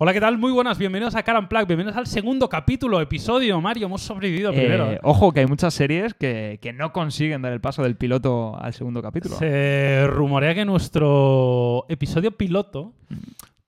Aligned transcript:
Hola, 0.00 0.12
¿qué 0.12 0.20
tal? 0.20 0.38
Muy 0.38 0.52
buenas, 0.52 0.78
bienvenidos 0.78 1.16
a 1.16 1.24
Car 1.24 1.48
Plug, 1.48 1.66
bienvenidos 1.66 1.96
al 1.96 2.06
segundo 2.06 2.48
capítulo, 2.48 3.00
episodio, 3.00 3.60
Mario, 3.60 3.86
hemos 3.86 4.00
sobrevivido 4.00 4.52
primero. 4.52 4.92
Eh, 4.92 4.94
¿eh? 4.94 5.00
ojo, 5.02 5.32
que 5.32 5.40
hay 5.40 5.46
muchas 5.46 5.74
series 5.74 6.14
que, 6.14 6.60
que 6.62 6.72
no 6.72 6.92
consiguen 6.92 7.42
dar 7.42 7.52
el 7.52 7.60
paso 7.60 7.82
del 7.82 7.96
piloto 7.96 8.56
al 8.60 8.72
segundo 8.74 9.02
capítulo. 9.02 9.34
Se 9.38 10.06
rumorea 10.06 10.54
que 10.54 10.64
nuestro 10.64 11.84
episodio 11.88 12.30
piloto 12.30 12.92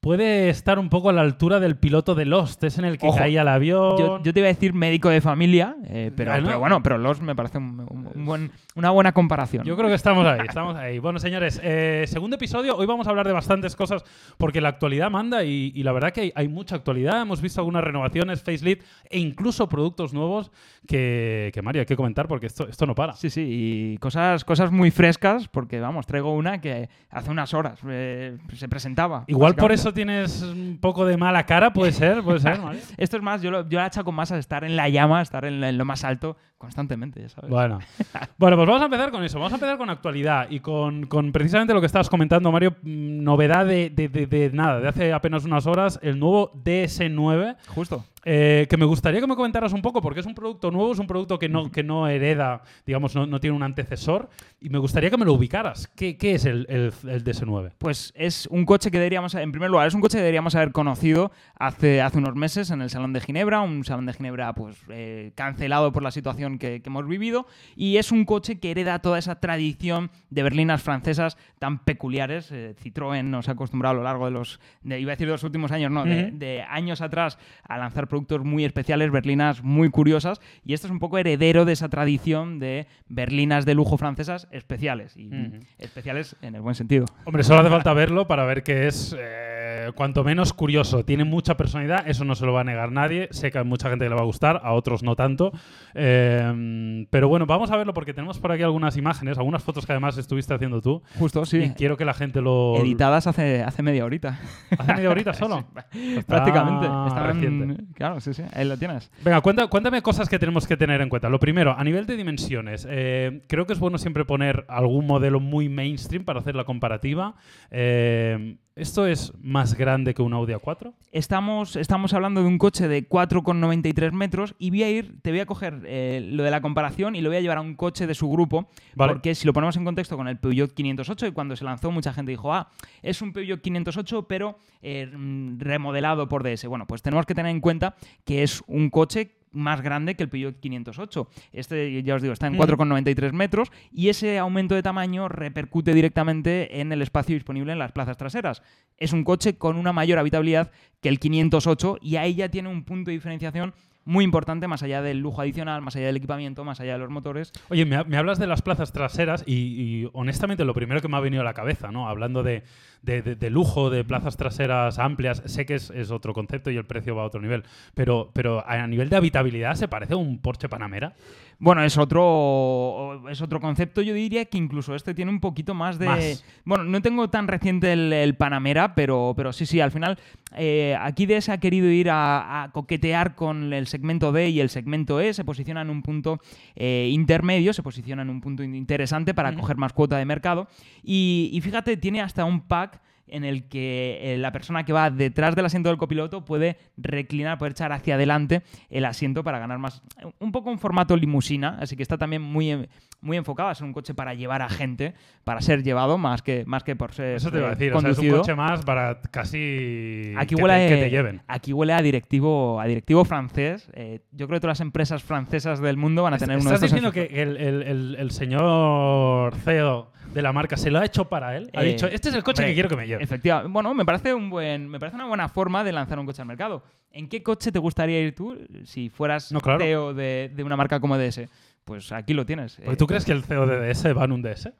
puede 0.00 0.48
estar 0.48 0.78
un 0.78 0.88
poco 0.88 1.10
a 1.10 1.12
la 1.12 1.20
altura 1.20 1.60
del 1.60 1.76
piloto 1.76 2.14
de 2.14 2.24
Lost, 2.24 2.64
es 2.64 2.78
en 2.78 2.86
el 2.86 2.96
que 2.96 3.06
Ojo, 3.06 3.18
caía 3.18 3.42
el 3.42 3.48
avión. 3.48 3.98
Yo, 3.98 4.22
yo 4.22 4.32
te 4.32 4.40
iba 4.40 4.46
a 4.48 4.52
decir 4.52 4.72
médico 4.72 5.10
de 5.10 5.20
familia, 5.20 5.76
eh, 5.86 6.10
pero, 6.16 6.30
Bueno. 6.32 6.46
pero 6.46 6.58
bueno, 6.58 6.82
pero 6.82 6.98
los 6.98 7.20
me 7.20 7.36
parece 7.36 7.58
un- 7.58 7.80
un- 7.88 8.08
un 8.14 8.24
buen- 8.24 8.50
una 8.76 8.90
buena 8.90 9.12
comparación. 9.12 9.62
Yo 9.64 9.76
creo 9.76 9.88
que 9.88 9.94
estamos 9.94 10.26
ahí, 10.26 10.40
estamos 10.48 10.74
ahí. 10.76 10.98
Bueno, 10.98 11.18
señores, 11.18 11.60
eh, 11.62 12.04
segundo 12.08 12.36
episodio. 12.36 12.76
Hoy 12.76 12.86
vamos 12.86 13.06
a 13.06 13.10
hablar 13.10 13.26
de 13.26 13.34
bastantes 13.34 13.76
cosas 13.76 14.02
porque 14.38 14.62
la 14.62 14.70
actualidad 14.70 15.10
manda 15.10 15.44
y, 15.44 15.70
y 15.74 15.82
la 15.82 15.92
verdad 15.92 16.12
que 16.12 16.22
hay, 16.22 16.32
hay 16.34 16.48
mucha 16.48 16.76
actualidad. 16.76 17.20
Hemos 17.20 17.42
visto 17.42 17.60
algunas 17.60 17.84
renovaciones, 17.84 18.42
facelift 18.42 18.82
e 19.10 19.18
incluso 19.18 19.68
productos 19.68 20.14
nuevos 20.14 20.50
que, 20.86 21.50
que 21.52 21.60
Mario, 21.60 21.80
hay 21.80 21.86
que 21.86 21.96
comentar 21.96 22.26
porque 22.26 22.46
esto, 22.46 22.66
esto 22.68 22.86
no 22.86 22.94
para. 22.94 23.12
Sí, 23.12 23.28
sí, 23.28 23.46
y 23.94 23.98
cosas, 23.98 24.46
cosas 24.46 24.72
muy 24.72 24.90
frescas, 24.90 25.46
porque 25.48 25.78
vamos, 25.78 26.06
traigo 26.06 26.32
una 26.34 26.58
que 26.62 26.88
hace 27.10 27.30
unas 27.30 27.52
horas 27.52 27.78
eh, 27.86 28.38
se 28.54 28.66
presentaba. 28.66 29.24
Igual 29.26 29.54
por 29.56 29.70
básicamente. 29.70 29.89
Tienes 29.92 30.42
un 30.42 30.78
poco 30.80 31.04
de 31.04 31.16
mala 31.16 31.46
cara, 31.46 31.72
puede 31.72 31.92
ser, 31.92 32.22
puede 32.22 32.40
ser, 32.40 32.58
Mario. 32.62 32.80
Esto 32.96 33.16
es 33.16 33.22
más, 33.22 33.42
yo, 33.42 33.50
lo, 33.50 33.68
yo 33.68 33.78
la 33.78 33.86
achaco 33.86 34.12
más 34.12 34.32
a 34.32 34.38
estar 34.38 34.64
en 34.64 34.76
la 34.76 34.88
llama, 34.88 35.22
estar 35.22 35.44
en, 35.44 35.62
en 35.62 35.78
lo 35.78 35.84
más 35.84 36.04
alto 36.04 36.36
constantemente, 36.60 37.20
ya 37.22 37.28
sabes. 37.30 37.50
Bueno. 37.50 37.78
bueno, 38.38 38.56
pues 38.56 38.68
vamos 38.68 38.82
a 38.82 38.84
empezar 38.84 39.10
con 39.10 39.24
eso. 39.24 39.38
Vamos 39.38 39.52
a 39.52 39.56
empezar 39.56 39.78
con 39.78 39.88
actualidad 39.88 40.46
y 40.50 40.60
con, 40.60 41.06
con 41.06 41.32
precisamente 41.32 41.72
lo 41.72 41.80
que 41.80 41.86
estabas 41.86 42.10
comentando, 42.10 42.52
Mario. 42.52 42.76
mm, 42.82 43.24
Novedad 43.24 43.64
de, 43.66 43.88
de- 43.90 44.08
de- 44.08 44.26
de 44.26 44.50
nada, 44.52 44.78
de 44.80 44.88
hace 44.88 45.12
apenas 45.12 45.44
unas 45.44 45.66
horas, 45.66 45.98
el 46.02 46.18
nuevo 46.20 46.52
DS9. 46.64 47.56
Justo. 47.68 48.04
eh, 48.26 48.66
que 48.68 48.76
me 48.76 48.84
gustaría 48.84 49.18
que 49.20 49.26
me 49.26 49.34
comentaras 49.34 49.72
un 49.72 49.80
poco, 49.80 50.02
porque 50.02 50.20
es 50.20 50.26
un 50.26 50.34
producto 50.34 50.70
nuevo, 50.70 50.92
es 50.92 50.98
un 50.98 51.06
producto 51.06 51.38
que 51.38 51.48
no, 51.48 51.70
que 51.70 51.82
no 51.82 52.06
hereda, 52.06 52.60
digamos, 52.84 53.14
no, 53.14 53.24
no 53.24 53.40
tiene 53.40 53.56
un 53.56 53.62
antecesor. 53.62 54.28
Y 54.60 54.68
me 54.68 54.76
gustaría 54.78 55.08
que 55.08 55.16
me 55.16 55.24
lo 55.24 55.32
ubicaras. 55.32 55.88
¿Qué, 55.96 56.18
qué 56.18 56.34
es 56.34 56.44
el, 56.44 56.66
el- 56.68 56.92
el 57.08 57.24
DS9? 57.24 57.72
Pues 57.78 58.12
es 58.14 58.46
un 58.48 58.66
coche 58.66 58.90
que 58.90 58.98
deberíamos, 58.98 59.34
en 59.34 59.50
primer 59.52 59.70
lugar, 59.70 59.86
es 59.88 59.94
un 59.94 60.02
coche 60.02 60.18
que 60.18 60.22
deberíamos 60.22 60.54
haber 60.54 60.72
conocido 60.72 61.32
hace, 61.58 62.02
hace 62.02 62.18
unos 62.18 62.34
meses 62.36 62.70
en 62.70 62.82
el 62.82 62.90
Salón 62.90 63.14
de 63.14 63.20
Ginebra, 63.22 63.62
un 63.62 63.84
Salón 63.84 64.04
de 64.04 64.12
Ginebra 64.12 64.52
pues 64.52 64.76
eh, 64.90 65.32
cancelado 65.34 65.90
por 65.92 66.02
la 66.02 66.10
situación 66.10 66.49
que, 66.58 66.80
que 66.82 66.88
hemos 66.88 67.06
vivido, 67.06 67.46
y 67.76 67.96
es 67.98 68.12
un 68.12 68.24
coche 68.24 68.58
que 68.58 68.70
hereda 68.70 68.98
toda 69.00 69.18
esa 69.18 69.40
tradición 69.40 70.10
de 70.30 70.42
berlinas 70.42 70.82
francesas 70.82 71.36
tan 71.58 71.78
peculiares. 71.84 72.50
Eh, 72.52 72.74
Citroën 72.82 73.24
nos 73.24 73.48
ha 73.48 73.52
acostumbrado 73.52 73.94
a 73.94 73.98
lo 73.98 74.02
largo 74.04 74.24
de 74.26 74.30
los, 74.32 74.60
de- 74.82 75.00
iba 75.00 75.12
a 75.12 75.14
decir 75.14 75.26
de 75.26 75.32
los 75.32 75.44
últimos 75.44 75.72
años, 75.72 75.90
no, 75.90 76.04
de, 76.04 76.64
años 76.68 77.00
atrás 77.00 77.38
a 77.68 77.78
lanzar 77.78 78.08
productos 78.08 78.44
muy 78.44 78.64
especiales, 78.64 79.10
berlinas 79.10 79.62
muy 79.62 79.90
curiosas, 79.90 80.40
y 80.64 80.72
esto 80.74 80.86
es 80.86 80.90
un 80.90 80.98
poco 80.98 81.18
heredero 81.18 81.64
de 81.64 81.72
esa 81.72 81.88
tradición 81.88 82.58
de 82.58 82.86
berlinas 83.08 83.64
de 83.66 83.74
lujo 83.74 83.96
francesas 83.98 84.48
especiales, 84.50 85.16
y 85.16 85.30
especiales 85.78 86.36
en 86.42 86.54
el 86.54 86.60
buen 86.62 86.74
sentido. 86.74 87.06
Hombre, 87.24 87.42
solo 87.42 87.60
hace 87.60 87.70
falta 87.70 87.92
verlo 87.92 88.26
para 88.26 88.44
ver 88.44 88.62
que 88.62 88.86
es 88.86 89.14
eh, 89.18 89.69
cuanto 89.94 90.24
menos 90.24 90.52
curioso. 90.52 91.04
Tiene 91.04 91.24
mucha 91.24 91.56
personalidad, 91.56 92.06
eso 92.08 92.24
no 92.24 92.34
se 92.34 92.46
lo 92.46 92.52
va 92.52 92.62
a 92.62 92.64
negar 92.64 92.92
nadie. 92.92 93.28
Sé 93.30 93.50
que 93.50 93.58
a 93.58 93.64
mucha 93.64 93.88
gente 93.90 94.08
le 94.08 94.14
va 94.14 94.22
a 94.22 94.24
gustar, 94.24 94.60
a 94.64 94.72
otros 94.72 95.02
no 95.02 95.16
tanto. 95.16 95.52
Eh, 95.94 97.06
pero 97.10 97.28
bueno, 97.28 97.46
vamos 97.46 97.70
a 97.70 97.76
verlo 97.76 97.92
porque 97.94 98.14
tenemos 98.14 98.38
por 98.38 98.52
aquí 98.52 98.62
algunas 98.62 98.96
imágenes, 98.96 99.38
algunas 99.38 99.62
fotos 99.62 99.86
que 99.86 99.92
además 99.92 100.16
estuviste 100.18 100.54
haciendo 100.54 100.80
tú. 100.80 101.02
Justo, 101.18 101.42
Y 101.42 101.46
sí. 101.46 101.72
quiero 101.76 101.96
que 101.96 102.04
la 102.04 102.14
gente 102.14 102.40
lo... 102.40 102.76
Editadas 102.78 103.26
hace, 103.26 103.62
hace 103.62 103.82
media 103.82 104.04
horita. 104.04 104.38
¿Hace 104.78 104.94
media 104.94 105.10
horita 105.10 105.34
solo? 105.34 105.64
Está 105.92 106.22
Prácticamente. 106.26 106.86
Estaban- 106.86 107.26
reciente. 107.34 107.84
Claro, 107.94 108.20
sí, 108.20 108.34
sí. 108.34 108.42
Ahí 108.52 108.66
lo 108.66 108.76
tienes. 108.76 109.10
Venga, 109.24 109.40
cuenta- 109.40 109.66
cuéntame 109.68 110.02
cosas 110.02 110.28
que 110.28 110.38
tenemos 110.38 110.66
que 110.66 110.76
tener 110.76 111.00
en 111.00 111.08
cuenta. 111.08 111.28
Lo 111.28 111.38
primero, 111.40 111.74
a 111.76 111.84
nivel 111.84 112.06
de 112.06 112.16
dimensiones, 112.16 112.86
eh, 112.90 113.42
creo 113.48 113.66
que 113.66 113.72
es 113.72 113.78
bueno 113.78 113.98
siempre 113.98 114.24
poner 114.24 114.64
algún 114.68 115.06
modelo 115.06 115.40
muy 115.40 115.68
mainstream 115.68 116.24
para 116.24 116.40
hacer 116.40 116.54
la 116.56 116.64
comparativa. 116.64 117.34
Eh, 117.70 118.56
¿Esto 118.76 119.06
es 119.06 119.32
más 119.42 119.74
grande 119.74 120.14
que 120.14 120.22
un 120.22 120.32
Audi 120.32 120.52
A4? 120.52 120.94
Estamos, 121.10 121.74
estamos 121.74 122.14
hablando 122.14 122.40
de 122.40 122.46
un 122.46 122.56
coche 122.56 122.86
de 122.86 123.08
4,93 123.08 124.12
metros 124.12 124.54
y 124.58 124.70
voy 124.70 124.84
a 124.84 124.90
ir, 124.90 125.20
te 125.22 125.30
voy 125.30 125.40
a 125.40 125.46
coger 125.46 125.82
eh, 125.86 126.20
lo 126.24 126.44
de 126.44 126.50
la 126.50 126.60
comparación 126.60 127.16
y 127.16 127.20
lo 127.20 127.30
voy 127.30 127.38
a 127.38 127.40
llevar 127.40 127.58
a 127.58 127.62
un 127.62 127.74
coche 127.74 128.06
de 128.06 128.14
su 128.14 128.30
grupo. 128.30 128.68
Vale. 128.94 129.12
Porque 129.12 129.34
si 129.34 129.46
lo 129.46 129.52
ponemos 129.52 129.76
en 129.76 129.84
contexto 129.84 130.16
con 130.16 130.28
el 130.28 130.38
Peugeot 130.38 130.72
508, 130.72 131.26
y 131.26 131.32
cuando 131.32 131.56
se 131.56 131.64
lanzó 131.64 131.90
mucha 131.90 132.12
gente 132.12 132.30
dijo, 132.30 132.54
ah, 132.54 132.70
es 133.02 133.20
un 133.22 133.32
Peugeot 133.32 133.60
508 133.60 134.28
pero 134.28 134.58
eh, 134.82 135.10
remodelado 135.58 136.28
por 136.28 136.44
DS. 136.44 136.66
Bueno, 136.66 136.86
pues 136.86 137.02
tenemos 137.02 137.26
que 137.26 137.34
tener 137.34 137.50
en 137.50 137.60
cuenta 137.60 137.96
que 138.24 138.44
es 138.44 138.62
un 138.68 138.88
coche 138.88 139.39
más 139.52 139.80
grande 139.82 140.14
que 140.14 140.22
el 140.22 140.28
Peugeot 140.28 140.60
508. 140.60 141.28
Este, 141.52 142.02
ya 142.02 142.14
os 142.14 142.22
digo, 142.22 142.32
está 142.32 142.46
en 142.46 142.54
Mm. 142.54 142.58
4,93 142.58 143.32
metros 143.32 143.70
y 143.92 144.08
ese 144.08 144.38
aumento 144.38 144.74
de 144.74 144.82
tamaño 144.82 145.28
repercute 145.28 145.92
directamente 145.94 146.80
en 146.80 146.92
el 146.92 147.02
espacio 147.02 147.34
disponible 147.34 147.72
en 147.72 147.78
las 147.78 147.92
plazas 147.92 148.16
traseras. 148.16 148.62
Es 148.98 149.12
un 149.12 149.24
coche 149.24 149.56
con 149.56 149.76
una 149.76 149.92
mayor 149.92 150.18
habitabilidad 150.18 150.70
que 151.00 151.08
el 151.08 151.18
508 151.18 151.98
y 152.00 152.16
ahí 152.16 152.34
ya 152.34 152.48
tiene 152.48 152.68
un 152.68 152.84
punto 152.84 153.10
de 153.10 153.14
diferenciación 153.16 153.74
muy 154.04 154.24
importante 154.24 154.66
más 154.66 154.82
allá 154.82 155.02
del 155.02 155.18
lujo 155.18 155.40
adicional, 155.42 155.82
más 155.82 155.94
allá 155.96 156.06
del 156.06 156.16
equipamiento, 156.16 156.64
más 156.64 156.80
allá 156.80 156.94
de 156.94 156.98
los 157.00 157.10
motores. 157.10 157.52
Oye, 157.68 157.84
me, 157.84 158.16
hablas 158.16 158.38
de 158.38 158.46
las 158.46 158.62
plazas 158.62 158.92
traseras 158.92 159.44
y, 159.46 160.08
honestamente 160.12 160.64
lo 160.64 160.74
primero 160.74 161.00
que 161.00 161.08
me 161.08 161.16
ha 161.16 161.20
venido 161.20 161.42
a 161.42 161.44
la 161.44 161.54
cabeza, 161.54 161.90
¿no? 161.92 162.08
Hablando 162.08 162.42
de, 162.42 162.62
de- 163.02 163.22
de- 163.22 163.36
de 163.36 163.50
lujo, 163.50 163.90
de 163.90 164.02
plazas 164.04 164.36
traseras 164.36 164.98
amplias, 164.98 165.42
sé 165.46 165.66
que 165.66 165.74
es, 165.74 165.90
es 165.90 166.10
otro 166.10 166.32
concepto 166.32 166.70
y 166.70 166.76
el 166.76 166.86
precio 166.86 167.14
va 167.14 167.22
a 167.22 167.26
otro 167.26 167.40
nivel, 167.40 167.62
pero, 167.94 168.30
pero 168.32 168.64
a 168.66 168.86
nivel 168.86 169.08
de 169.10 169.16
habitabilidad 169.16 169.74
se 169.74 169.86
parece 169.88 170.14
a 170.14 170.16
un 170.16 170.38
Porsche 170.40 170.68
Panamera. 170.68 171.14
Bueno, 171.62 171.84
es 171.84 171.98
otro, 171.98 173.28
es 173.28 173.40
otro 173.42 173.60
concepto. 173.60 174.00
Yo 174.00 174.14
diría 174.14 174.46
que 174.46 174.56
incluso 174.56 174.94
este 174.94 175.12
tiene 175.14 175.30
un 175.30 175.40
poquito 175.40 175.74
más 175.74 175.98
de. 175.98 176.06
Más. 176.06 176.44
Bueno, 176.64 176.84
no 176.84 177.02
tengo 177.02 177.28
tan 177.28 177.48
reciente 177.48 177.92
el, 177.92 178.12
el 178.12 178.34
Panamera, 178.34 178.94
pero, 178.94 179.34
pero 179.36 179.52
sí, 179.52 179.66
sí, 179.66 179.78
al 179.78 179.90
final 179.90 180.18
eh, 180.56 180.96
aquí 180.98 181.26
DS 181.26 181.50
ha 181.50 181.58
querido 181.58 181.88
ir 181.90 182.08
a, 182.10 182.62
a 182.62 182.72
coquetear 182.72 183.34
con 183.34 183.72
el 183.74 183.86
segmento 183.86 184.32
D 184.32 184.48
y 184.48 184.60
el 184.60 184.70
segmento 184.70 185.20
E. 185.20 185.34
Se 185.34 185.44
posiciona 185.44 185.82
en 185.82 185.90
un 185.90 186.02
punto 186.02 186.40
eh, 186.76 187.10
intermedio, 187.12 187.72
se 187.74 187.82
posiciona 187.82 188.22
en 188.22 188.30
un 188.30 188.40
punto 188.40 188.62
in- 188.62 188.74
interesante 188.74 189.34
para 189.34 189.54
coger 189.54 189.76
más 189.76 189.92
cuota 189.92 190.16
de 190.16 190.24
mercado. 190.24 190.66
Y, 191.02 191.50
y 191.52 191.60
fíjate, 191.60 191.96
tiene 191.98 192.22
hasta 192.22 192.44
un 192.46 192.62
pack 192.62 193.02
en 193.32 193.44
el 193.44 193.68
que 193.68 194.18
eh, 194.22 194.38
la 194.38 194.52
persona 194.52 194.84
que 194.84 194.92
va 194.92 195.10
detrás 195.10 195.54
del 195.56 195.66
asiento 195.66 195.88
del 195.88 195.98
copiloto 195.98 196.44
puede 196.44 196.76
reclinar, 196.96 197.58
puede 197.58 197.72
echar 197.72 197.92
hacia 197.92 198.14
adelante 198.14 198.62
el 198.90 199.04
asiento 199.04 199.42
para 199.44 199.58
ganar 199.58 199.78
más. 199.78 200.02
Un 200.38 200.52
poco 200.52 200.70
un 200.70 200.78
formato 200.78 201.16
limusina, 201.16 201.78
así 201.80 201.96
que 201.96 202.02
está 202.02 202.18
también 202.18 202.42
muy, 202.42 202.70
en- 202.70 202.88
muy 203.22 203.36
enfocado 203.36 203.68
a 203.68 203.74
ser 203.74 203.84
un 203.86 203.92
coche 203.92 204.14
para 204.14 204.34
llevar 204.34 204.62
a 204.62 204.68
gente, 204.68 205.14
para 205.44 205.60
ser 205.60 205.82
llevado 205.82 206.16
más 206.18 206.40
que, 206.42 206.64
más 206.66 206.82
que 206.84 206.96
por 206.96 207.12
ser 207.12 207.36
Eso 207.36 207.50
te 207.50 207.58
iba 207.58 207.68
a 207.68 207.72
eh, 207.72 207.74
decir, 207.76 207.92
o 207.94 208.00
sea, 208.00 208.10
es 208.10 208.18
un 208.18 208.30
coche 208.30 208.54
más 208.54 208.84
para 208.84 209.20
casi 209.30 210.32
Aquí 210.38 210.54
que, 210.54 210.62
huele, 210.62 210.74
te, 210.78 210.84
a- 210.86 210.88
que 210.96 211.02
te 211.04 211.10
lleven. 211.10 211.42
aquí 211.46 211.72
huele 211.72 211.92
a 211.92 212.00
directivo, 212.02 212.80
a 212.80 212.86
directivo 212.86 213.24
francés. 213.24 213.90
Eh, 213.94 214.20
yo 214.32 214.46
creo 214.46 214.56
que 214.56 214.60
todas 214.62 214.78
las 214.78 214.80
empresas 214.86 215.22
francesas 215.22 215.80
del 215.80 215.96
mundo 215.96 216.22
van 216.22 216.34
a 216.34 216.38
tener 216.38 216.58
uno 216.58 216.70
de 216.70 216.74
¿Estás 216.76 216.90
en 216.92 216.96
diciendo 216.96 217.12
que 217.12 217.42
el, 217.42 217.56
el- 217.56 217.82
el- 217.82 218.16
el 218.18 218.30
señor 218.30 219.54
CEO 219.56 220.10
de 220.32 220.42
la 220.42 220.52
marca 220.52 220.76
se 220.76 220.90
lo 220.90 220.98
ha 220.98 221.04
hecho 221.04 221.24
para 221.26 221.56
él? 221.56 221.70
Ha 221.74 221.82
Eh, 221.82 221.86
dicho, 221.86 222.06
este 222.06 222.28
es 222.28 222.34
el 222.34 222.42
coche 222.42 222.62
hombre, 222.62 222.68
que 222.70 222.74
quiero 222.74 222.88
que 222.88 222.96
me 222.96 223.06
lleve. 223.06 223.22
Efectivamente. 223.22 223.72
Bueno, 223.72 223.94
me 223.94 224.04
parece, 224.04 224.32
un 224.34 224.50
buen, 224.50 224.88
me 224.88 224.98
parece 224.98 225.16
una 225.16 225.26
buena 225.26 225.48
forma 225.48 225.82
de 225.84 225.92
lanzar 225.92 226.18
un 226.18 226.26
coche 226.26 226.42
al 226.42 226.48
mercado. 226.48 226.82
¿En 227.12 227.28
qué 227.28 227.42
coche 227.42 227.72
te 227.72 227.78
gustaría 227.80 228.20
ir 228.20 228.34
tú 228.34 228.56
si 228.84 229.08
fueras 229.08 229.50
No, 229.50 229.60
claro. 229.60 229.80
CEO 229.80 230.14
de, 230.14 230.50
de 230.54 230.62
una 230.64 230.76
marca 230.76 231.00
como 231.00 231.18
DS? 231.18 231.40
Pues 231.90 232.12
aquí 232.12 232.34
lo 232.34 232.46
tienes. 232.46 232.78
Eh, 232.78 232.94
tú 232.96 233.04
crees 233.08 233.24
que 233.24 233.32
el 233.32 233.42
CEO 233.42 233.66
de 233.66 233.92
DS 233.92 234.16
va 234.16 234.24
en 234.24 234.30
un 234.30 234.42
DS? 234.42 234.70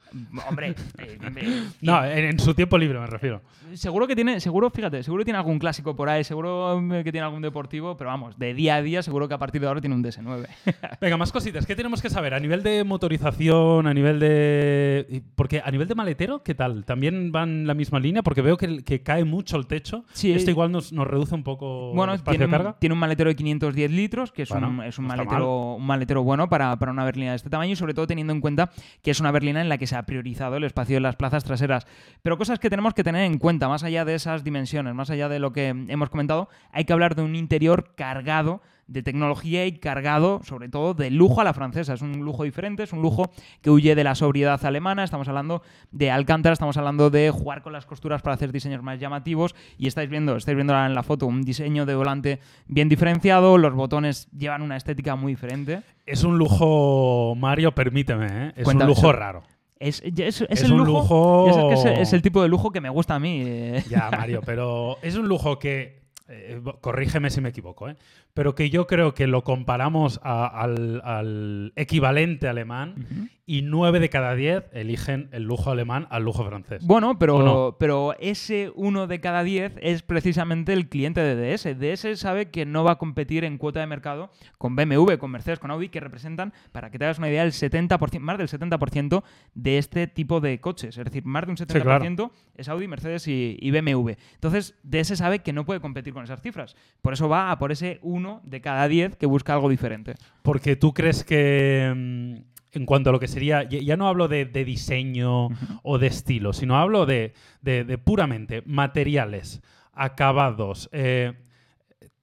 Hombre, 0.48 0.76
eh, 0.98 1.19
eh, 1.38 1.65
No, 1.81 2.04
en, 2.04 2.25
en 2.26 2.38
su 2.38 2.54
tiempo 2.54 2.78
libre 2.78 3.00
me 3.00 3.06
refiero. 3.09 3.43
seguro 3.75 4.06
que 4.06 4.15
tiene, 4.15 4.38
seguro, 4.38 4.71
fíjate, 4.71 5.03
seguro 5.03 5.25
tiene 5.25 5.37
algún 5.37 5.59
clásico 5.59 5.97
por 5.97 6.09
ahí, 6.09 6.22
seguro 6.22 6.81
eh, 6.94 7.03
que 7.03 7.10
tiene 7.10 7.25
algún 7.25 7.43
deportivo, 7.43 7.96
pero 7.96 8.11
vamos, 8.11 8.38
de 8.38 8.55
día 8.55 8.76
a 8.76 8.82
día 8.82 9.02
seguro 9.02 9.26
que 9.26 9.35
a 9.35 9.38
partir 9.38 9.61
de 9.61 9.67
ahora 9.67 9.81
tiene 9.81 9.96
un 9.96 10.05
DS9. 10.05 10.46
Venga, 11.00 11.17
más 11.17 11.32
cositas. 11.32 11.67
¿Qué 11.67 11.75
tenemos 11.75 12.00
que 12.00 12.11
saber? 12.11 12.32
A 12.32 12.38
nivel 12.38 12.62
de 12.62 12.85
motorización, 12.85 13.88
a 13.88 13.93
nivel 13.93 14.20
de... 14.20 15.25
Porque 15.35 15.61
a 15.64 15.70
nivel 15.73 15.88
de 15.88 15.96
maletero, 15.96 16.44
¿qué 16.44 16.55
tal? 16.55 16.85
¿También 16.85 17.32
van 17.32 17.67
la 17.67 17.75
misma 17.75 17.99
línea? 17.99 18.23
Porque 18.23 18.40
veo 18.40 18.56
que, 18.56 18.85
que 18.85 19.02
cae 19.02 19.25
mucho 19.25 19.56
el 19.56 19.67
techo. 19.67 20.05
Sí. 20.12 20.32
Esto 20.32 20.52
igual 20.52 20.70
nos, 20.70 20.93
nos 20.93 21.08
reduce 21.08 21.35
un 21.35 21.43
poco 21.43 21.93
Bueno, 21.93 22.12
el 22.12 22.19
espacio 22.19 22.38
tiene 22.38 22.49
de 22.49 22.56
un, 22.56 22.64
carga. 22.64 22.79
tiene 22.79 22.93
un 22.93 23.00
maletero 23.00 23.31
de 23.31 23.35
510 23.35 23.90
litros, 23.90 24.31
que 24.31 24.43
es 24.43 24.49
Bueno, 24.49 24.69
un, 24.69 24.85
es 24.85 24.96
un 24.96 25.08
no 25.08 25.17
maletero, 25.17 25.75
un 25.75 25.87
maletero 25.87 26.23
bueno 26.23 26.49
para, 26.49 26.76
para 26.79 26.93
una 26.93 27.00
berlina 27.05 27.31
de 27.31 27.37
este 27.37 27.50
tamaño 27.50 27.73
y 27.73 27.76
sobre 27.76 27.94
todo 27.94 28.06
teniendo 28.06 28.32
en 28.32 28.41
cuenta 28.41 28.70
que 29.02 29.11
es 29.11 29.20
una 29.20 29.31
berlina 29.31 29.61
en 29.61 29.69
la 29.69 29.79
que 29.79 29.87
se 29.87 29.97
ha 29.97 30.02
priorizado 30.02 30.56
el 30.56 30.64
espacio 30.64 30.97
de 30.97 31.00
las 31.00 31.17
plazas 31.17 31.44
traseras. 31.44 31.87
Pero 32.23 32.38
cosas 32.38 32.58
que 32.58 32.70
tenemos 32.70 32.94
que 32.94 33.05
tener 33.05 33.25
en 33.25 33.38
cuenta, 33.38 33.69
más 33.69 33.85
allá 33.85 34.05
de 34.05 34.14
esas 34.14 34.44
dimensiones, 34.44 34.94
más 34.94 35.11
allá 35.11 35.29
de 35.29 35.38
lo 35.38 35.52
que 35.52 35.69
hemos 35.69 36.11
comentado, 36.11 36.49
hay 36.73 36.85
que 36.85 36.93
hablar 36.93 37.14
de 37.14 37.23
un 37.23 37.35
interior 37.37 37.94
cargado 37.97 38.62
de 38.90 39.02
tecnología 39.02 39.64
y 39.66 39.78
cargado, 39.78 40.40
sobre 40.44 40.69
todo, 40.69 40.94
de 40.94 41.10
lujo 41.10 41.40
a 41.40 41.44
la 41.44 41.54
francesa. 41.54 41.94
Es 41.94 42.02
un 42.02 42.19
lujo 42.25 42.44
diferente, 42.44 42.82
es 42.82 42.92
un 42.92 43.00
lujo 43.02 43.31
que 43.62 43.70
huye 43.70 43.94
de 43.94 44.04
la 44.04 44.14
sobriedad 44.14 44.62
alemana. 44.64 45.04
Estamos 45.04 45.28
hablando 45.28 45.62
de 45.92 46.10
Alcántara, 46.10 46.52
estamos 46.52 46.76
hablando 46.76 47.08
de 47.08 47.31
jugar 47.31 47.62
con 47.62 47.72
las 47.72 47.87
costuras 47.87 48.20
para 48.20 48.34
hacer 48.34 48.52
diseños 48.52 48.82
más 48.82 48.98
llamativos. 48.98 49.54
Y 49.78 49.87
estáis 49.87 50.10
viendo, 50.10 50.37
estáis 50.37 50.56
viendo 50.56 50.75
en 50.84 50.94
la 50.94 51.02
foto 51.02 51.26
un 51.26 51.42
diseño 51.42 51.87
de 51.87 51.94
volante 51.94 52.40
bien 52.66 52.88
diferenciado. 52.88 53.56
Los 53.58 53.75
botones 53.75 54.28
llevan 54.37 54.62
una 54.62 54.76
estética 54.76 55.16
muy 55.16 55.32
diferente. 55.32 55.82
Es 56.04 56.25
un 56.25 56.37
lujo, 56.38 57.34
Mario, 57.37 57.72
permíteme, 57.72 58.26
¿eh? 58.48 58.52
es 58.56 58.66
un 58.66 58.84
lujo 58.87 59.12
raro. 59.12 59.42
Es, 59.78 60.02
es- 60.04 60.19
es 60.19 60.44
Es 60.50 60.62
el 60.64 60.72
un 60.72 60.78
lujo. 60.84 61.46
lujo- 61.48 61.72
es, 61.72 61.84
es- 61.87 61.98
es 62.00 62.12
el 62.12 62.22
tipo 62.22 62.42
de 62.42 62.48
lujo 62.48 62.70
que 62.70 62.81
me 62.81 62.90
gusta 62.90 63.14
a 63.14 63.19
mí. 63.20 63.42
eh. 63.46 63.82
Ya, 63.88 64.10
Mario, 64.10 64.42
pero 64.44 64.98
es 65.00 65.16
un 65.16 65.26
lujo 65.28 65.58
que, 65.58 66.02
eh, 66.28 66.60
corrígeme 66.82 67.31
si 67.31 67.40
me 67.40 67.48
equivoco, 67.48 67.88
¿eh? 67.88 67.96
Pero 68.35 68.55
que 68.55 68.71
yo 68.71 68.87
creo 68.87 69.15
que 69.15 69.27
lo 69.27 69.43
comparamos 69.44 70.21
a- 70.23 70.47
al, 70.47 71.00
al 71.05 71.73
equivalente 71.77 72.49
alemán 72.49 73.31
y 73.47 73.62
9 73.62 73.99
de 73.99 74.09
cada 74.11 74.35
10 74.37 74.67
eligen 74.73 75.29
el 75.32 75.43
lujo 75.43 75.71
alemán 75.73 76.06
al 76.11 76.23
lujo 76.23 76.44
francés. 76.47 76.87
Bueno, 76.87 77.11
¿O 77.11 77.19
pero, 77.19 77.43
no? 77.43 77.77
pero 77.81 78.15
ese 78.21 78.71
uno 78.77 79.09
de 79.09 79.21
cada 79.21 79.43
10 79.43 79.75
es 79.82 80.03
precisamente 80.03 80.73
el 80.73 80.88
cliente 80.88 81.21
de 81.21 81.35
DS. 81.35 81.77
DS 81.79 82.17
sabe 82.21 82.50
que 82.50 82.65
no 82.65 82.85
va 82.85 82.93
a 82.93 82.99
competir 82.99 83.44
en 83.44 83.59
cuota 83.59 83.81
de 83.81 83.87
mercado 83.88 84.31
con 84.59 84.76
BMW, 84.76 85.15
con 85.19 85.33
Mercedes, 85.33 85.59
con 85.59 85.71
Audi, 85.73 85.88
que 85.88 85.99
representan, 85.99 86.53
para 86.71 86.91
que 86.91 86.99
te 86.99 87.06
hagas 87.06 87.19
una 87.19 87.29
idea, 87.29 87.43
el 87.43 87.50
70%, 87.53 88.21
más 88.21 88.38
del 88.38 88.47
70% 88.49 89.25
de 89.55 89.79
este 89.79 90.06
tipo 90.06 90.41
de 90.41 90.61
coches. 90.61 90.97
Es 90.97 91.05
decir, 91.05 91.25
más 91.25 91.44
de 91.47 91.50
un 91.50 91.56
70% 91.56 92.31
es 92.55 92.69
Audi, 92.69 92.87
Mercedes 92.87 93.26
y, 93.26 93.56
y 93.61 93.71
BMW. 93.73 94.11
Entonces, 94.35 94.76
DS 94.85 95.17
sabe 95.17 95.41
que 95.41 95.53
no 95.53 95.65
puede 95.65 95.81
competir 95.81 96.12
con 96.15 96.23
esas 96.23 96.41
cifras. 96.41 96.76
Por 97.03 97.15
eso 97.15 97.29
va 97.29 97.50
a 97.50 97.59
por 97.59 97.73
ese 97.73 97.99
uno 98.20 98.40
de 98.44 98.61
cada 98.61 98.87
10 98.88 99.17
que 99.17 99.26
busca 99.26 99.55
algo 99.55 99.69
diferente. 99.69 100.14
Porque 100.43 100.76
tú 100.76 100.93
crees 100.93 101.25
que 101.25 101.93
mm, 101.94 102.34
en 102.72 102.87
cuanto 102.87 103.11
a 103.11 103.12
lo 103.12 103.19
que 103.19 103.26
sería, 103.28 103.64
ya 103.69 103.96
no 103.96 104.06
hablo 104.06 104.28
de, 104.28 104.44
de 104.44 104.64
diseño 104.64 105.49
o 105.82 105.99
de 105.99 106.06
estilo, 106.06 106.52
sino 106.52 106.76
hablo 106.78 107.05
de, 107.06 107.32
de- 107.62 107.84
de 107.84 107.99
puramente 107.99 108.62
materiales, 108.67 109.61
acabados, 109.93 110.88
eh, 110.93 111.32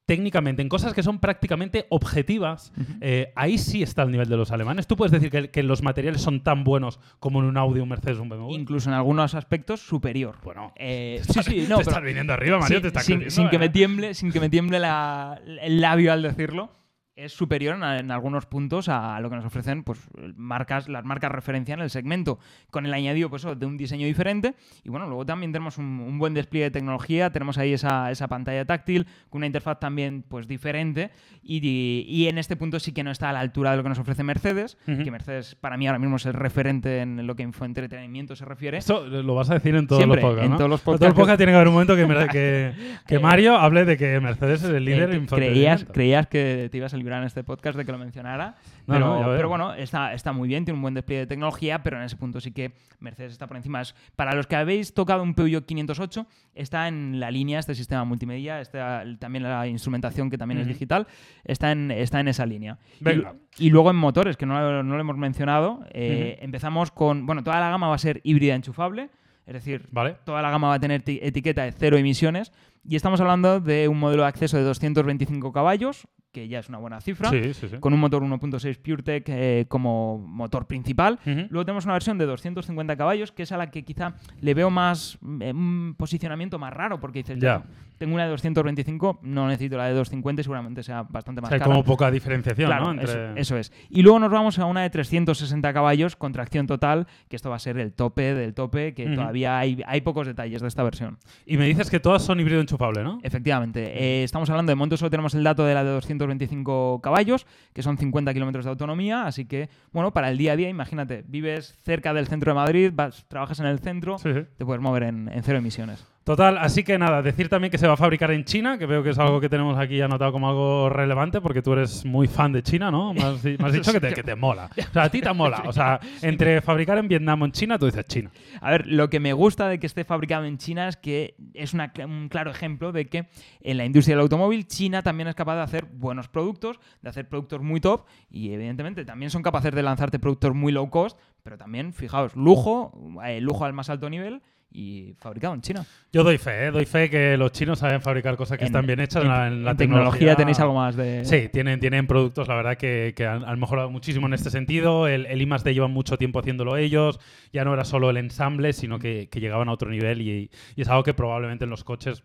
técnicamente, 0.08 0.64
en 0.64 0.70
cosas 0.70 0.94
que 0.96 1.04
son 1.04 1.20
prácticamente 1.20 1.86
objetivas, 1.90 2.72
eh, 3.02 3.32
ahí 3.36 3.60
sí 3.60 3.84
está 3.84 4.02
el 4.04 4.12
nivel 4.12 4.28
de 4.30 4.38
los 4.38 4.52
alemanes. 4.52 4.88
¿Tú 4.88 4.96
puedes 4.96 5.12
decir 5.12 5.30
que, 5.30 5.52
que 5.52 5.62
los 5.62 5.84
materiales 5.84 6.22
son 6.22 6.42
tan 6.42 6.64
buenos 6.64 7.00
como 7.20 7.40
en 7.42 7.46
un 7.46 7.58
Audi, 7.58 7.82
un 7.82 7.90
Mercedes, 7.90 8.18
un 8.18 8.30
BMW? 8.30 8.54
Incluso 8.56 8.90
en 8.90 8.96
algunos 8.96 9.36
aspectos 9.36 9.82
superior. 9.82 10.38
bueno, 10.44 10.74
Eh, 10.78 11.22
te 11.28 11.34
sí, 11.34 11.40
estás- 11.40 11.46
sí, 11.46 11.62
te 11.64 11.68
no, 11.68 11.80
estás 11.82 11.94
pero- 11.94 12.08
viniendo 12.08 12.34
arriba, 12.34 12.58
Mario, 12.58 12.78
sin, 12.78 12.82
te 12.82 12.88
estás 12.88 13.06
sin- 13.06 13.30
sin 13.30 13.50
que 13.50 13.58
¿eh? 13.58 13.60
me 13.60 13.70
tiemble, 13.70 14.14
sin 14.16 14.32
que 14.32 14.40
me 14.40 14.50
tiemble 14.50 14.80
la- 14.80 15.40
el 15.62 15.82
labio 15.82 16.12
al 16.14 16.24
decirlo, 16.24 16.72
es 17.18 17.34
superior 17.34 17.76
en, 17.76 17.84
en 17.84 18.12
algunos 18.12 18.46
puntos 18.46 18.88
a 18.90 19.20
lo 19.20 19.30
que 19.30 19.36
nos 19.36 19.46
ofrecen 19.46 19.84
pues, 19.84 20.00
marcas, 20.38 20.88
las 20.88 21.04
marcas 21.04 21.32
referencia 21.32 21.74
en 21.74 21.80
el 21.82 21.90
segmento, 21.90 22.40
con 22.72 22.86
el 22.86 22.94
añadido 22.94 23.30
pues, 23.30 23.44
de 23.58 23.66
un 23.66 23.76
diseño 23.76 24.06
diferente. 24.06 24.54
Y 24.84 24.90
bueno, 24.90 25.08
luego 25.08 25.26
también 25.26 25.52
tenemos 25.52 25.78
un, 25.78 25.86
un 26.00 26.20
buen 26.20 26.34
despliegue 26.34 26.66
de 26.66 26.72
tecnología, 26.72 27.32
tenemos 27.32 27.58
ahí 27.58 27.74
esa, 27.74 28.12
esa 28.12 28.28
pantalla 28.28 28.64
táctil, 28.66 29.08
con 29.30 29.40
una 29.40 29.48
interfaz 29.48 29.80
también 29.80 30.24
pues, 30.30 30.48
diferente. 30.48 31.10
Y, 31.44 32.06
y 32.08 32.28
en 32.28 32.38
este 32.38 32.56
punto 32.56 32.80
sí 32.80 32.92
que 32.94 33.04
no 33.04 33.12
está 33.12 33.30
a 33.30 33.34
la 33.34 33.40
altura 33.40 33.72
de 33.72 33.78
lo 33.78 33.84
que 33.84 33.90
nos 33.90 34.00
ofrece 34.00 34.24
Mercedes, 34.24 34.78
Ujú. 34.88 35.04
que 35.04 35.12
Mercedes 35.12 35.56
para 35.56 35.76
mí 35.78 35.88
ahora 35.88 36.00
mismo 36.00 36.18
es 36.18 36.26
el 36.28 36.34
referente 36.34 37.00
en 37.02 37.26
lo 37.26 37.36
que 37.36 37.44
infoentretenimiento 37.44 38.36
se 38.36 38.46
refiere. 38.46 38.78
Esto 38.78 39.06
lo 39.08 39.34
vas 39.36 39.50
a 39.50 39.56
decir 39.56 39.76
en 39.76 39.88
todos 39.88 40.00
Siempre, 40.02 40.22
los 40.22 40.30
podcasts, 40.30 40.46
en 40.46 40.52
¿no? 40.52 40.58
todos 40.58 40.70
los 40.70 40.80
En 40.82 40.86
todos 40.86 40.98
podcasts. 41.00 41.16
podcasts 41.20 41.38
tiene 41.38 41.52
que 41.52 41.56
haber 41.56 41.68
un 41.68 41.74
momento 41.74 41.96
que, 41.96 42.08
que, 42.32 42.74
que 43.08 43.16
Eh, 43.18 43.20
Mario 43.20 43.58
hable 43.58 43.86
de 43.86 43.98
que 43.98 44.20
Mercedes 44.20 44.64
es 44.64 44.70
el 44.70 44.86
líder 44.86 45.10
Eh, 45.12 45.16
en 45.16 45.26
que 45.26 45.36
creías, 45.36 45.82
infoentretenimiento. 45.82 45.94
creías 45.94 46.28
que 46.28 46.70
te 46.72 46.78
ibas 46.78 46.94
a 46.94 46.98
en 47.16 47.24
este 47.24 47.44
podcast 47.44 47.78
de 47.78 47.86
que 47.86 47.92
lo 47.92 47.98
mencionara. 47.98 48.56
No, 48.86 48.94
pero, 48.94 49.44
no, 49.44 49.50
bueno, 49.50 49.74
está, 49.74 50.14
está 50.14 50.34
muy 50.34 50.48
bien, 50.48 50.66
tiene 50.66 50.76
un 50.76 50.82
buen 50.82 50.94
despliegue 50.94 51.22
de 51.22 51.28
tecnología, 51.28 51.82
pero 51.84 51.98
en 51.98 52.04
ese 52.04 52.16
punto 52.18 52.40
sí 52.42 52.52
que 52.52 52.74
Mercedes 53.00 53.32
está 53.32 53.48
por 53.48 53.56
encima. 53.58 53.82
Para 54.16 54.34
los 54.36 54.48
que 54.48 54.56
habéis 54.56 54.94
tocado 54.94 55.24
un 55.24 55.34
Peugeot 55.34 55.66
508, 55.66 56.28
está 56.56 56.88
en 56.88 57.20
la 57.20 57.32
línea 57.32 57.60
este 57.60 57.76
sistema 57.76 58.04
multimedia, 58.04 58.60
está 58.60 59.04
también 59.20 59.44
la 59.44 59.68
instrumentación 59.68 60.30
que 60.30 60.38
también 60.38 60.60
es 60.60 60.68
digital, 60.68 61.08
está 61.44 61.72
en, 61.72 61.92
está 61.92 62.20
en 62.20 62.28
esa 62.28 62.46
línea. 62.46 62.78
Y- 63.00 63.04
Venga. 63.04 63.36
Y, 63.58 63.70
luego 63.70 63.90
en 63.90 63.96
motores, 63.96 64.38
que 64.38 64.46
no, 64.46 64.60
lo- 64.60 64.84
no 64.84 64.96
lo 64.96 65.02
hemos 65.02 65.18
mencionado, 65.18 65.84
eh, 65.92 66.38
empezamos 66.42 66.92
con, 66.92 67.26
bueno, 67.26 67.44
toda 67.44 67.60
la 67.60 67.70
gama 67.70 67.88
va 67.88 67.96
a 67.96 68.00
ser 68.00 68.22
híbrida 68.24 68.54
enchufable, 68.56 69.10
es 69.46 69.54
decir, 69.54 69.88
¿Vale? 69.92 70.18
Toda 70.26 70.42
la 70.42 70.52
gama 70.52 70.68
va 70.68 70.74
a 70.76 70.80
tener 70.80 71.02
ti- 71.04 71.20
etiqueta 71.22 71.64
de 71.64 71.72
cero 71.72 71.96
emisiones. 71.98 72.52
Y 72.88 72.96
estamos 72.96 73.20
hablando 73.20 73.60
de 73.60 73.88
un 73.88 74.00
modelo 74.00 74.24
de 74.24 74.30
acceso 74.30 74.56
de 74.58 74.64
225 74.64 75.52
caballos, 75.52 76.08
que 76.32 76.48
ya 76.48 76.60
es 76.60 76.70
una 76.70 76.78
buena 76.78 77.02
cifra, 77.02 77.30
Sí, 77.32 77.54
sí, 77.54 77.68
sí. 77.68 77.78
con 77.80 77.94
un 77.94 78.00
motor 78.00 78.22
1.6 78.24 78.78
PureTech 78.82 79.24
eh, 79.30 79.66
como 79.68 80.20
motor 80.20 80.68
principal. 80.68 81.20
Luego 81.26 81.66
tenemos 81.66 81.86
una 81.86 81.94
versión 81.94 82.18
de 82.18 82.26
250 82.26 82.96
caballos, 82.96 83.32
que 83.32 83.44
es 83.44 83.52
a 83.52 83.58
la 83.58 83.72
que 83.72 83.84
quizá 83.84 84.14
le 84.40 84.54
veo 84.54 84.70
más 84.70 85.18
eh, 85.42 85.52
un 85.52 85.96
posicionamiento 85.98 86.60
más 86.60 86.74
raro, 86.74 87.00
porque 87.00 87.20
dices, 87.20 87.40
Ya. 87.40 87.64
tengo 87.98 88.14
una 88.14 88.26
de 88.26 88.30
225, 88.32 89.20
no 89.24 89.48
necesito 89.48 89.78
la 89.78 89.86
de 89.86 89.94
250 89.94 90.42
y 90.42 90.44
seguramente 90.44 90.84
sea 90.84 91.04
bastante 91.04 91.40
O 91.40 91.42
más 91.42 91.50
sea, 91.50 91.58
hay 91.58 91.64
como 91.64 91.84
poca 91.84 92.12
diferenciación, 92.12 92.68
Claro, 92.68 92.94
¿no? 92.94 93.02
eso, 93.02 93.20
Entre... 93.20 93.42
eso 93.42 93.58
es. 93.58 93.72
Y 93.90 94.04
luego 94.04 94.20
nos 94.20 94.30
vamos 94.30 94.60
a 94.60 94.66
una 94.66 94.84
de 94.84 94.90
360 94.92 95.74
caballos 95.74 96.16
con 96.16 96.34
tracción 96.34 96.68
total, 96.68 97.08
que 97.30 97.36
esto 97.36 97.50
va 97.50 97.56
a 97.56 97.60
ser 97.60 97.80
el 97.80 97.94
tope 97.94 98.36
del 98.36 98.54
tope, 98.54 98.94
que 98.94 99.08
todavía 99.08 99.58
hay, 99.58 99.82
hay 99.88 100.02
pocos 100.02 100.28
detalles 100.28 100.62
de 100.62 100.68
esta 100.68 100.84
versión. 100.84 101.18
Y 101.48 101.58
me 101.58 101.66
dices 101.66 101.90
que 101.90 102.00
todas 102.00 102.22
son 102.22 102.40
híbrido 102.40 102.62
enchufable, 102.78 103.04
¿no? 103.04 103.20
Efectivamente. 103.24 104.22
Eh, 104.22 104.24
estamos 104.24 104.50
hablando 104.50 104.70
de 104.72 104.76
momento 104.76 104.98
solo 104.98 105.10
tenemos 105.10 105.34
el 105.36 105.44
dato 105.44 105.66
de 105.66 105.74
la 105.74 105.84
de 105.84 105.92
225 105.92 107.02
caballos, 107.02 107.46
que 107.74 107.82
son 107.84 107.98
50 107.98 108.34
kilómetros 108.34 108.66
de 108.66 108.70
autonomía, 108.72 109.26
así 109.26 109.46
que, 109.46 109.70
bueno, 109.92 110.14
para 110.14 110.30
el 110.30 110.38
día 110.38 110.54
a 110.54 110.56
día, 110.56 110.70
imagínate, 110.70 111.24
vives 111.28 111.76
cerca 111.84 112.14
del 112.14 112.28
centro 112.28 112.52
de 112.52 112.56
Madrid, 112.56 112.92
vas, 112.94 113.26
trabajas 113.28 113.60
en 113.60 113.66
el 113.66 113.80
centro, 113.80 114.18
Sí, 114.20 114.34
sí. 114.34 114.42
te 114.58 114.66
puedes 114.66 114.82
mover 114.82 115.04
en, 115.04 115.30
en 115.30 115.44
cero 115.44 115.58
emisiones. 115.58 116.06
Total, 116.28 116.58
así 116.58 116.84
que 116.84 116.98
nada, 116.98 117.22
decir 117.22 117.48
también 117.48 117.72
que 117.72 117.78
se 117.78 117.88
va 117.88 117.94
a 117.94 117.96
fabricar 117.96 118.32
en 118.32 118.44
China, 118.44 118.78
que 118.78 118.86
veo 118.86 119.02
que 119.02 119.12
es 119.12 119.18
algo 119.18 119.40
que 119.40 119.48
tenemos 119.48 119.78
aquí 119.78 120.02
anotado 120.02 120.34
como 120.34 120.50
algo 120.50 120.90
relevante, 120.90 121.40
porque 121.40 121.62
tú 121.62 121.72
eres 121.72 122.04
muy 122.04 122.28
fan 122.28 122.52
de 122.52 122.62
China, 122.62 122.92
¿no? 122.92 123.14
Me 123.14 123.24
has, 123.24 123.42
dicho 123.42 123.94
que 123.94 124.02
te, 124.02 124.14
que 124.14 124.24
te 124.24 124.36
mola. 124.36 124.70
O 124.78 124.92
sea, 124.92 125.04
a 125.04 125.10
ti 125.10 125.22
te 125.22 125.32
mola. 125.32 125.64
O 125.66 125.72
sea, 125.72 126.02
entre 126.22 126.60
fabricar 126.60 126.98
en 126.98 127.08
Vietnam 127.08 127.44
o 127.44 127.46
en 127.46 127.54
China, 127.54 127.80
tú 127.80 127.86
dices 127.86 128.06
China. 128.08 128.30
A 128.60 128.72
ver, 128.72 128.88
lo 128.88 129.10
que 129.10 129.22
me 129.22 129.32
gusta 129.32 129.70
de 129.70 129.80
que 129.80 129.88
esté 129.88 130.04
fabricado 130.04 130.44
en 130.44 130.58
China 130.58 130.90
es 130.90 130.98
que 130.98 131.36
es 131.54 131.74
un 131.74 132.28
claro 132.28 132.52
ejemplo 132.52 132.92
de 132.92 133.06
que 133.06 133.30
en 133.62 133.78
la 133.78 133.86
industria 133.86 134.18
del 134.18 134.24
automóvil 134.24 134.68
China 134.68 135.02
también 135.02 135.30
es 135.30 135.36
capaz 135.36 135.56
de 135.56 135.62
hacer 135.62 135.86
buenos 135.86 136.28
productos, 136.28 136.78
de 137.02 137.10
hacer 137.10 137.30
productos 137.30 137.62
muy 137.62 137.80
top 137.80 138.06
y 138.30 138.52
evidentemente 138.52 139.06
también 139.06 139.30
son 139.30 139.44
capaces 139.44 139.74
de 139.74 139.82
lanzarte 139.82 140.20
productos 140.20 140.54
muy 140.54 140.74
low 140.74 140.90
cost, 140.90 141.18
pero 141.42 141.58
también, 141.58 141.94
fijaos, 141.94 142.36
lujo, 142.36 142.92
eh, 143.26 143.40
lujo 143.40 143.64
al 143.64 143.72
más 143.72 143.90
alto 143.90 144.10
nivel 144.10 144.42
y 144.72 145.14
fabricado 145.20 145.54
en 145.54 145.62
China. 145.62 145.86
Yo 146.12 146.24
doy 146.24 146.38
fe, 146.38 146.68
¿eh? 146.68 146.72
doy 146.72 146.86
fe 146.86 147.10
que 147.10 147.36
los 147.38 147.52
chinos 147.52 147.80
saben 147.80 148.02
fabricar 148.02 148.36
cosas 148.38 148.58
que 148.58 148.66
En- 148.66 148.68
están 148.68 148.86
bien 148.86 149.00
hechas 149.00 149.24
en, 149.24 149.32
en, 149.32 149.38
la, 149.38 149.48
en 149.48 149.64
la 149.66 149.76
tecnología 149.76 150.10
tecnología. 150.20 150.36
tenéis 150.36 150.60
algo 150.60 150.74
más 150.76 150.96
de... 150.96 151.26
Sí, 151.26 151.50
tienen, 151.52 151.80
tienen 151.80 152.06
productos, 152.06 152.48
la 152.48 152.56
verdad, 152.56 152.78
que, 152.78 153.14
que 153.16 153.26
han, 153.26 153.44
han 153.46 153.60
mejorado 153.60 153.90
muchísimo 153.90 154.28
en 154.28 154.34
este 154.34 154.50
sentido. 154.50 155.08
El, 155.08 155.26
el 155.26 155.42
I+D 155.42 155.74
llevan 155.74 155.92
mucho 155.92 156.18
tiempo 156.18 156.40
haciéndolo 156.40 156.78
ellos. 156.78 157.20
Ya 157.54 157.64
no 157.66 157.74
era 157.74 157.86
solo 157.86 158.10
el 158.10 158.18
ensamble, 158.18 158.74
sino 158.74 159.00
que, 159.00 159.30
que 159.32 159.40
llegaban 159.40 159.70
a 159.70 159.72
otro 159.72 159.90
nivel 159.90 160.22
y, 160.22 160.52
y 160.76 160.82
es 160.82 160.88
algo 160.90 161.04
que 161.04 161.14
probablemente 161.14 161.64
en 161.64 161.70
los 161.70 161.84
coches 161.84 162.24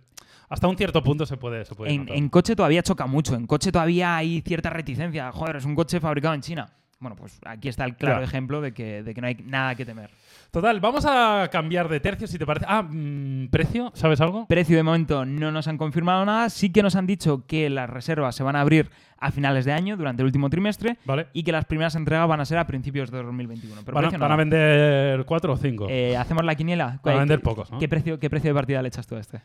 hasta 0.48 0.68
un 0.68 0.76
cierto 0.76 1.02
punto 1.02 1.24
se 1.24 1.38
puede, 1.38 1.64
se 1.64 1.74
puede 1.74 1.92
En, 1.92 2.00
notar. 2.02 2.16
en 2.16 2.28
coche 2.28 2.54
todavía 2.54 2.82
choca 2.82 3.06
mucho, 3.06 3.34
en 3.34 3.46
coche 3.46 3.72
todavía 3.72 4.16
hay 4.16 4.42
cierta 4.42 4.68
reticencia. 4.68 5.32
Joder, 5.32 5.56
es 5.56 5.64
un 5.64 5.74
coche 5.74 5.98
fabricado 5.98 6.34
en 6.34 6.42
China. 6.42 6.68
Bueno, 7.00 7.16
pues 7.16 7.40
aquí 7.46 7.68
está 7.68 7.84
el 7.86 7.96
claro 7.96 8.16
Claro. 8.16 8.24
ejemplo 8.26 8.60
de 8.60 8.72
que, 8.74 9.02
de 9.02 9.14
que 9.14 9.20
no 9.22 9.26
hay 9.28 9.36
nada 9.46 9.74
que 9.74 9.86
temer. 9.86 10.10
Total, 10.52 10.80
vamos 10.80 11.06
a 11.08 11.48
cambiar 11.50 11.88
de 11.88 11.98
tercio 11.98 12.26
si 12.26 12.36
te 12.38 12.44
parece. 12.44 12.66
Ah, 12.68 12.82
mm, 12.82 13.48
precio, 13.48 13.90
¿sabes 13.94 14.20
algo? 14.20 14.46
Precio 14.46 14.76
de 14.76 14.82
momento 14.82 15.24
no 15.24 15.50
nos 15.50 15.66
han 15.66 15.78
confirmado 15.78 16.26
nada, 16.26 16.50
sí 16.50 16.70
que 16.70 16.82
nos 16.82 16.94
han 16.94 17.06
dicho 17.06 17.46
que 17.46 17.70
las 17.70 17.88
reservas 17.88 18.36
se 18.36 18.42
van 18.42 18.54
a 18.56 18.60
abrir 18.60 18.90
a 19.18 19.30
finales 19.30 19.64
de 19.64 19.72
año, 19.72 19.96
durante 19.96 20.20
el 20.20 20.26
último 20.26 20.50
trimestre, 20.50 20.98
Vale. 21.06 21.28
y 21.32 21.42
que 21.42 21.52
las 21.52 21.64
primeras 21.64 21.94
entregas 21.94 22.28
van 22.28 22.40
a 22.40 22.44
ser 22.44 22.58
a 22.58 22.66
principios 22.66 23.10
de 23.10 23.22
2021. 23.22 23.80
Pero 23.82 23.94
¿Van 23.94 24.10
van 24.20 24.32
a 24.32 24.36
vender 24.36 25.24
cuatro 25.24 25.54
o 25.54 25.56
cinco? 25.56 25.86
Eh, 25.88 26.18
Hacemos 26.18 26.44
la 26.44 26.54
quiniela. 26.54 26.84
Van 26.86 26.98
a 26.98 27.00
¿Qué- 27.02 27.18
vender 27.20 27.40
pocos, 27.40 27.72
¿no? 27.72 27.78
¿qué 27.78 27.88
precio, 27.88 28.18
¿Qué 28.20 28.28
precio 28.28 28.50
de 28.50 28.54
partida 28.54 28.82
le 28.82 28.88
echas 28.88 29.06
tú 29.06 29.14
a 29.16 29.20
este? 29.20 29.40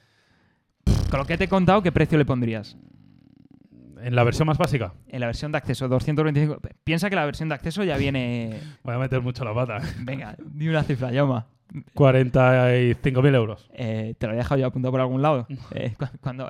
Con 1.10 1.20
lo 1.20 1.26
que 1.26 1.38
te 1.38 1.46
he 1.46 1.48
contado, 1.48 1.82
¿qué 1.82 1.94
precio 1.94 2.18
le 2.18 2.26
pondrías? 2.26 2.76
¿En 4.02 4.16
la 4.16 4.24
versión 4.24 4.48
más 4.48 4.58
básica? 4.58 4.94
En 5.08 5.20
la 5.20 5.26
versión 5.28 5.52
de 5.52 5.58
acceso, 5.58 5.88
225. 5.88 6.60
Piensa 6.84 7.10
que 7.10 7.16
la 7.16 7.26
versión 7.26 7.50
de 7.50 7.56
acceso 7.56 7.84
ya 7.84 7.98
viene. 7.98 8.60
Voy 8.84 8.96
a 8.96 8.98
meter 9.00 9.22
mucho 9.22 9.44
la 9.46 9.54
pata. 9.54 9.80
Venga, 10.00 10.36
di 10.40 10.68
una 10.70 10.84
cifra, 10.84 11.12
Yauma. 11.12 11.46
45.000 11.96 13.36
euros. 13.36 13.70
Eh, 13.74 14.16
te 14.18 14.28
lo 14.28 14.34
he 14.34 14.38
dejado 14.38 14.60
yo 14.60 14.68
apuntado 14.68 14.92
por 14.92 15.02
algún 15.02 15.22
lado. 15.22 15.48
Eh, 15.74 15.94
cu- 15.98 16.06
cuando, 16.22 16.50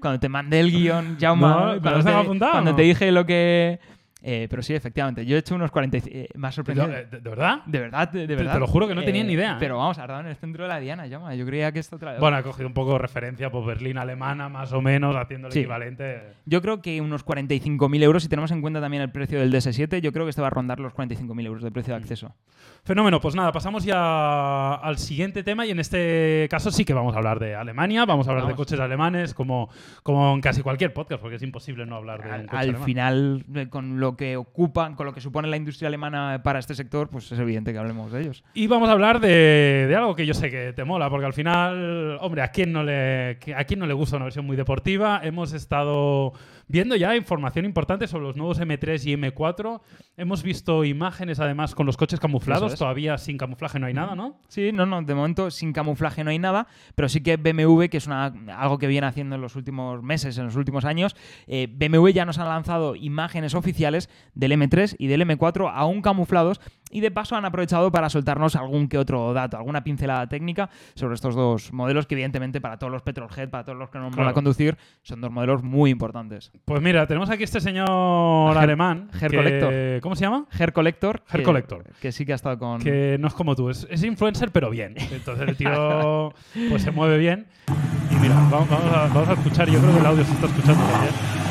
cuando 0.00 0.20
te 0.20 0.28
mandé 0.28 0.60
el 0.60 0.70
guion, 0.70 1.14
No, 1.14 1.18
Jauma, 1.20 1.48
¿me 1.66 1.74
lo 1.76 1.80
cuando, 1.82 1.98
has 1.98 2.04
te, 2.04 2.12
apuntado? 2.12 2.52
cuando 2.52 2.74
te 2.76 2.82
dije 2.82 3.12
lo 3.12 3.26
que, 3.26 3.80
Eh, 4.24 4.46
pero 4.48 4.62
sí, 4.62 4.72
efectivamente. 4.72 5.26
Yo 5.26 5.34
he 5.34 5.40
hecho 5.40 5.56
unos 5.56 5.70
40. 5.72 5.98
Eh, 6.06 6.28
más 6.36 6.54
sorprendido. 6.54 6.86
¿De, 6.86 7.06
de 7.06 7.18
verdad? 7.18 7.62
De 7.66 7.80
verdad, 7.80 8.08
de, 8.08 8.20
de 8.20 8.26
Te- 8.28 8.36
verdad. 8.36 8.52
te 8.54 8.58
lo 8.60 8.66
juro 8.68 8.86
que 8.86 8.94
no 8.94 9.02
tenía 9.02 9.24
ni 9.24 9.32
idea, 9.32 9.54
¿eh? 9.54 9.56
Pero 9.58 9.78
vamos, 9.78 9.98
ha 9.98 10.06
dado 10.06 10.20
en 10.20 10.26
el 10.28 10.36
centro 10.36 10.62
de 10.62 10.68
la 10.68 10.78
diana, 10.78 11.08
llama. 11.08 11.34
Yo 11.34 11.44
creía 11.44 11.72
que 11.72 11.80
esto 11.80 11.96
otra 11.96 12.18
Bueno, 12.20 12.38
he 12.38 12.42
cogido 12.44 12.68
un 12.68 12.74
poco 12.74 12.98
referencia 12.98 13.50
por 13.50 13.66
Berlín 13.66 13.98
alemana, 13.98 14.48
más 14.48 14.72
o 14.72 14.80
menos, 14.80 15.16
haciendo 15.16 15.48
el 15.48 15.52
Sí. 15.52 15.60
equivalente. 15.60 16.22
Yo 16.46 16.62
creo 16.62 16.80
que 16.80 17.00
unos 17.00 17.24
45.000 17.24 18.02
euros, 18.04 18.22
si 18.22 18.28
tenemos 18.28 18.52
en 18.52 18.60
cuenta 18.60 18.80
también 18.80 19.02
el 19.02 19.10
precio 19.10 19.40
del 19.40 19.50
DS7, 19.52 20.00
yo 20.00 20.12
creo 20.12 20.24
que 20.24 20.30
este 20.30 20.40
va 20.40 20.46
a 20.46 20.50
rondar 20.50 20.78
los 20.78 20.92
45.000 20.94 21.44
euros 21.46 21.62
de 21.64 21.70
Mm. 21.70 21.72
precio 21.72 21.94
de 21.94 22.00
acceso. 22.00 22.34
Fenómeno, 22.84 23.20
pues 23.20 23.36
nada, 23.36 23.52
pasamos 23.52 23.84
ya 23.84 24.74
al 24.74 24.98
siguiente 24.98 25.44
tema 25.44 25.64
y 25.64 25.70
en 25.70 25.78
este 25.78 26.48
caso 26.50 26.72
sí 26.72 26.84
que 26.84 26.92
vamos 26.92 27.14
a 27.14 27.18
hablar 27.18 27.38
de 27.38 27.54
Alemania, 27.54 28.04
vamos 28.06 28.26
a 28.26 28.32
hablar 28.32 28.48
de 28.48 28.56
coches 28.56 28.80
alemanes 28.80 29.34
como, 29.34 29.68
como 30.02 30.34
en 30.34 30.40
casi 30.40 30.62
cualquier 30.62 30.92
podcast, 30.92 31.20
porque 31.20 31.36
es 31.36 31.42
imposible 31.44 31.86
no 31.86 31.94
hablar 31.94 32.20
de 32.24 32.28
un 32.28 32.34
Al, 32.34 32.40
coche 32.46 32.56
al 32.56 32.62
alemán. 32.70 32.84
final, 32.84 33.44
eh, 33.54 33.68
con 33.70 34.00
lo 34.00 34.16
que 34.16 34.36
ocupan, 34.36 34.96
con 34.96 35.06
lo 35.06 35.14
que 35.14 35.20
supone 35.20 35.46
la 35.46 35.56
industria 35.56 35.86
alemana 35.86 36.40
para 36.42 36.58
este 36.58 36.74
sector, 36.74 37.08
pues 37.08 37.30
es 37.30 37.38
evidente 37.38 37.72
que 37.72 37.78
hablemos 37.78 38.10
de 38.10 38.22
ellos. 38.22 38.42
Y 38.52 38.66
vamos 38.66 38.88
a 38.88 38.92
hablar 38.92 39.20
de, 39.20 39.86
de 39.88 39.94
algo 39.94 40.16
que 40.16 40.26
yo 40.26 40.34
sé 40.34 40.50
que 40.50 40.72
te 40.72 40.82
mola, 40.82 41.08
porque 41.08 41.26
al 41.26 41.34
final, 41.34 42.18
hombre, 42.20 42.42
¿a 42.42 42.48
quién, 42.48 42.72
no 42.72 42.82
le, 42.82 43.38
¿a 43.56 43.62
quién 43.62 43.78
no 43.78 43.86
le 43.86 43.94
gusta 43.94 44.16
una 44.16 44.24
versión 44.24 44.44
muy 44.44 44.56
deportiva? 44.56 45.20
Hemos 45.22 45.52
estado 45.52 46.32
viendo 46.72 46.96
ya 46.96 47.14
información 47.14 47.66
importante 47.66 48.08
sobre 48.08 48.24
los 48.24 48.34
nuevos 48.34 48.58
M3 48.58 49.04
y 49.04 49.14
M4. 49.14 49.82
Hemos 50.16 50.42
visto 50.42 50.84
imágenes 50.84 51.38
además 51.38 51.74
con 51.74 51.84
los 51.84 51.98
coches 51.98 52.18
camuflados, 52.18 52.72
es. 52.72 52.78
todavía 52.78 53.18
sin 53.18 53.36
camuflaje 53.36 53.78
no 53.78 53.86
hay 53.86 53.92
nada, 53.92 54.14
¿no? 54.14 54.38
Sí, 54.48 54.72
no, 54.72 54.86
no, 54.86 55.02
de 55.02 55.14
momento 55.14 55.50
sin 55.50 55.74
camuflaje 55.74 56.24
no 56.24 56.30
hay 56.30 56.38
nada, 56.38 56.66
pero 56.94 57.10
sí 57.10 57.22
que 57.22 57.36
BMW, 57.36 57.84
que 57.90 57.98
es 57.98 58.06
una, 58.06 58.32
algo 58.56 58.78
que 58.78 58.86
viene 58.86 59.06
haciendo 59.06 59.36
en 59.36 59.42
los 59.42 59.54
últimos 59.54 60.02
meses, 60.02 60.38
en 60.38 60.46
los 60.46 60.56
últimos 60.56 60.86
años, 60.86 61.14
eh, 61.46 61.68
BMW 61.70 62.08
ya 62.08 62.24
nos 62.24 62.38
ha 62.38 62.46
lanzado 62.46 62.96
imágenes 62.96 63.54
oficiales 63.54 64.08
del 64.34 64.52
M3 64.52 64.96
y 64.98 65.08
del 65.08 65.26
M4 65.26 65.70
aún 65.74 66.00
camuflados 66.00 66.58
y 66.92 67.00
de 67.00 67.10
paso 67.10 67.34
han 67.34 67.44
aprovechado 67.44 67.90
para 67.90 68.08
soltarnos 68.10 68.54
algún 68.54 68.86
que 68.86 68.98
otro 68.98 69.32
dato, 69.32 69.56
alguna 69.56 69.82
pincelada 69.82 70.28
técnica 70.28 70.70
sobre 70.94 71.14
estos 71.14 71.34
dos 71.34 71.72
modelos 71.72 72.06
que 72.06 72.14
evidentemente 72.14 72.60
para 72.60 72.78
todos 72.78 72.92
los 72.92 73.02
petrolhead, 73.02 73.48
para 73.48 73.64
todos 73.64 73.78
los 73.78 73.90
que 73.90 73.98
no 73.98 74.10
van 74.10 74.28
a 74.28 74.32
conducir, 74.32 74.76
son 75.02 75.20
dos 75.20 75.30
modelos 75.32 75.62
muy 75.62 75.90
importantes. 75.90 76.52
Pues 76.64 76.80
mira, 76.82 77.06
tenemos 77.06 77.30
aquí 77.30 77.42
este 77.44 77.60
señor 77.60 77.88
Her- 77.88 78.58
alemán. 78.58 79.08
Her 79.20 79.30
que- 79.30 79.36
Collector. 79.36 80.00
¿Cómo 80.02 80.14
se 80.16 80.24
llama? 80.24 80.46
Hair 80.58 80.72
Collector. 80.72 81.22
Hair 81.28 81.40
que- 81.40 81.42
Collector. 81.42 81.84
Que 82.00 82.12
sí 82.12 82.24
que 82.26 82.32
ha 82.32 82.36
estado 82.36 82.58
con... 82.58 82.80
Que 82.80 83.16
no 83.18 83.28
es 83.28 83.34
como 83.34 83.56
tú, 83.56 83.70
es, 83.70 83.86
es 83.90 84.04
influencer 84.04 84.50
pero 84.52 84.70
bien. 84.70 84.94
Entonces 85.10 85.48
el 85.48 85.56
tío 85.56 86.32
pues 86.68 86.82
se 86.82 86.90
mueve 86.90 87.18
bien. 87.18 87.46
Y 88.10 88.14
mira, 88.16 88.34
vamos, 88.50 88.68
vamos 88.68 88.92
a, 88.94 89.06
vamos 89.08 89.28
a 89.28 89.32
escuchar, 89.32 89.68
yo 89.70 89.80
creo 89.80 89.92
que 89.94 90.00
el 90.00 90.06
audio 90.06 90.24
se 90.24 90.32
está 90.32 90.46
escuchando 90.46 90.84
también. 90.84 91.41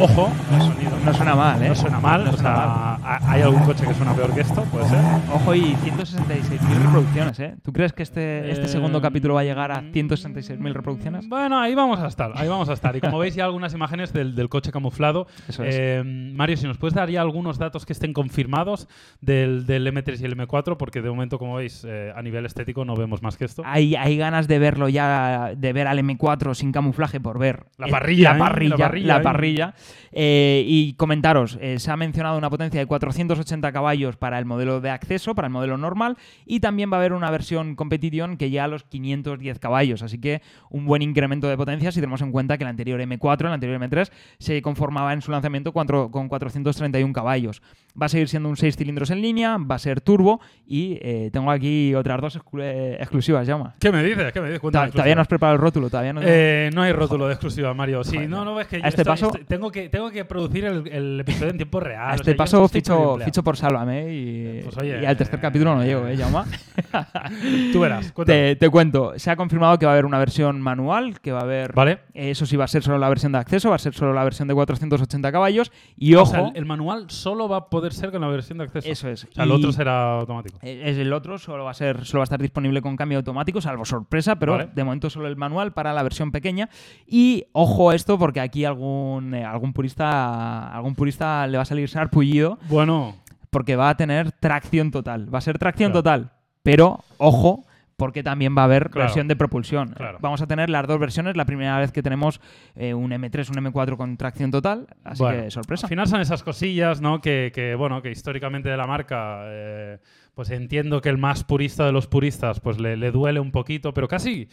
Ojo, 0.00 0.30
el 0.54 0.60
sonido. 0.62 0.90
No 1.04 1.12
suena 1.14 1.34
mal, 1.34 1.62
¿eh? 1.62 1.68
No 1.68 1.74
suena 1.74 1.98
mal, 2.00 2.24
No 2.24 2.30
o 2.30 2.32
suena 2.34 2.50
sea, 2.54 2.94
ha- 3.04 3.32
hay 3.32 3.42
algún 3.42 3.62
coche 3.64 3.84
que 3.86 3.94
suena 3.94 4.12
peor 4.14 4.32
que 4.32 4.42
esto, 4.42 4.62
puede 4.64 4.88
ser. 4.88 4.98
Ojo, 5.34 5.54
y 5.54 5.74
166.000 5.76 6.82
reproducciones, 6.84 7.40
¿eh? 7.40 7.54
¿Tú 7.64 7.72
crees 7.72 7.92
que 7.92 8.02
este, 8.04 8.50
este 8.50 8.66
Eh, 8.66 8.68
segundo 8.68 9.00
capítulo 9.00 9.34
va 9.34 9.40
a 9.40 9.44
llegar 9.44 9.72
a 9.72 9.82
166.000 9.82 10.72
reproducciones? 10.72 11.28
Bueno, 11.28 11.58
ahí 11.58 11.74
vamos 11.74 11.98
a 12.00 12.06
estar, 12.06 12.32
ahí 12.36 12.48
vamos 12.48 12.68
a 12.68 12.74
estar. 12.74 12.94
Y 12.96 13.00
como 13.00 13.18
veis 13.18 13.34
ya 13.34 13.44
algunas 13.44 13.74
imágenes 13.74 14.12
del, 14.12 14.34
del 14.36 14.48
coche 14.48 14.70
camuflado. 14.70 15.26
Eso 15.48 15.64
es. 15.64 15.74
Eh, 15.76 16.02
Mario, 16.34 16.56
si 16.56 16.66
nos 16.66 16.78
puedes 16.78 16.94
dar 16.94 17.08
ya 17.10 17.20
algunos 17.20 17.58
datos 17.58 17.84
que 17.86 17.92
estén 17.92 18.12
confirmados 18.12 18.88
del, 19.20 19.66
del 19.66 19.86
M3 19.92 20.20
y 20.20 20.24
el 20.24 20.36
M4, 20.36 20.76
porque 20.76 21.02
de 21.02 21.10
momento, 21.10 21.38
como 21.38 21.56
veis, 21.56 21.84
eh, 21.88 22.12
a 22.14 22.22
nivel 22.22 22.46
estético 22.46 22.84
no 22.84 22.94
vemos 22.94 23.22
más 23.22 23.36
que 23.36 23.44
esto. 23.46 23.62
Hay, 23.64 23.96
hay 23.96 24.16
ganas 24.16 24.46
de 24.48 24.58
verlo 24.58 24.88
ya, 24.88 25.52
de 25.56 25.72
ver 25.72 25.86
al 25.88 25.98
M4 25.98 26.54
sin 26.54 26.70
camuflaje 26.72 27.18
por 27.20 27.38
ver 27.38 27.64
La 27.78 27.88
parrilla, 27.88 28.32
la 28.34 28.38
parrilla, 28.38 28.76
La 28.76 28.84
parrilla, 28.84 29.16
la 29.16 29.22
parrilla. 29.22 29.74
Eh, 30.12 30.64
y 30.66 30.94
comentaros, 30.94 31.58
eh, 31.60 31.78
se 31.78 31.90
ha 31.90 31.96
mencionado 31.96 32.38
una 32.38 32.50
potencia 32.50 32.80
de 32.80 32.86
480 32.86 33.72
caballos 33.72 34.16
para 34.16 34.38
el 34.38 34.44
modelo 34.44 34.80
de 34.80 34.90
acceso, 34.90 35.34
para 35.34 35.46
el 35.48 35.52
modelo 35.52 35.76
normal, 35.78 36.16
y 36.46 36.60
también 36.60 36.90
va 36.92 36.96
a 36.96 37.00
haber 37.00 37.12
una 37.12 37.30
versión 37.30 37.74
competition 37.76 38.36
que 38.36 38.50
llega 38.50 38.64
a 38.64 38.68
los 38.68 38.84
510 38.84 39.58
caballos, 39.58 40.02
así 40.02 40.18
que 40.20 40.42
un 40.70 40.84
buen 40.86 41.02
incremento 41.02 41.48
de 41.48 41.56
potencia 41.56 41.92
si 41.92 42.00
tenemos 42.00 42.20
en 42.22 42.32
cuenta 42.32 42.58
que 42.58 42.64
el 42.64 42.68
anterior 42.70 43.00
M4, 43.00 43.40
el 43.46 43.52
anterior 43.52 43.80
M3, 43.80 44.10
se 44.38 44.62
conformaba 44.62 45.12
en 45.12 45.22
su 45.22 45.30
lanzamiento 45.30 45.72
con 45.72 45.86
431 46.28 47.12
caballos. 47.12 47.62
Va 48.00 48.06
a 48.06 48.08
seguir 48.08 48.28
siendo 48.28 48.48
un 48.48 48.56
6 48.56 48.76
cilindros 48.76 49.10
en 49.10 49.20
línea, 49.22 49.56
va 49.58 49.74
a 49.74 49.78
ser 49.78 50.00
turbo 50.00 50.40
y 50.66 50.98
eh, 51.00 51.30
tengo 51.32 51.50
aquí 51.50 51.94
otras 51.94 52.20
dos 52.20 52.38
exclu- 52.38 52.96
exclusivas, 52.98 53.46
llama. 53.46 53.74
¿Qué 53.80 53.90
me 53.90 54.02
dices? 54.02 54.32
¿Qué 54.32 54.40
me 54.40 54.48
dices? 54.50 54.60
Todavía 54.92 55.14
no 55.14 55.20
has 55.22 55.28
preparado 55.28 55.56
el 55.56 55.60
rótulo, 55.62 55.90
todavía 55.90 56.12
no. 56.12 56.20
No 56.20 56.82
hay 56.82 56.92
rótulo 56.92 57.26
de 57.26 57.34
exclusiva, 57.34 57.74
Mario. 57.74 58.04
Sí, 58.04 58.16
Joder, 58.16 58.30
no, 58.30 58.44
no, 58.44 58.60
es 58.60 58.66
que 58.68 58.76
a 58.76 58.88
este 58.88 59.02
estoy- 59.02 59.04
paso- 59.04 59.26
estoy- 59.26 59.44
tengo, 59.44 59.70
que, 59.72 59.77
tengo 59.88 60.10
que 60.10 60.24
producir 60.24 60.64
el, 60.64 60.88
el 60.88 61.20
episodio 61.20 61.50
en 61.50 61.56
tiempo 61.58 61.78
real. 61.80 62.08
a 62.08 62.12
o 62.12 62.14
este 62.16 62.24
sea, 62.32 62.36
paso 62.36 62.64
estoy 62.64 62.80
ficho, 62.80 63.42
por 63.44 63.56
Sálvame 63.56 64.12
y, 64.12 64.60
Pues 64.64 64.76
oye, 64.78 65.00
y 65.02 65.06
al 65.06 65.16
tercer 65.16 65.36
eh, 65.38 65.42
capítulo 65.42 65.74
no 65.76 65.84
llego, 65.84 66.06
¿eh, 66.06 66.16
Llama? 66.16 66.46
Tú 67.72 67.80
verás, 67.80 68.12
te, 68.26 68.56
te 68.56 68.68
cuento, 68.70 69.12
se 69.16 69.30
ha 69.30 69.36
confirmado 69.36 69.78
que 69.78 69.86
va 69.86 69.92
a 69.92 69.94
haber 69.94 70.04
una 70.06 70.18
versión 70.18 70.60
manual, 70.60 71.20
que 71.20 71.32
va 71.32 71.40
a 71.40 71.44
haber... 71.44 71.72
¿Vale? 71.72 72.00
Eso 72.14 72.46
sí 72.46 72.56
va 72.56 72.64
a 72.64 72.68
ser 72.68 72.82
solo 72.82 72.98
la 72.98 73.08
versión 73.08 73.32
de 73.32 73.38
acceso, 73.38 73.70
va 73.70 73.76
a 73.76 73.78
ser 73.78 73.94
solo 73.94 74.12
la 74.12 74.24
versión 74.24 74.48
de 74.48 74.54
480 74.54 75.30
caballos 75.32 75.70
y 75.96 76.14
O 76.14 76.22
ojo... 76.22 76.30
sea, 76.32 76.48
el, 76.48 76.56
el 76.56 76.64
manual 76.66 77.10
solo 77.10 77.48
va 77.48 77.56
a 77.58 77.66
poder 77.68 77.92
ser 77.92 78.10
con 78.10 78.20
la 78.20 78.28
versión 78.28 78.58
de 78.58 78.64
acceso. 78.64 78.88
Eso 78.88 79.08
es. 79.08 79.24
O 79.24 79.32
sea, 79.32 79.44
el 79.44 79.52
otro 79.52 79.72
será 79.72 80.18
automático. 80.18 80.58
Eh, 80.62 80.82
Es 80.86 80.98
el 80.98 81.12
otro, 81.12 81.38
solo 81.38 81.64
va 81.64 81.70
a 81.70 81.74
ser, 81.74 82.04
solo 82.04 82.20
va 82.20 82.22
a 82.22 82.24
estar 82.24 82.40
disponible 82.40 82.80
con 82.82 82.96
cambio 82.96 83.18
automático, 83.18 83.60
salvo 83.60 83.84
sorpresa, 83.84 84.36
pero 84.36 84.52
Vale. 84.52 84.68
de 84.74 84.84
momento 84.84 85.10
solo 85.10 85.28
el 85.28 85.36
manual 85.36 85.72
para 85.72 85.92
la 85.92 86.02
versión 86.02 86.32
pequeña. 86.32 86.68
Y 87.06 87.44
ojo 87.52 87.90
a 87.90 87.94
esto, 87.94 88.18
porque 88.18 88.40
aquí 88.40 88.64
algún, 88.64 89.34
eh, 89.34 89.44
algún 89.58 89.72
purista, 89.72 90.68
algún 90.72 90.94
purista 90.94 91.46
le 91.46 91.56
va 91.58 91.62
a 91.62 91.66
salir 91.66 91.88
sarpullido, 91.88 92.58
Bueno, 92.68 93.16
porque 93.50 93.76
va 93.76 93.90
a 93.90 93.96
tener 93.96 94.32
tracción 94.32 94.90
total. 94.90 95.32
Va 95.32 95.38
a 95.38 95.42
ser 95.42 95.58
tracción 95.58 95.90
Claro. 95.92 96.02
total, 96.02 96.30
pero 96.62 97.04
ojo. 97.18 97.64
Porque 97.96 98.22
también 98.22 98.56
va 98.56 98.62
a 98.62 98.66
haber 98.66 98.90
Claro. 98.90 99.06
versión 99.06 99.26
de 99.26 99.34
propulsión. 99.34 99.88
Claro. 99.88 100.18
Vamos 100.20 100.40
a 100.40 100.46
tener 100.46 100.70
las 100.70 100.86
dos 100.86 101.00
versiones. 101.00 101.36
La 101.36 101.44
primera 101.46 101.76
vez 101.80 101.90
que 101.90 102.00
tenemos 102.00 102.40
eh, 102.76 102.94
un 102.94 103.10
M3, 103.10 103.48
un 103.50 103.56
M4 103.56 103.96
con 103.96 104.16
tracción 104.16 104.52
total. 104.52 104.86
Así 105.02 105.20
Bueno, 105.20 105.42
que 105.42 105.50
sorpresa. 105.50 105.86
Al 105.86 105.88
final 105.88 106.06
son 106.06 106.20
esas 106.20 106.44
cosillas, 106.44 107.00
¿no? 107.00 107.20
Que, 107.20 107.50
que, 107.52 107.74
bueno, 107.74 108.00
que 108.00 108.12
históricamente 108.12 108.68
de 108.68 108.76
la 108.76 108.86
marca, 108.86 109.40
eh, 109.46 109.98
pues 110.32 110.50
entiendo 110.50 111.00
que 111.00 111.08
el 111.08 111.18
más 111.18 111.42
purista 111.42 111.86
de 111.86 111.90
los 111.90 112.06
puristas, 112.06 112.60
pues 112.60 112.78
le, 112.78 112.96
le 112.96 113.10
duele 113.10 113.40
un 113.40 113.50
poquito, 113.50 113.92
pero 113.92 114.06
casi 114.06 114.48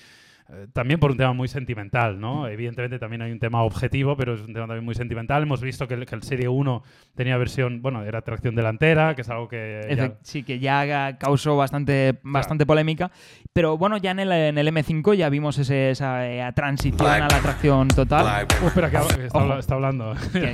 eh, 0.47 0.67
también 0.73 0.99
por 0.99 1.09
un 1.11 1.17
tema 1.17 1.33
muy 1.33 1.47
sentimental, 1.47 2.19
¿no? 2.19 2.47
Evidentemente 2.47 2.99
también 2.99 3.21
hay 3.23 3.31
un 3.31 3.39
tema 3.39 3.63
objetivo, 3.63 4.15
pero 4.15 4.35
es 4.35 4.41
un 4.41 4.53
tema 4.53 4.67
también 4.67 4.85
muy 4.85 4.93
sentimental. 4.93 5.41
Hemos 5.43 5.59
visto 5.61 5.87
que 5.87 5.95
el, 5.95 6.05
que 6.05 6.13
el 6.15 6.21
Serie 6.21 6.47
1 6.47 6.83
tenía 7.15 7.35
versión, 7.37 7.81
bueno, 7.81 8.03
era 8.03 8.21
tracción 8.21 8.53
delantera, 8.55 9.15
que 9.15 9.21
es 9.21 9.29
algo 9.29 9.47
que... 9.47 9.81
ya- 9.95 10.13
Sí, 10.21 10.43
que 10.43 10.59
ya 10.59 11.17
causó 11.17 11.57
bastante, 11.57 12.19
bastante 12.23 12.65
polémica. 12.65 13.09
Pero 13.53 13.77
bueno, 13.77 13.97
ya 13.97 14.11
en 14.11 14.19
el, 14.19 14.31
en 14.31 14.57
el 14.57 14.67
M5 14.67 15.15
ya 15.15 15.29
vimos 15.29 15.57
ese- 15.57 15.89
esa 15.91 16.27
eh, 16.29 16.51
transición 16.53 17.01
a 17.09 17.19
la 17.19 17.27
tracción 17.41 17.87
total. 17.87 18.45
Uh, 18.61 18.67
espera, 18.67 18.91
que, 18.91 18.97
que 19.15 19.25
está, 19.25 19.59
está 19.59 19.73
hablando. 19.75 20.13
Que- 20.31 20.51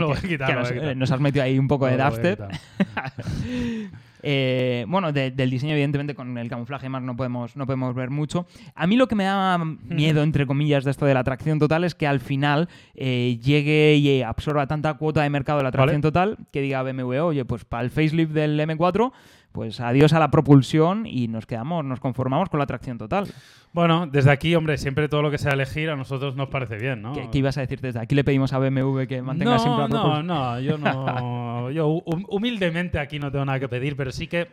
nos, 0.56 0.72
eh, 0.72 0.96
nos 0.96 1.12
has 1.12 1.20
metido 1.20 1.44
ahí 1.44 1.60
un 1.60 1.68
poco 1.68 1.88
de 1.88 1.94
voy 1.94 2.02
a 2.02 2.10
dubstep. 2.10 2.40
Eh, 4.24 4.86
bueno, 4.88 5.12
de- 5.12 5.32
del 5.32 5.50
diseño, 5.50 5.74
evidentemente, 5.74 6.16
con 6.16 6.38
el 6.38 6.50
camuflaje 6.50 6.90
más 6.90 7.02
no 7.02 7.16
podemos, 7.16 7.56
no 7.56 7.66
podemos 7.66 7.96
ver 7.96 8.10
mucho. 8.10 8.46
A 8.76 8.88
mí 8.88 8.96
lo 8.96 9.08
que 9.08 9.16
me 9.16 9.24
da 9.24 9.58
miedo, 9.58 10.24
entre 10.24 10.46
comillas, 10.46 10.84
de 10.84 10.92
esto 10.92 11.06
de 11.06 11.14
la 11.14 11.24
tracción 11.24 11.60
total 11.60 11.84
es 11.84 11.96
que 11.96 12.08
al 12.08 12.20
final 12.20 12.70
eh, 12.96 13.40
llegue 13.42 13.96
y 13.96 14.22
absorba 14.22 14.68
tanta 14.68 14.94
cuota 14.96 15.24
de 15.24 15.30
mercado 15.30 15.58
de 15.60 15.64
la 15.64 15.72
tracción 15.72 16.02
Vale. 16.02 16.12
total 16.12 16.38
que 16.52 16.62
diga 16.62 16.84
BMW, 16.84 17.20
oye, 17.22 17.46
pues 17.46 17.66
para 17.66 17.84
el 17.84 17.90
facelift 17.90 18.32
del 18.32 18.60
M4, 18.60 19.12
pues 19.52 19.80
adiós 19.80 20.14
a 20.14 20.20
la 20.20 20.32
propulsión 20.32 21.06
y 21.06 21.28
nos 21.28 21.46
quedamos, 21.46 21.84
nos 21.84 22.00
conformamos 22.00 22.50
con 22.50 22.60
la 22.60 22.66
tracción 22.66 22.98
total. 22.98 23.28
Bueno, 23.74 24.08
desde 24.08 24.32
aquí, 24.32 24.54
hombre, 24.56 24.78
siempre 24.78 25.08
todo 25.10 25.22
lo 25.22 25.32
que 25.32 25.38
sea 25.38 25.54
elegir 25.54 25.90
a 25.90 25.96
nosotros 25.96 26.36
nos 26.36 26.50
parece 26.50 26.78
bien, 26.78 27.02
¿no? 27.02 27.14
¿Qué, 27.14 27.30
qué 27.32 27.38
ibas 27.40 27.58
a 27.58 27.62
decir 27.62 27.80
desde 27.82 28.00
aquí? 28.00 28.16
Le 28.16 28.24
pedimos 28.24 28.54
a 28.54 28.60
BMW 28.60 29.04
que 29.08 29.22
mantenga 29.22 29.54
no, 29.54 29.60
siempre 29.60 29.82
la 29.84 29.88
no, 29.88 29.94
propulsión. 30.02 30.28
no, 30.28 30.60
yo 30.60 30.78
no. 30.78 31.72
Yo 31.72 31.88
hum- 31.88 32.26
humildemente 32.30 33.00
aquí 33.00 33.18
no 33.20 33.32
tengo 33.32 33.46
nada 33.46 33.60
que 33.60 33.70
pedir, 33.70 33.96
pero 33.96 34.12
sí 34.12 34.28
que, 34.28 34.50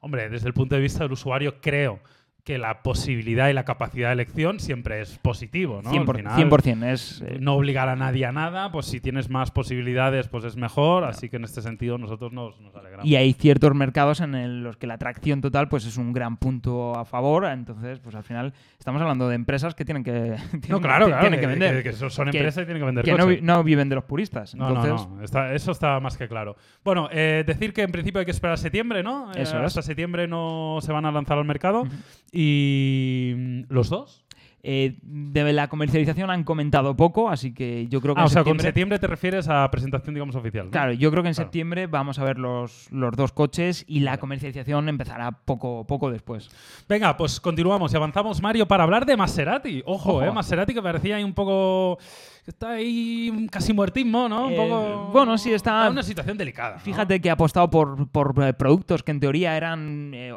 hombre, 0.00 0.30
desde 0.30 0.46
el 0.48 0.54
punto 0.54 0.74
de 0.74 0.80
vista 0.80 1.04
del 1.04 1.12
usuario, 1.12 1.60
creo 1.60 1.98
que 2.44 2.58
la 2.58 2.82
posibilidad 2.82 3.48
y 3.48 3.52
la 3.52 3.64
capacidad 3.64 4.08
de 4.08 4.14
elección 4.14 4.58
siempre 4.58 5.00
es 5.00 5.16
positivo, 5.18 5.80
¿no? 5.80 5.90
Al 5.90 5.96
100%, 6.04 6.16
final, 6.16 6.50
100%, 6.50 6.84
es, 6.92 7.22
eh, 7.24 7.36
No 7.38 7.54
obligar 7.54 7.88
a 7.88 7.94
nadie 7.94 8.26
a 8.26 8.32
nada, 8.32 8.72
pues 8.72 8.86
si 8.86 9.00
tienes 9.00 9.30
más 9.30 9.52
posibilidades, 9.52 10.26
pues 10.26 10.42
es 10.44 10.56
mejor. 10.56 11.04
Así 11.04 11.28
que 11.28 11.36
en 11.36 11.44
este 11.44 11.62
sentido 11.62 11.98
nosotros 11.98 12.32
nos, 12.32 12.60
nos 12.60 12.74
alegramos. 12.74 13.06
Y 13.06 13.14
hay 13.14 13.32
ciertos 13.34 13.72
mercados 13.76 14.20
en 14.20 14.34
el- 14.34 14.64
los 14.64 14.76
que 14.76 14.88
la 14.88 14.98
tracción 14.98 15.40
total 15.40 15.68
pues 15.68 15.86
es 15.86 15.96
un 15.96 16.12
gran 16.12 16.36
punto 16.36 16.98
a 16.98 17.04
favor. 17.04 17.44
Entonces, 17.44 18.00
pues 18.00 18.16
al 18.16 18.24
final 18.24 18.52
estamos 18.76 19.00
hablando 19.00 19.28
de 19.28 19.36
empresas 19.36 19.76
que 19.76 19.84
tienen 19.84 20.02
que, 20.02 20.12
tienen, 20.50 20.68
no, 20.68 20.80
claro, 20.80 21.06
claro. 21.06 21.20
tienen 21.20 21.38
que, 21.38 21.46
que 21.46 21.46
vender. 21.46 21.82
que- 21.84 21.90
que 21.90 22.10
son 22.10 22.26
empresas 22.26 22.62
y 22.64 22.66
tienen 22.66 22.80
que 22.82 22.86
vender 22.86 23.04
que 23.04 23.40
no, 23.40 23.62
viven 23.62 23.88
de 23.88 23.94
los 23.94 24.04
puristas. 24.04 24.56
No, 24.56 24.66
Entonces, 24.66 25.06
no, 25.08 25.16
no. 25.18 25.22
Está- 25.24 25.54
eso 25.54 25.70
está 25.70 26.00
más 26.00 26.16
que 26.16 26.26
claro. 26.26 26.56
Bueno, 26.82 27.08
eh, 27.12 27.44
decir 27.46 27.72
que 27.72 27.82
en 27.82 27.92
principio 27.92 28.18
hay 28.18 28.24
que 28.24 28.32
esperar 28.32 28.54
a 28.54 28.56
septiembre, 28.56 29.04
¿no? 29.04 29.30
Eh, 29.32 29.42
Eso 29.42 29.58
es. 29.58 29.62
Hasta 29.66 29.82
septiembre 29.82 30.26
no 30.26 30.78
se 30.82 30.90
van 30.90 31.04
a 31.04 31.12
lanzar 31.12 31.38
al 31.38 31.44
mercado. 31.44 31.86
Y 32.32 33.32
mm, 33.36 33.60
los 33.68 33.88
dos. 33.90 34.18
Eh, 34.64 34.96
de 35.02 35.52
la 35.52 35.66
comercialización 35.66 36.30
han 36.30 36.44
comentado 36.44 36.94
poco, 36.96 37.28
así 37.28 37.52
que 37.52 37.88
yo 37.88 38.00
creo 38.00 38.14
que 38.14 38.20
Ah, 38.20 38.22
en 38.22 38.26
o 38.26 38.30
sea, 38.30 38.44
con 38.44 38.50
septiembre- 38.52 38.66
septiembre 38.68 38.98
te 39.00 39.06
refieres 39.08 39.48
a 39.48 39.68
presentación, 39.72 40.14
digamos, 40.14 40.36
oficial. 40.36 40.66
¿no? 40.66 40.70
Claro, 40.70 40.92
yo 40.92 41.10
creo 41.10 41.24
que 41.24 41.30
en 41.30 41.34
Claro. 41.34 41.46
septiembre 41.48 41.88
vamos 41.88 42.20
a 42.20 42.24
ver 42.24 42.38
los, 42.38 42.86
los 42.92 43.16
dos 43.16 43.32
coches 43.32 43.84
y 43.88 44.00
la 44.00 44.18
comercialización 44.18 44.88
empezará 44.88 45.32
poco, 45.32 45.84
poco 45.84 46.12
después. 46.12 46.48
Venga, 46.88 47.16
pues 47.16 47.40
continuamos 47.40 47.92
y 47.92 47.96
avanzamos, 47.96 48.40
Mario, 48.40 48.68
para 48.68 48.84
hablar 48.84 49.04
de 49.04 49.16
Maserati. 49.16 49.82
Ojo, 49.84 50.12
Ojo. 50.18 50.22
eh, 50.22 50.30
Maserati 50.30 50.72
que 50.74 50.82
parecía 50.82 51.16
ahí 51.16 51.24
un 51.24 51.34
poco. 51.34 51.98
Está 52.44 52.72
ahí 52.72 53.46
casi 53.52 53.72
muertismo, 53.72 54.28
¿no? 54.28 54.46
Un 54.48 54.52
Eh, 54.52 54.56
poco. 54.56 55.10
bueno, 55.12 55.38
sí, 55.38 55.52
está- 55.52 55.86
en 55.86 55.92
una 55.92 56.02
situación 56.02 56.36
delicada. 56.36 56.74
¿no? 56.74 56.80
Fíjate 56.80 57.20
que 57.20 57.30
ha 57.30 57.34
apostado 57.34 57.70
por, 57.70 58.08
por, 58.08 58.34
eh, 58.44 58.52
productos 58.52 59.04
que 59.04 59.12
en 59.12 59.20
teoría 59.20 59.56
eran 59.56 60.10
eh, 60.12 60.34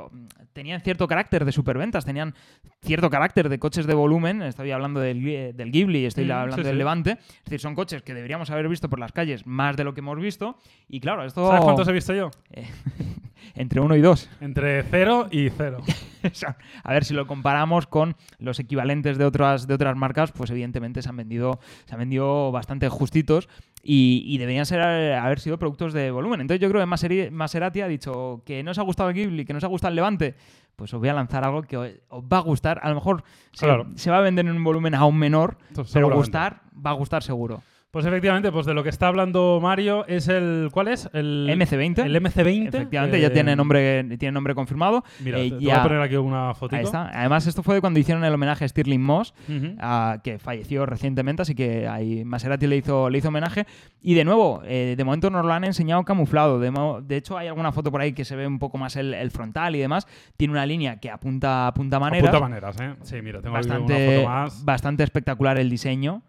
tenían 0.54 0.82
cierto 0.82 1.08
carácter 1.08 1.46
de 1.46 1.52
superventas, 1.52 2.06
tenían 2.06 2.36
cierto 2.84 3.10
carácter 3.10 3.50
de 3.50 3.58
coches 3.58 3.88
de 3.88 3.96
volumen. 3.96 4.44
Estoy 4.44 4.70
hablando 4.70 5.00
del, 5.00 5.24
del 5.56 5.72
Ghibli, 5.72 6.06
estoy 6.06 6.26
Mm, 6.26 6.32
hablando 6.32 6.58
sí, 6.58 6.64
del 6.64 6.74
sí. 6.76 6.78
Levante. 6.78 7.12
Es 7.20 7.44
decir, 7.46 7.60
son 7.60 7.74
coches 7.74 8.04
que 8.04 8.14
deberíamos 8.14 8.52
haber 8.52 8.70
visto 8.70 8.88
por 8.88 9.00
las 9.00 9.12
calles 9.12 9.48
más 9.48 9.76
de 9.76 9.84
lo 9.84 9.96
que 9.96 10.02
hemos 10.02 10.20
visto. 10.20 10.60
Y 10.88 11.00
claro, 11.00 11.26
esto 11.26 11.48
¿Sabes 11.48 11.64
cuántos 11.64 11.88
he 11.88 11.92
visto 11.92 12.14
yo? 12.14 12.30
entre 13.54 13.80
uno 13.82 13.96
y 13.96 14.02
dos. 14.02 14.30
Entre 14.42 14.84
cero 14.84 15.28
y 15.32 15.50
cero. 15.50 15.78
a 16.84 16.94
ver 16.94 17.06
si 17.06 17.14
lo 17.14 17.28
comparamos 17.28 17.86
con 17.88 18.16
los 18.40 18.60
equivalentes 18.60 19.18
de 19.18 19.26
otras, 19.26 19.68
de 19.68 19.74
otras 19.74 19.96
marcas, 19.96 20.32
pues 20.32 20.50
evidentemente 20.50 21.02
se 21.02 21.10
han 21.10 21.18
vendido, 21.18 21.60
se 21.86 21.94
han 21.94 22.00
vendido 22.00 22.52
bastante 22.52 22.90
justitos 22.90 23.48
y, 23.84 24.24
y 24.26 24.38
deberían 24.40 24.66
ser, 24.66 24.82
haber 24.82 25.40
sido 25.40 25.60
productos 25.60 25.94
de 25.94 26.10
volumen. 26.12 26.42
Entonces 26.42 26.62
yo 26.62 26.70
creo 26.70 26.82
que 26.82 26.88
Maseri- 26.90 27.30
Maserati 27.32 27.82
ha 27.82 27.88
dicho 27.88 28.42
que 28.46 28.64
no 28.64 28.72
os 28.72 28.80
ha 28.80 28.84
gustado 28.84 29.10
el 29.10 29.16
Ghibli, 29.16 29.46
que 29.46 29.54
no 29.54 29.58
os 29.58 29.64
ha 29.64 29.68
gustado 29.68 29.90
el 29.90 29.96
Levante, 29.96 30.36
pues 30.76 30.94
os 30.94 31.00
voy 31.00 31.10
a 31.10 31.14
lanzar 31.14 31.46
algo 31.46 31.62
que 31.62 31.78
os 31.78 31.92
os 32.10 32.24
va 32.24 32.38
a 32.38 32.42
gustar. 32.42 32.80
A 32.84 32.90
lo 32.90 32.96
mejor 32.96 33.24
se, 33.54 33.66
Claro. 33.66 33.88
se 33.96 34.10
va 34.12 34.18
a 34.18 34.22
vender 34.22 34.46
en 34.46 34.56
un 34.56 34.64
volumen 34.64 34.96
aún 34.96 35.18
menor, 35.18 35.58
Entonces, 35.70 35.94
pero 35.94 36.10
gustar 36.14 36.62
va 36.86 36.90
a 36.90 36.94
gustar 36.94 37.22
seguro. 37.24 37.62
Pues 37.96 38.06
efectivamente, 38.06 38.52
pues 38.52 38.66
de 38.66 38.74
lo 38.74 38.84
que 38.84 38.90
está 38.90 39.08
hablando 39.08 39.58
Mario 39.62 40.06
es 40.06 40.28
el. 40.28 40.68
¿Cuál 40.74 40.90
es? 40.90 41.10
El 41.14 41.48
MC20. 41.50 42.04
El 42.04 42.14
MC20. 42.22 42.68
Efectivamente, 42.68 43.18
eh, 43.20 43.22
ya 43.22 43.32
tiene 43.32 43.56
nombre, 43.56 44.04
tiene 44.18 44.34
nombre 44.34 44.54
confirmado. 44.54 45.02
Mira, 45.22 45.40
Eh, 45.40 45.50
te, 45.52 45.56
te 45.60 45.64
ya- 45.64 45.76
voy 45.76 45.80
a 45.80 45.84
poner 45.84 46.02
aquí 46.02 46.16
una 46.18 46.54
fotito. 46.56 46.76
Ahí 46.76 46.84
está. 46.84 47.08
Además, 47.18 47.48
esto 47.48 47.64
fue 47.64 47.80
cuando 47.80 47.98
hicieron 47.98 48.26
el 48.26 48.34
homenaje 48.34 48.66
a 48.66 48.68
Stirling 48.68 49.02
Moss, 49.02 49.34
Ujú. 49.48 49.76
a- 49.80 50.18
que 50.22 50.40
falleció 50.40 50.86
recientemente, 50.86 51.44
así 51.44 51.56
que 51.56 51.88
ahí 51.88 52.26
Maserati 52.26 52.68
le 52.68 52.76
hizo, 52.76 53.10
le 53.10 53.20
hizo 53.20 53.30
homenaje. 53.30 53.66
Y 54.02 54.14
de 54.14 54.26
nuevo, 54.26 54.62
eh, 54.66 54.96
de 54.98 55.04
momento 55.06 55.30
nos 55.30 55.46
lo 55.46 55.54
han 55.54 55.64
enseñado 55.64 56.04
camuflado. 56.04 56.60
De, 56.60 57.16
hecho, 57.16 57.38
hay 57.38 57.48
alguna 57.48 57.72
foto 57.72 57.92
por 57.94 58.02
ahí 58.02 58.12
que 58.12 58.26
se 58.26 58.36
ve 58.36 58.46
un 58.46 58.60
poco 58.60 58.78
más 58.78 58.98
el, 58.98 59.14
el 59.14 59.32
frontal 59.32 59.74
y 59.74 59.80
demás. 59.80 60.06
Tiene 60.36 60.52
una 60.52 60.66
línea 60.66 61.00
que 61.00 61.10
apunta, 61.10 61.68
apunta 61.68 61.98
maneras. 61.98 62.28
Apunta 62.28 62.46
maneras, 62.46 62.76
¿eh? 62.82 62.94
Sí, 63.04 63.22
mira, 63.22 63.42
tengo 63.42 63.56
aquí 63.56 63.68
una 63.70 63.78
bastante, 63.80 64.16
foto 64.18 64.28
más. 64.28 64.66
bastante 64.66 65.04
espectacular 65.06 65.58
el 65.58 65.70
diseño. 65.70 66.24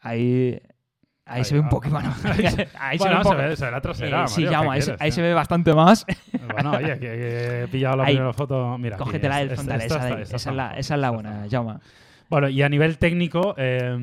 Ahí. 0.00 0.60
Ahí, 1.26 1.38
Ahí 1.38 1.44
se 1.44 1.54
ve 1.54 1.60
un. 1.60 1.68
Bueno, 1.68 2.12
ahí 2.78 2.98
se 2.98 3.04
ve 3.08 3.14
bueno, 3.14 3.18
un 3.18 3.24
se 3.24 3.30
poco. 3.30 3.36
ve, 3.36 3.56
se 3.56 3.64
ve 3.66 3.70
la 3.70 3.80
trasera. 3.80 4.24
eh, 4.24 4.28
sí, 4.28 4.42
Mario, 4.42 4.58
Jaume, 4.58 4.68
¿qué 4.68 4.74
ahí, 4.74 4.80
se, 4.82 4.84
quieres, 4.86 5.00
ahí 5.00 5.10
tío? 5.10 5.14
se 5.14 5.22
ve 5.22 5.34
bastante 5.34 5.74
más. 5.74 6.06
Bueno, 6.52 6.72
oye, 6.72 6.92
que, 6.94 6.98
que 6.98 7.62
he 7.64 7.68
pillado 7.68 7.96
la 7.96 8.04
Ahí. 8.04 8.14
primera 8.14 8.32
foto. 8.32 8.76
Mira, 8.78 8.96
Cógetela 8.96 9.36
del 9.38 9.50
frontal, 9.50 9.80
esta 9.80 9.96
esa, 9.96 10.08
esta 10.20 10.36
esa 10.36 10.50
es 10.50 10.56
la, 10.56 10.62
mejor, 10.64 10.78
esa 10.80 10.94
es 10.94 11.00
la 11.00 11.06
esta 11.06 11.10
buena, 11.10 11.46
Jaume. 11.50 11.74
Bueno, 12.30 12.48
y 12.48 12.62
a 12.62 12.68
nivel 12.68 12.96
técnico, 12.98 13.54
eh, 13.58 13.94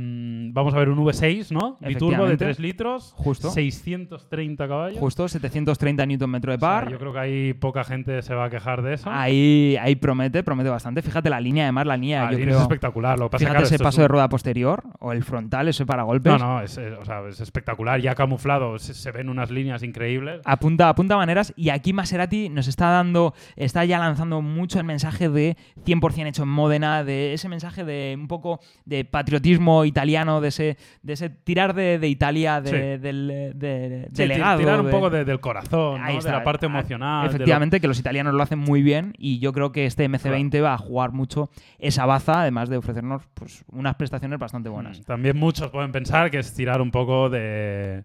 vamos 0.51 0.73
a 0.73 0.77
ver 0.79 0.89
un 0.89 0.99
V6, 0.99 1.51
¿no? 1.51 1.77
Biturbo 1.79 2.25
de 2.25 2.33
Efectivamente. 2.33 2.45
3 2.45 2.59
litros, 2.59 3.13
Justo. 3.15 3.49
630 3.51 4.67
caballos. 4.67 4.99
Justo, 4.99 5.27
730 5.27 6.05
Nm 6.05 6.17
de 6.41 6.47
O 6.47 6.51
sea, 6.51 6.57
par. 6.57 6.91
yo 6.91 6.99
creo 6.99 7.13
que 7.13 7.19
ahí 7.19 7.53
poca 7.53 7.83
gente 7.83 8.21
se 8.21 8.33
va 8.35 8.45
a 8.45 8.49
quejar 8.49 8.81
de 8.81 8.95
eso. 8.95 9.09
Ahí, 9.09 9.77
ahí 9.81 9.95
promete, 9.95 10.43
promete 10.43 10.69
bastante. 10.69 11.01
Fíjate 11.01 11.29
la 11.29 11.39
línea, 11.39 11.63
además, 11.63 11.85
la 11.87 11.97
línea, 11.97 12.27
Ah, 12.27 12.31
yo 12.31 12.37
Lin 12.37 12.45
creo. 12.47 12.57
es 12.57 12.61
espectacular. 12.63 13.17
Lo 13.17 13.25
que 13.25 13.31
pasa 13.31 13.39
Fíjate 13.39 13.53
claro, 13.53 13.65
ese 13.65 13.75
esto 13.75 13.83
es 13.83 13.87
paso 13.87 13.97
un- 14.01 14.03
de 14.03 14.07
rueda 14.09 14.29
posterior 14.29 14.83
o 14.99 15.11
el 15.13 15.23
frontal, 15.23 15.67
ese 15.69 15.85
para 15.85 16.03
golpes. 16.03 16.33
No, 16.33 16.37
no, 16.39 16.61
es, 16.61 16.77
es- 16.77 16.97
o 16.99 17.05
sea, 17.05 17.21
es 17.29 17.39
espectacular. 17.39 18.01
Ya 18.01 18.13
camuflado, 18.15 18.77
se, 18.79 18.93
se 18.93 19.11
ven 19.11 19.29
unas 19.29 19.51
líneas 19.51 19.83
increíbles. 19.83 20.41
Apunta, 20.43 20.89
apunta 20.89 21.15
maneras 21.15 21.53
y 21.55 21.69
aquí 21.69 21.93
Maserati 21.93 22.49
nos 22.49 22.67
está 22.67 22.89
dando, 22.89 23.33
está 23.55 23.85
ya 23.85 23.99
lanzando 23.99 24.41
mucho 24.41 24.79
el 24.79 24.85
mensaje 24.85 25.29
de 25.29 25.55
100% 25.85 26.27
hecho 26.27 26.43
en 26.43 26.49
Módena, 26.49 27.03
de 27.05 27.33
ese 27.33 27.47
mensaje 27.47 27.85
de 27.85 28.16
un 28.19 28.27
poco 28.27 28.59
de 28.85 29.05
patriotismo 29.05 29.85
italiano, 29.85 30.41
de 30.41 30.47
ese, 30.49 30.77
de 31.01 31.13
ese 31.13 31.29
tirar 31.29 31.73
de, 31.73 31.99
de 31.99 32.07
Italia, 32.07 32.61
de, 32.61 32.69
Sí. 32.69 32.75
del 33.01 33.53
de, 33.55 34.09
Sí, 34.13 34.25
legado. 34.25 34.59
tirar 34.59 34.81
un 34.81 34.89
poco 34.89 35.09
de- 35.09 35.25
del 35.25 35.39
corazón, 35.39 36.01
Ahí 36.01 36.13
¿no? 36.13 36.19
está. 36.19 36.31
de 36.31 36.37
la 36.37 36.43
parte 36.43 36.65
Ah, 36.65 36.69
emocional. 36.69 37.23
lo- 37.25 37.29
Efectivamente, 37.31 37.79
que 37.79 37.87
los 37.87 37.99
italianos 37.99 38.33
lo 38.33 38.43
hacen 38.43 38.59
muy 38.59 38.81
bien 38.81 39.13
y 39.17 39.39
yo 39.39 39.53
creo 39.53 39.71
que 39.71 39.85
este 39.85 40.05
MC20 40.09 40.61
va 40.61 40.73
a 40.73 40.77
jugar 40.77 41.11
mucho 41.11 41.49
esa 41.79 42.05
baza, 42.05 42.41
además 42.41 42.69
de 42.69 42.77
ofrecernos 42.77 43.23
pues, 43.33 43.63
unas 43.71 43.95
prestaciones 43.95 44.39
bastante 44.39 44.69
buenas. 44.69 44.99
Mm, 44.99 45.03
También 45.03 45.37
muchos 45.37 45.69
pueden 45.71 45.91
pensar 45.91 46.29
que 46.31 46.39
es 46.39 46.53
tirar 46.53 46.81
un 46.81 46.91
poco 46.91 47.29
de. 47.29 48.03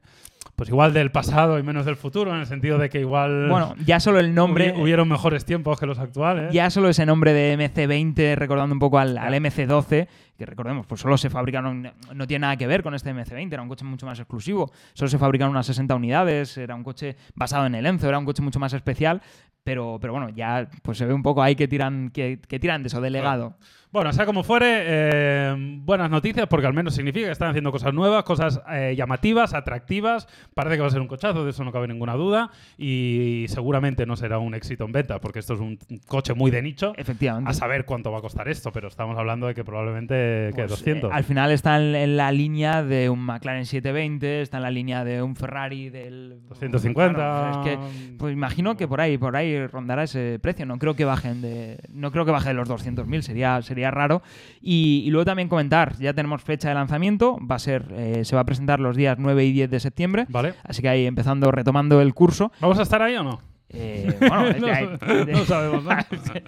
Pues 0.63 0.69
igual 0.71 0.93
del 0.95 1.11
pasado 1.11 1.59
y 1.59 1.63
menos 1.65 1.85
del 1.85 1.97
futuro, 1.97 2.33
en 2.33 2.39
el 2.39 2.47
sentido 2.47 2.79
de 2.79 2.89
que 2.89 3.01
igual. 3.01 3.49
Bueno, 3.51 3.75
ya 3.85 3.99
solo 3.99 4.21
el 4.21 4.33
nombre, 4.33 4.73
hubi- 4.73 4.81
hubieron 4.85 5.09
mejores 5.09 5.45
tiempos 5.45 5.81
que 5.81 5.87
los 5.87 5.99
actuales. 5.99 6.53
ya 6.53 6.71
solo 6.71 6.89
ese 6.89 7.05
nombre 7.05 7.33
de 7.33 7.57
MC20, 7.59 8.37
recordando 8.37 8.73
un 8.73 8.79
poco 8.79 9.01
al, 9.01 9.19
al 9.19 9.35
MC12, 9.35 10.07
que 10.39 10.47
recordemos, 10.47 10.87
pues 10.87 11.01
solo 11.01 11.19
se 11.19 11.31
fabricaron, 11.31 11.91
no 12.15 12.27
tiene 12.29 12.43
nada 12.43 12.57
que 12.57 12.69
ver 12.69 12.85
con 12.85 12.95
este 12.95 13.13
MC20, 13.13 13.53
era 13.53 13.61
un 13.63 13.69
coche 13.69 13.85
mucho 13.85 14.07
más 14.07 14.21
exclusivo, 14.21 14.71
solo 14.95 15.09
se 15.09 15.19
fabricaron 15.19 15.51
unas 15.51 15.67
60 15.67 15.97
unidades, 15.97 16.57
era 16.57 16.77
un 16.77 16.85
coche 16.85 17.17
basado 17.35 17.67
en 17.67 17.75
el 17.75 17.85
Enzo, 17.85 18.09
era 18.09 18.19
un 18.21 18.25
coche 18.25 18.41
mucho 18.43 18.61
más 18.61 18.73
especial, 18.73 19.21
pero, 19.65 19.99
pero 20.01 20.13
bueno, 20.13 20.29
ya 20.29 20.69
pues 20.83 20.97
se 20.97 21.07
ve 21.07 21.13
un 21.13 21.25
poco 21.25 21.43
ahí 21.43 21.57
que 21.57 21.67
tiran, 21.67 22.11
que, 22.11 22.39
que 22.47 22.61
tiran 22.61 22.85
de 22.85 22.87
eso, 22.87 23.01
de 23.01 23.11
legado. 23.11 23.57
Bueno, 23.93 24.11
sea 24.15 24.25
como 24.25 24.43
fuere, 24.43 24.85
eh, 24.87 25.55
buenas 25.83 26.09
noticias 26.09 26.47
porque 26.47 26.67
al 26.67 26.73
menos 26.73 26.95
significa 26.95 27.27
que 27.27 27.33
están 27.33 27.51
haciendo 27.51 27.71
cosas 27.71 27.93
nuevas, 27.93 28.25
cosas 28.25 28.63
eh, 28.71 28.95
llamativas, 28.97 29.53
atractivas. 29.53 30.27
Parece 30.55 30.77
que 30.77 30.81
va 30.81 30.87
a 30.87 30.91
ser 30.91 31.03
un 31.03 31.09
cochazo, 31.09 31.45
de 31.45 31.51
eso 31.51 31.63
no 31.63 31.73
cabe 31.73 31.89
ninguna 31.89 32.15
duda. 32.15 32.51
Y 32.79 33.45
seguramente 33.49 34.07
no 34.07 34.17
será 34.17 34.39
un 34.39 34.55
éxito 34.55 34.87
en 34.87 34.93
venta 34.93 35.21
porque 35.21 35.41
esto 35.41 35.53
es 35.53 35.61
un 35.61 35.79
coche 36.07 36.33
muy 36.33 36.51
de 36.51 36.63
nicho. 36.63 36.95
Efectivamente. 36.97 37.51
A 37.51 37.53
saber 37.53 37.85
cuánto 37.85 38.11
va 38.11 38.21
a 38.21 38.21
costar 38.23 38.49
esto, 38.49 38.73
pero 38.73 38.89
estamos 38.89 39.19
hablando 39.19 39.47
de 39.47 39.55
que 39.55 39.63
probablemente 39.63 40.15
que 40.57 40.63
Pues, 40.63 40.71
200. 40.71 41.11
eh, 41.11 41.15
al 41.15 41.25
final 41.25 41.51
está 41.51 41.77
en, 41.77 42.17
la 42.17 42.33
línea 42.33 42.83
de 42.83 43.11
un 43.11 43.21
McLaren 43.21 43.67
720, 43.67 44.41
está 44.41 44.57
en 44.57 44.63
la 44.63 44.71
línea 44.71 45.05
de 45.05 45.23
un 45.23 45.37
Ferrari 45.37 45.91
del 45.91 46.41
250. 46.49 47.15
Claro, 47.15 47.51
es 47.51 47.69
que, 47.69 48.15
pues 48.17 48.33
imagino 48.33 48.75
que 48.75 48.89
por 48.89 49.03
ahí, 49.03 49.19
por 49.19 49.37
ahí 49.37 49.67
rondará 49.67 50.05
ese 50.05 50.39
precio. 50.41 50.65
No 50.65 50.79
creo 50.79 50.97
que 50.97 51.05
bajen 51.05 51.43
de, 51.43 51.79
no 51.93 52.11
creo 52.11 52.25
que 52.25 52.31
baje 52.31 52.49
de 52.49 52.55
los 52.55 52.71
200.000, 52.71 53.21
sería, 53.21 53.61
sería 53.61 53.82
raro. 53.91 54.23
Y, 54.61 55.03
y 55.05 55.11
luego 55.11 55.25
también 55.25 55.49
comentar, 55.49 55.97
ya 55.99 56.13
tenemos 56.13 56.43
fecha 56.43 56.69
de 56.69 56.75
lanzamiento, 56.75 57.39
va 57.45 57.57
a 57.57 57.59
ser, 57.59 57.87
eh, 57.93 58.25
se 58.25 58.35
va 58.35 58.43
a 58.43 58.45
presentar 58.45 58.81
los 58.81 58.97
días 58.97 59.17
9 59.19 59.45
y 59.45 59.53
10 59.53 59.71
de 59.71 59.81
septiembre. 59.81 60.27
¿Vale? 60.29 60.55
Así 60.65 60.83
que 60.83 60.89
ahí 60.89 61.07
empezando, 61.07 61.51
retomando 61.51 62.01
el 62.01 62.15
curso. 62.15 62.53
¿Vamos 62.61 62.79
a 62.79 62.83
estar 62.83 63.03
ahí 63.03 63.17
o 63.17 63.23
no? 63.23 63.52
Eh, 63.75 64.15
bueno, 64.21 64.53
no, 64.61 64.67
hay- 64.67 64.89
no 65.33 65.45
sabemos, 65.45 65.85
¿no? 65.85 65.93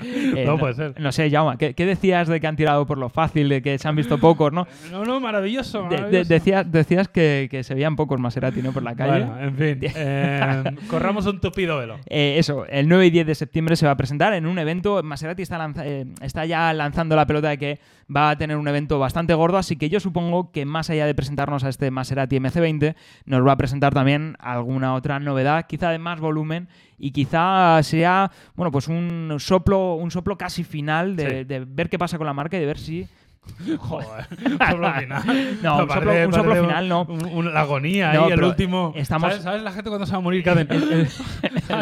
Eh, 0.03 0.45
no 0.47 0.59
puede 0.59 0.75
ser. 0.75 1.01
No 1.01 1.11
sé, 1.13 1.31
Jaume, 1.31 1.57
¿qué, 1.57 1.75
qué 1.75 1.87
decías 1.87 2.29
de 2.29 2.41
que 2.41 2.47
han 2.47 2.57
tirado 2.57 2.87
por 2.87 2.99
lo 2.99 3.09
fácil, 3.09 3.49
de 3.49 3.63
que 3.63 3.79
se 3.79 3.89
han 3.89 3.97
visto 3.97 4.19
pocos, 4.19 4.53
no? 4.53 4.67
No, 4.91 5.05
no, 5.05 5.21
maravilloso. 5.21 5.85
De- 5.85 5.89
de- 5.89 5.97
maravilloso. 5.97 6.29
decías, 6.29 6.71
decías 6.71 7.09
que, 7.09 7.49
que 7.51 7.65
se 7.65 7.75
veían 7.75 7.97
pocos 7.97 8.21
Maserati 8.21 8.61
¿no? 8.63 8.73
por 8.73 8.83
la 8.83 8.95
calle. 8.95 9.25
Bueno, 9.25 9.41
en 9.41 9.57
fin. 9.57 9.91
eh, 9.97 10.65
corramos 10.89 11.27
un 11.27 11.41
tupido 11.41 11.79
velo. 11.79 11.99
Eso, 12.07 12.67
el 12.67 12.89
9 12.89 13.07
y 13.07 13.11
10 13.11 13.27
de 13.27 13.35
septiembre 13.35 13.77
se 13.77 13.87
va 13.87 13.93
a 13.93 13.97
presentar 13.97 14.35
en 14.35 14.47
un 14.47 14.59
evento. 14.59 15.03
Maserati 15.03 15.43
está, 15.43 15.59
lanza- 15.59 15.85
está 16.21 16.45
ya 16.45 16.73
lanzando 16.75 17.17
la 17.17 17.27
pelota 17.27 17.49
de 17.49 17.59
que 17.59 17.79
va 18.15 18.31
a 18.31 18.37
tener 18.39 18.57
un 18.57 18.69
evento 18.69 18.99
bastante 18.99 19.35
gordo, 19.35 19.59
así 19.59 19.77
que 19.77 19.89
yo 19.89 20.01
supongo 20.01 20.51
que 20.53 20.65
más 20.65 20.91
allá 20.91 21.07
de 21.07 21.15
presentarnos 21.15 21.65
a 21.65 21.69
este 21.69 21.91
Maserati 21.91 22.37
MC20, 22.37 22.95
nos 23.27 23.47
va 23.47 23.53
a 23.53 23.57
presentar 23.57 23.95
también 23.95 24.37
alguna 24.39 24.95
otra 24.95 25.19
novedad, 25.21 25.67
quizá 25.67 25.91
de 25.91 25.99
más 25.99 26.21
volumen 26.21 26.69
y 26.99 27.11
quizá 27.13 27.83
sea, 27.83 28.31
bueno, 28.55 28.71
pues 28.71 28.89
un 28.89 29.37
soplo, 29.39 29.95
un 29.95 30.11
soplo 30.11 30.37
casi 30.39 30.65
final 30.65 31.17
de, 31.17 31.29
Sí. 31.29 31.45
de 31.45 31.65
ver 31.67 31.89
qué 31.89 31.99
pasa 31.99 32.19
con 32.19 32.27
la 32.27 32.35
marca 32.35 32.57
y 32.57 32.61
de 32.61 32.67
ver 32.67 32.79
si 32.79 33.07
Joder, 33.79 34.27
un 34.45 34.59
soplo 34.59 34.93
final. 34.95 35.59
No, 35.63 35.79
un 35.79 35.89
soplo- 35.89 36.27
un 36.27 36.65
final 36.67 36.89
no. 36.89 37.03
un- 37.09 37.25
un- 37.27 37.55
la 37.55 37.61
agonía 37.61 38.13
No, 38.13 38.25
ahí, 38.27 38.33
el 38.33 38.43
último. 38.43 38.93
estamos- 38.97 39.29
¿Sabes, 39.31 39.43
sabes 39.45 39.63
la 39.63 39.73
gente 39.73 39.91
cuando 39.91 40.07
se 40.07 40.13
va 40.13 40.19
a 40.19 40.21
morir? 40.21 40.49
Hacen- 40.49 40.69
el, 40.71 41.09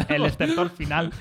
el 0.08 0.24
estertor 0.26 0.70
final. 0.70 1.12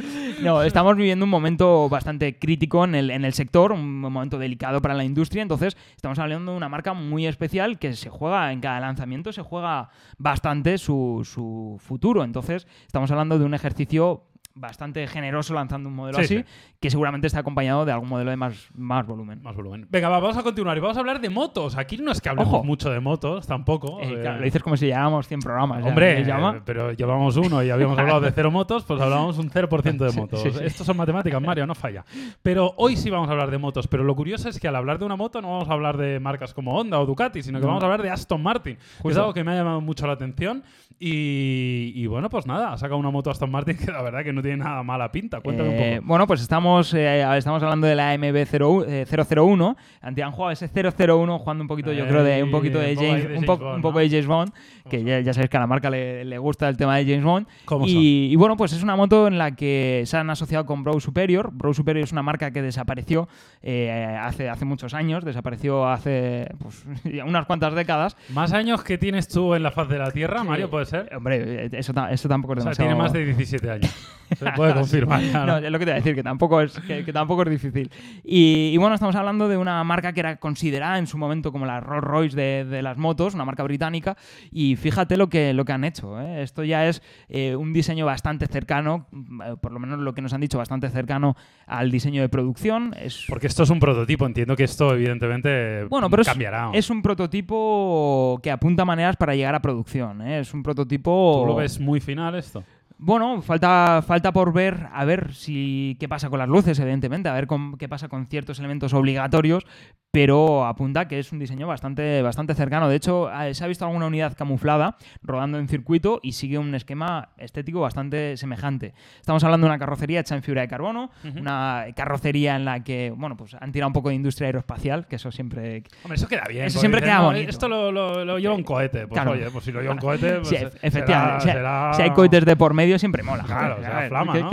No, 0.42 0.62
estamos 0.64 0.96
viviendo 0.98 1.24
un 1.26 1.30
momento 1.32 1.88
bastante 1.90 2.38
crítico 2.38 2.84
en 2.84 2.96
el, 2.96 3.12
en 3.12 3.24
el 3.26 3.34
sector, 3.34 3.72
un 3.72 4.00
momento 4.02 4.38
delicado 4.38 4.82
para 4.82 4.94
la 4.94 5.04
industria. 5.04 5.42
Entonces, 5.42 5.78
estamos 5.96 6.20
hablando 6.20 6.52
de 6.52 6.58
una 6.58 6.70
marca 6.70 6.94
muy 6.94 7.26
especial 7.28 7.80
que 7.80 7.94
se 7.94 8.10
juega 8.10 8.52
en 8.52 8.60
cada 8.62 8.80
lanzamiento, 8.80 9.32
se 9.32 9.42
juega 9.42 9.90
bastante 10.18 10.78
su, 10.78 11.22
su 11.24 11.80
futuro. 11.84 12.24
Entonces, 12.24 12.68
estamos 12.86 13.10
hablando 13.12 13.40
de 13.40 13.46
un 13.46 13.54
ejercicio 13.54 14.24
bastante 14.54 15.08
generoso 15.08 15.54
lanzando 15.54 15.90
un 15.90 15.96
modelo 15.96 16.18
Sí, 16.20 16.24
así, 16.24 16.38
sí. 16.40 16.46
que 16.80 16.90
seguramente 16.90 17.28
está 17.28 17.40
acompañado 17.40 17.86
de 17.86 17.92
algún 17.92 18.10
modelo 18.10 18.30
de 18.32 18.38
más, 18.38 18.70
más 18.76 19.06
volumen. 19.08 19.42
Más 19.42 19.56
volumen. 19.56 19.88
Venga, 19.90 20.10
va, 20.10 20.20
vamos 20.20 20.38
a 20.38 20.44
continuar 20.44 20.76
y 20.78 20.80
vamos 20.82 20.98
a 20.98 21.00
hablar 21.00 21.22
de 21.22 21.30
motos. 21.30 21.78
Aquí 21.78 21.98
no 21.98 22.12
es 22.12 22.20
que 22.22 22.30
hablemos 22.30 22.54
Ojo. 22.54 22.64
mucho 22.64 22.90
de 22.92 23.00
motos, 23.00 23.48
tampoco. 23.48 24.00
Eh, 24.02 24.14
eh, 24.14 24.22
claro, 24.22 24.40
lo 24.40 24.44
dices 24.46 24.62
como 24.62 24.76
si 24.78 24.88
lleváramos 24.88 25.28
100 25.28 25.40
programas. 25.40 25.84
Hombre, 25.86 26.16
¿me 26.16 26.26
llama? 26.26 26.56
eh, 26.58 26.62
pero 26.66 26.92
llevamos 26.92 27.38
uno 27.38 27.64
y 27.64 27.70
habíamos 27.70 27.98
hablado 27.98 28.22
de 28.22 28.32
cero 28.32 28.52
motos, 28.52 28.84
pues 28.84 29.00
hablábamos 29.02 29.38
un 29.38 29.50
0% 29.50 29.98
de 29.98 30.12
motos. 30.20 30.42
sí. 30.42 30.50
Estos 30.64 30.86
son 30.86 30.98
matemáticas, 30.98 31.42
Mario, 31.42 31.66
no 31.66 31.76
falla. 31.76 32.04
Pero 32.42 32.74
hoy 32.78 32.98
sí 32.98 33.10
vamos 33.10 33.30
a 33.30 33.32
hablar 33.32 33.52
de 33.52 33.58
motos, 33.58 33.88
pero 33.88 34.04
lo 34.04 34.16
curioso 34.16 34.50
es 34.50 34.60
que 34.60 34.68
al 34.68 34.76
hablar 34.76 35.00
de 35.00 35.06
una 35.06 35.16
moto 35.16 35.42
no 35.42 35.50
vamos 35.52 35.70
a 35.70 35.74
hablar 35.74 35.98
de 35.98 36.20
marcas 36.20 36.54
como 36.54 36.76
Honda 36.78 37.00
o 37.00 37.06
Ducati, 37.06 37.42
sino 37.42 37.60
que 37.60 37.64
No. 37.64 37.68
vamos 37.70 37.84
a 37.84 37.86
hablar 37.86 38.02
de 38.02 38.10
Aston 38.10 38.42
Martin, 38.44 38.78
que 39.02 39.08
es 39.10 39.18
algo 39.18 39.34
que 39.34 39.44
me 39.44 39.52
ha 39.52 39.56
llamado 39.56 39.82
mucho 39.82 40.06
la 40.08 40.14
atención. 40.14 40.64
Y, 41.04 41.94
y 41.96 42.06
bueno, 42.06 42.30
pues 42.30 42.46
nada, 42.46 42.74
ha 42.74 42.78
sacado 42.78 43.00
una 43.00 43.10
moto 43.10 43.32
Aston 43.32 43.50
Martin 43.50 43.76
que 43.76 43.92
la 43.92 44.04
verdad 44.04 44.24
que 44.24 44.32
no 44.32 44.44
tiene 44.44 44.58
nada 44.58 44.84
mala 44.84 45.12
pinta. 45.12 45.42
Cuéntame 45.42 45.70
Eh, 45.70 45.94
un 45.94 45.96
poco. 46.02 46.08
Bueno, 46.10 46.28
pues 46.28 46.42
estamos, 46.42 46.94
eh, 46.94 47.26
estamos 47.38 47.64
hablando 47.64 47.88
de 47.88 47.96
la 47.96 48.14
MB0, 48.14 48.86
eh, 48.88 49.06
001. 49.08 49.76
Ante- 50.00 50.22
Han 50.22 50.32
jugado 50.32 50.52
ese 50.52 50.68
001 50.68 51.40
jugando 51.40 51.64
un 51.64 51.68
poquito, 51.68 51.92
yo 51.92 52.08
creo, 52.08 52.24
de 52.24 52.44
un 52.44 52.52
poquito 52.52 52.78
de 52.78 52.92
Eh, 52.92 52.96
James, 52.96 53.26
un, 53.40 53.46
poco- 53.82 54.00
de 54.00 54.10
James 54.10 54.28
Bond, 54.28 54.52
que 54.90 55.04
ya, 55.04 55.20
ya 55.20 55.34
sabéis 55.34 55.50
que 55.50 55.58
a 55.58 55.60
la 55.60 55.68
marca 55.68 55.90
le, 55.90 56.26
le 56.26 56.38
gusta 56.38 56.68
el 56.70 56.78
tema 56.78 56.98
de 56.98 57.06
James 57.06 57.24
Bond. 57.24 57.48
¿Cómo 57.66 57.88
son? 57.88 57.96
y, 57.96 58.32
y 58.32 58.36
bueno, 58.36 58.58
pues 58.58 58.74
es 58.74 58.84
una 58.84 58.96
moto 58.96 59.28
en 59.28 59.38
la 59.38 59.56
que 59.56 60.04
se 60.06 60.18
han 60.18 60.30
asociado 60.30 60.66
con 60.66 60.84
Bro 60.84 61.00
Superior. 61.00 61.52
Bro 61.54 61.74
Superior 61.74 62.04
es 62.04 62.12
una 62.12 62.24
marca 62.24 62.52
que 62.52 62.62
desapareció 62.62 63.28
eh, 63.62 64.18
hace, 64.22 64.50
hace 64.50 64.66
muchos 64.66 64.94
años, 64.94 65.24
desapareció 65.26 65.88
hace 65.88 66.50
pues, 66.60 66.86
unas 67.26 67.46
cuantas 67.46 67.74
décadas. 67.74 68.18
¿Más 68.30 68.54
años 68.54 68.84
que 68.84 68.98
tienes 68.98 69.28
tú 69.28 69.56
en 69.56 69.64
la 69.64 69.72
faz 69.72 69.90
de 69.90 69.98
la 69.98 70.12
Tierra, 70.12 70.44
Mario, 70.44 70.70
puede 70.70 70.86
ser? 70.86 71.14
Hombre, 71.16 71.66
eh, 71.66 71.70
eso, 71.74 71.94
eso 72.10 72.30
tampoco 72.30 72.54
es 72.54 72.60
O 72.60 72.62
sea, 72.62 72.72
demasiado... 72.72 72.90
tiene 72.90 73.02
más 73.02 73.14
de 73.14 73.26
17 73.26 73.72
años. 73.72 74.18
Se 74.38 74.52
puede 74.52 74.74
confirmar. 74.76 75.22
ya, 75.22 75.46
No, 75.46 75.58
es 75.58 75.72
lo 75.72 75.80
que 75.80 75.86
te 75.86 75.92
voy 75.92 75.98
a 75.98 76.02
decir, 76.02 76.16
que 76.16 76.24
tampoco 76.24 76.62
es, 76.62 76.80
que, 76.80 77.04
que 77.06 77.14
tampoco 77.14 77.44
es 77.44 77.50
difícil. 77.50 77.92
Y, 78.24 78.72
y 78.74 78.78
bueno, 78.78 78.96
estamos 78.96 79.16
hablando 79.16 79.48
de 79.48 79.58
una 79.58 79.84
marca 79.84 80.14
que 80.14 80.20
era 80.20 80.38
considerada 80.38 80.98
en 80.98 81.08
su 81.08 81.18
momento 81.18 81.52
como 81.52 81.66
la 81.66 81.80
Rolls 81.80 82.04
Royce 82.04 82.36
de, 82.36 82.66
de 82.66 82.82
las 82.82 82.98
motos, 82.98 83.34
una 83.34 83.46
marca 83.46 83.64
británica, 83.64 84.18
y 84.52 84.76
fíjate 84.76 85.18
lo 85.18 85.30
que, 85.30 85.54
lo 85.54 85.66
que 85.66 85.74
han 85.74 85.84
hecho. 85.84 86.20
¿eh? 86.20 86.44
Esto 86.44 86.64
ya 86.64 86.88
es 86.88 87.02
eh, 87.30 87.56
un 87.56 87.74
diseño 87.74 88.06
bastante 88.06 88.48
cercano, 88.48 89.08
mm, 89.12 89.42
eh, 89.42 89.56
por 89.62 89.72
lo 89.72 89.80
menos 89.80 90.00
lo 90.00 90.14
que 90.14 90.22
nos 90.22 90.34
han 90.34 90.42
dicho, 90.42 90.58
bastante 90.58 90.90
cercano 90.90 91.36
al 91.68 91.92
diseño 91.92 92.22
de 92.22 92.30
producción. 92.30 92.94
Es, 93.00 93.26
Porque 93.28 93.48
esto 93.48 93.64
es 93.64 93.70
un 93.70 93.80
prototipo, 93.80 94.26
entiendo 94.26 94.56
que 94.56 94.64
esto 94.64 94.94
evidentemente 94.94 95.86
bueno, 95.86 96.10
pero 96.10 96.22
es, 96.22 96.28
cambiará. 96.28 96.70
es 96.74 96.90
un 96.90 97.02
prototipo 97.02 98.40
que 98.42 98.52
apunta 98.52 98.86
maneras 98.86 99.16
para 99.18 99.36
llegar 99.36 99.56
a 99.56 99.62
producción. 99.62 100.22
¿eh? 100.22 100.40
Es 100.40 100.54
un 100.54 100.64
prototipo... 100.64 101.42
¿Tú 101.42 101.48
lo 101.48 101.56
ves 101.56 101.80
muy 101.80 102.00
final 102.00 102.36
esto? 102.36 102.64
Bueno, 103.04 103.42
falta, 103.42 104.04
falta 104.06 104.32
por 104.32 104.54
ver, 104.54 104.88
a 104.94 105.06
ver 105.06 105.34
si 105.34 105.98
qué 106.00 106.08
pasa 106.08 106.30
con 106.30 106.38
las 106.38 106.48
luces, 106.48 106.78
evidentemente, 106.80 107.30
a 107.30 107.34
ver 107.34 107.48
con- 107.48 107.76
qué 107.80 107.90
pasa 107.90 108.08
con 108.08 108.28
ciertos 108.28 108.60
elementos 108.60 108.94
obligatorios, 108.94 109.66
pero 110.12 110.66
apunta 110.66 111.08
que 111.08 111.18
es 111.18 111.32
un 111.32 111.40
diseño 111.40 111.66
bastante, 111.66 112.22
bastante 112.22 112.54
cercano. 112.54 112.88
De 112.90 112.98
hecho, 112.98 113.32
eh, 113.34 113.56
se 113.56 113.64
ha 113.64 113.68
visto 113.68 113.86
alguna 113.86 114.06
unidad 114.06 114.36
camuflada 114.38 114.98
rodando 115.24 115.58
en 115.58 115.68
circuito 115.68 116.20
y 116.22 116.34
sigue 116.34 116.60
un 116.60 116.76
esquema 116.76 117.30
estético 117.38 117.80
bastante 117.80 118.38
semejante. 118.38 118.94
Estamos 119.20 119.44
hablando 119.44 119.66
de 119.66 119.72
una 119.72 119.80
carrocería 119.80 120.20
hecha 120.20 120.36
en 120.36 120.44
fibra 120.44 120.62
de 120.62 120.68
carbono, 120.68 121.10
una 121.40 121.86
carrocería 121.96 122.56
en 122.56 122.66
la 122.66 122.84
que, 122.84 123.12
bueno, 123.18 123.36
pues 123.36 123.56
han 123.60 123.72
tirado 123.72 123.88
un 123.88 123.94
poco 123.94 124.10
de 124.10 124.16
industria 124.16 124.48
aeroespacial, 124.50 125.08
que 125.08 125.16
eso 125.16 125.32
siempre... 125.32 125.84
Hombre, 126.04 126.18
eso 126.18 126.28
queda 126.28 126.44
bien. 126.48 126.66
Eso 126.66 126.80
siempre 126.80 127.02
dicen, 127.02 127.14
queda 127.16 127.22
"No, 127.24 127.26
bonito". 127.32 127.50
Esto 127.50 127.68
lo, 127.68 127.92
lo- 127.92 128.24
lo 128.26 128.38
lleva 128.38 128.54
un 128.54 128.64
cohete. 128.64 129.08
Pues 129.08 129.14
Claro. 129.20 129.32
oye, 129.32 129.50
pues 129.50 129.66
si 129.66 129.72
lo 129.72 129.82
lleva 129.82 129.94
un 129.94 130.00
cohete, 130.00 130.36
pues 130.36 130.50
Sí, 130.50 130.56
será- 130.58 130.70
ef- 130.70 130.78
efectivamente. 130.84 131.46
será- 131.46 131.94
si 131.96 132.02
hay 132.04 132.12
cohetes 132.12 132.46
de 132.46 132.56
por 132.58 132.76
medio, 132.76 132.91
siempre 133.00 133.24
mola. 133.24 133.44
Claro, 133.44 133.76
joder, 133.76 133.84
será 133.86 133.98
a 133.98 134.02
ver, 134.02 134.10
flama, 134.10 134.40
¿no? 134.40 134.50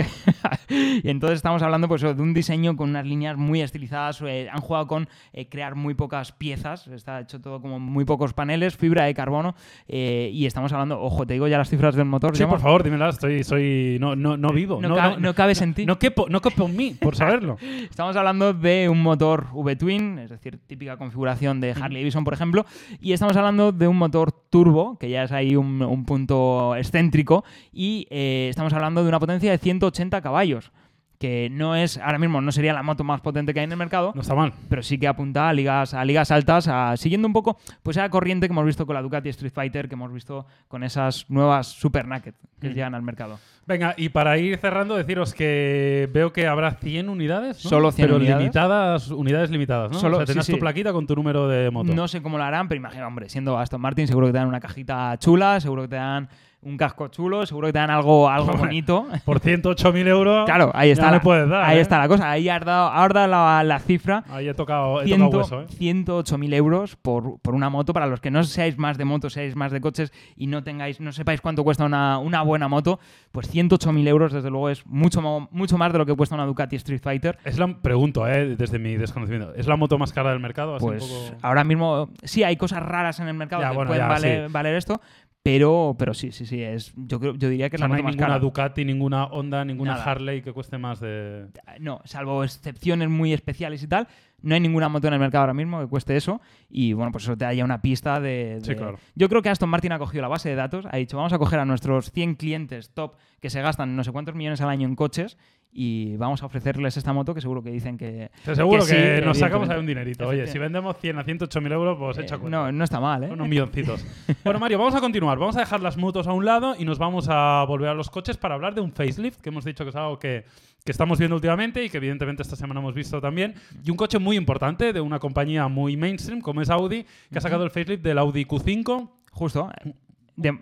y 1.03 1.09
entonces 1.09 1.37
estamos 1.37 1.61
hablando 1.61 1.87
pues, 1.87 2.01
de 2.01 2.11
un 2.21 2.33
diseño 2.33 2.75
con 2.75 2.89
unas 2.89 3.05
líneas 3.05 3.37
muy 3.37 3.61
estilizadas. 3.61 4.21
eh, 4.21 4.47
han 4.51 4.61
jugado 4.61 4.87
con 4.87 5.09
eh, 5.33 5.47
crear 5.49 5.75
muy 5.75 5.93
pocas 5.93 6.31
piezas. 6.31 6.87
Está 6.87 7.19
hecho 7.21 7.41
todo 7.41 7.61
como 7.61 7.79
muy 7.79 8.05
pocos 8.05 8.33
paneles, 8.33 8.75
fibra 8.77 9.05
de 9.05 9.13
carbono. 9.13 9.55
eh, 9.87 10.29
y 10.33 10.45
estamos 10.45 10.71
hablando, 10.73 10.99
ojo, 11.01 11.25
te 11.25 11.33
digo 11.33 11.47
ya 11.47 11.57
las 11.57 11.69
cifras 11.69 11.95
del 11.95 12.05
motor. 12.05 12.35
Sí, 12.35 12.45
por 12.45 12.59
favor, 12.59 12.83
dímela. 12.83 13.09
Estoy, 13.09 13.43
soy, 13.43 13.97
no, 13.99 14.15
no, 14.15 14.37
no 14.37 14.49
vivo. 14.49 14.79
No, 14.81 14.95
cabe, 14.95 15.17
no 15.19 15.33
cabes 15.33 15.61
en 15.61 15.73
ti. 15.73 15.85
no 15.85 15.97
quepo, 15.99 16.27
no 16.29 16.41
quepo 16.41 16.65
en 16.65 16.75
mí, 16.75 16.95
por 16.99 17.15
saberlo. 17.17 17.57
Estamos 17.89 18.15
hablando 18.15 18.53
de 18.53 18.89
un 18.89 19.01
motor 19.01 19.47
V-Twin, 19.53 20.19
es 20.19 20.29
decir, 20.29 20.59
típica 20.67 20.97
configuración 20.97 21.59
de 21.61 21.71
Harley 21.71 22.01
Davidson, 22.01 22.23
por 22.23 22.33
ejemplo, 22.33 22.65
y 22.99 23.13
estamos 23.13 23.35
hablando 23.37 23.71
de 23.71 23.87
un 23.87 23.97
motor 23.97 24.31
turbo, 24.49 24.97
que 24.97 25.09
ya 25.09 25.23
es 25.23 25.31
ahí 25.31 25.55
un, 25.55 25.81
un 25.81 26.05
punto 26.05 26.75
excéntrico, 26.75 27.43
y 27.71 28.07
eh, 28.29 28.49
estamos 28.49 28.73
hablando 28.73 29.01
de 29.03 29.09
una 29.09 29.19
potencia 29.19 29.51
de 29.51 29.57
180 29.57 30.21
caballos, 30.21 30.71
que 31.19 31.49
no 31.51 31.75
es, 31.75 31.97
ahora 31.97 32.17
mismo 32.17 32.39
no 32.39 32.49
sería 32.53 32.71
la 32.73 32.81
moto 32.81 33.03
más 33.03 33.19
potente 33.19 33.53
que 33.53 33.59
hay 33.59 33.65
en 33.65 33.71
el 33.73 33.77
mercado, 33.77 34.13
No 34.15 34.21
está 34.21 34.35
mal. 34.35 34.53
pero 34.69 34.81
sí 34.81 34.97
que 34.97 35.05
apunta 35.05 35.49
a 35.49 35.53
ligas, 35.53 35.93
a 35.93 36.05
ligas 36.05 36.31
altas, 36.31 36.69
a- 36.69 36.95
siguiendo 36.95 37.27
un 37.27 37.33
poco 37.33 37.57
pues 37.83 37.97
esa 37.97 38.09
corriente 38.09 38.47
que 38.47 38.53
hemos 38.53 38.65
visto 38.65 38.85
con 38.85 38.93
la 38.95 39.01
Ducati 39.01 39.27
Street 39.29 39.51
Fighter, 39.53 39.89
que 39.89 39.95
hemos 39.95 40.13
visto 40.13 40.45
con 40.69 40.81
esas 40.83 41.25
nuevas 41.29 41.67
Super 41.67 42.07
Naked 42.07 42.35
que 42.61 42.69
Mm. 42.69 42.73
llegan 42.73 42.95
al 42.95 43.01
mercado. 43.01 43.37
Venga, 43.67 43.93
y 43.97 44.09
para 44.09 44.37
ir 44.37 44.57
cerrando, 44.59 44.95
deciros 44.95 45.33
que 45.33 46.09
veo 46.13 46.31
que 46.31 46.47
habrá 46.47 46.71
100 46.71 47.09
unidades. 47.09 47.63
¿no? 47.65 47.69
Solo 47.69 47.91
100 47.91 48.07
pero 48.07 48.15
unidades. 48.17 48.39
limitadas, 48.41 49.11
unidades 49.11 49.49
limitadas, 49.51 49.91
¿no? 49.91 49.99
Solo- 49.99 50.15
o 50.17 50.19
sea, 50.21 50.25
tendrás 50.25 50.45
sí, 50.45 50.53
tu 50.53 50.55
sí. 50.57 50.61
plaquita 50.61 50.93
con 50.93 51.05
tu 51.05 51.15
número 51.15 51.49
de 51.49 51.69
moto. 51.69 51.93
No 51.93 52.07
sé 52.07 52.21
cómo 52.21 52.37
lo 52.37 52.45
harán, 52.45 52.69
pero 52.69 52.77
imagino, 52.79 53.05
hombre, 53.05 53.27
siendo 53.29 53.57
Aston 53.59 53.81
Martin, 53.81 54.07
seguro 54.07 54.27
que 54.27 54.31
te 54.33 54.39
dan 54.39 54.47
una 54.47 54.61
cajita 54.61 55.17
chula, 55.19 55.59
seguro 55.59 55.81
que 55.83 55.89
te 55.89 55.95
dan 55.97 56.29
un 56.61 56.75
casco 56.75 57.07
chulo, 57.07 57.45
seguro 57.45 57.67
que 57.67 57.73
te 57.73 57.79
dan 57.79 57.89
algo, 57.89 58.29
algo 58.29 58.47
Hombre, 58.51 58.67
bonito. 58.67 59.07
Por 59.23 59.39
108.000 59.39 60.07
euros. 60.07 60.45
Claro, 60.45 60.71
ahí 60.73 60.89
está, 60.91 61.05
ya 61.05 61.11
la, 61.11 61.17
le 61.17 61.23
puedes 61.23 61.47
dar, 61.49 61.63
ahí 61.63 61.77
¿eh? 61.77 61.81
está 61.81 61.97
la 61.99 62.07
cosa. 62.09 62.29
Ahí 62.31 62.49
has 62.49 62.65
dado, 62.65 62.89
has 62.91 63.13
dado 63.13 63.27
la, 63.27 63.63
la 63.63 63.79
cifra. 63.79 64.23
Ahí 64.29 64.49
he 64.49 64.53
tocado, 64.53 65.01
he 65.01 65.09
tocado 65.09 65.29
hueso, 65.37 65.61
¿eh? 65.61 65.65
108.000 65.79 66.53
euros 66.55 66.95
por, 66.97 67.39
por 67.39 67.55
una 67.55 67.69
moto. 67.69 67.93
Para 67.93 68.07
los 68.07 68.19
que 68.19 68.29
no 68.29 68.43
seáis 68.43 68.77
más 68.77 68.97
de 68.97 69.05
motos, 69.05 69.33
seáis 69.33 69.55
más 69.55 69.71
de 69.71 69.79
coches 69.79 70.11
y 70.35 70.47
no 70.47 70.61
tengáis, 70.63 70.99
no 70.99 71.11
sepáis 71.13 71.39
cuánto 71.41 71.63
cuesta 71.63 71.85
una, 71.85 72.17
una 72.19 72.41
buena 72.41 72.67
moto, 72.67 72.99
pues 73.31 73.53
108.000 73.53 74.07
euros, 74.07 74.33
desde 74.33 74.49
luego, 74.49 74.69
es 74.69 74.85
mucho, 74.85 75.21
mucho 75.51 75.77
más 75.77 75.93
de 75.93 75.97
lo 75.99 76.05
que 76.05 76.15
cuesta 76.15 76.35
una 76.35 76.45
Ducati 76.45 76.75
Street 76.75 77.01
Fighter. 77.01 77.37
Es 77.45 77.57
la 77.57 77.67
pregunto, 77.81 78.27
¿eh? 78.27 78.55
desde 78.57 78.79
mi 78.79 78.95
desconocimiento. 78.97 79.53
¿Es 79.55 79.65
la 79.67 79.77
moto 79.77 79.97
más 79.97 80.11
cara 80.11 80.31
del 80.31 80.39
mercado? 80.39 80.75
Así 80.75 80.85
un 80.85 80.91
Pues 80.91 81.03
poco- 81.05 81.37
ahora 81.41 81.63
mismo 81.63 82.09
sí 82.23 82.43
hay 82.43 82.57
cosas 82.57 82.83
raras 82.83 83.19
en 83.21 83.27
el 83.29 83.33
mercado 83.33 83.61
Ya, 83.61 83.69
que 83.69 83.75
bueno, 83.75 83.89
pueden 83.89 84.03
ya, 84.03 84.07
valer, 84.09 84.47
sí. 84.47 84.53
valer 84.53 84.75
esto, 84.75 84.99
pero, 85.41 85.95
pero 85.97 86.13
sí, 86.13 86.31
sí, 86.31 86.45
sí, 86.45 86.61
es, 86.61 86.93
yo, 86.95 87.19
creo, 87.19 87.33
yo 87.35 87.49
diría 87.49 87.69
que 87.69 87.75
O 87.75 87.77
es 87.77 87.79
sea, 87.79 87.87
la 87.87 87.93
no 87.93 87.95
hay 87.95 88.03
más 88.03 88.11
ninguna 88.11 88.27
cara. 88.27 88.39
Ducati, 88.39 88.83
ninguna 88.85 89.25
Honda, 89.25 89.63
ninguna 89.63 89.91
Nada. 89.93 90.03
Harley 90.03 90.41
que 90.41 90.51
cueste 90.51 90.77
más 90.77 90.99
de. 90.99 91.47
No, 91.79 92.01
salvo 92.03 92.43
excepciones 92.43 93.09
muy 93.09 93.31
especiales 93.33 93.81
y 93.81 93.87
tal, 93.87 94.07
no 94.41 94.53
hay 94.53 94.59
ninguna 94.61 94.89
moto 94.89 95.07
en 95.07 95.13
el 95.13 95.19
mercado 95.19 95.43
ahora 95.43 95.53
mismo 95.53 95.79
que 95.79 95.87
cueste 95.87 96.15
eso 96.17 96.41
y 96.69 96.93
bueno, 96.93 97.11
pues 97.11 97.23
eso 97.23 97.37
te 97.37 97.45
da 97.45 97.53
ya 97.53 97.63
una 97.65 97.81
pista 97.81 98.19
de... 98.19 98.59
Sí, 98.61 98.69
de- 98.71 98.75
claro. 98.75 98.99
Yo 99.15 99.27
creo 99.29 99.41
que 99.41 99.49
Aston 99.49 99.69
Martin 99.69 99.91
ha 99.93 99.99
cogido 99.99 100.21
la 100.21 100.27
base 100.27 100.49
de 100.49 100.55
datos, 100.55 100.85
ha 100.91 100.97
dicho 100.97 101.17
vamos 101.17 101.33
a 101.33 101.37
coger 101.39 101.59
a 101.59 101.65
nuestros 101.65 102.11
100 102.11 102.35
clientes 102.35 102.93
top 102.93 103.15
que 103.39 103.49
se 103.49 103.61
gastan 103.61 103.95
no 103.95 104.03
sé 104.03 104.11
cuántos 104.11 104.35
millones 104.35 104.59
al 104.61 104.69
año 104.69 104.87
en 104.87 104.95
coches 104.95 105.37
y 105.71 106.17
vamos 106.17 106.41
a 106.41 106.47
ofrecerles 106.47 106.97
esta 106.97 107.13
moto 107.13 107.33
que 107.35 107.41
seguro 107.41 107.61
que 107.61 107.69
dicen 107.69 107.97
que... 107.97 108.31
Te 108.43 108.51
aseguro 108.51 108.79
que, 108.85 109.17
sí, 109.19 109.25
nos 109.25 109.37
sacamos 109.37 109.69
evidentemente. 109.69 109.73
ahí 109.73 109.79
un 109.79 109.85
dinerito. 109.85 110.27
Oye, 110.27 110.47
si 110.47 110.57
vendemos 110.57 110.97
100 110.97 111.19
a 111.19 111.23
108 111.23 111.61
mil 111.61 111.71
euros, 111.71 111.97
pues 111.97 112.17
echa 112.17 112.35
eh, 112.35 112.39
cuenta. 112.39 112.57
no, 112.57 112.71
no 112.71 112.83
está 112.83 112.99
mal, 112.99 113.23
¿eh? 113.23 113.29
Unos 113.31 113.47
milloncitos. 113.47 114.03
bueno, 114.43 114.59
Mario, 114.59 114.79
vamos 114.79 114.95
a 114.95 114.99
continuar. 114.99 115.37
Vamos 115.37 115.55
a 115.57 115.59
dejar 115.59 115.81
las 115.81 115.95
motos 115.97 116.27
a 116.27 116.33
un 116.33 116.43
lado 116.43 116.75
y 116.77 116.85
nos 116.85 116.97
vamos 116.97 117.27
a 117.29 117.63
volver 117.67 117.89
a 117.89 117.93
los 117.93 118.09
coches 118.09 118.35
para 118.37 118.55
hablar 118.55 118.73
de 118.73 118.81
un 118.81 118.91
facelift, 118.91 119.41
que 119.41 119.49
hemos 119.49 119.63
dicho 119.63 119.83
que 119.83 119.91
es 119.91 119.95
algo 119.95 120.17
que, 120.17 120.43
que 120.83 120.91
estamos 120.91 121.19
viendo 121.19 121.35
últimamente 121.35 121.83
y 121.85 121.89
que 121.89 121.97
evidentemente 121.97 122.41
esta 122.41 122.55
semana 122.55 122.79
hemos 122.79 122.95
visto 122.95 123.21
también. 123.21 123.53
Y 123.85 123.91
un 123.91 123.97
coche 123.97 124.17
muy 124.17 124.37
importante 124.37 124.91
de 124.91 125.01
una 125.01 125.19
compañía 125.19 125.67
muy 125.67 125.95
mainstream 125.97 126.41
como 126.41 126.61
es 126.61 126.69
Audi, 126.71 127.05
que 127.31 127.37
ha 127.37 127.41
sacado 127.41 127.63
el 127.63 127.69
facelift 127.69 128.03
del 128.03 128.17
Audi 128.17 128.43
Q5. 128.45 129.09
Justo. 129.31 129.69
eh, 129.85 129.93
de- 130.35 130.59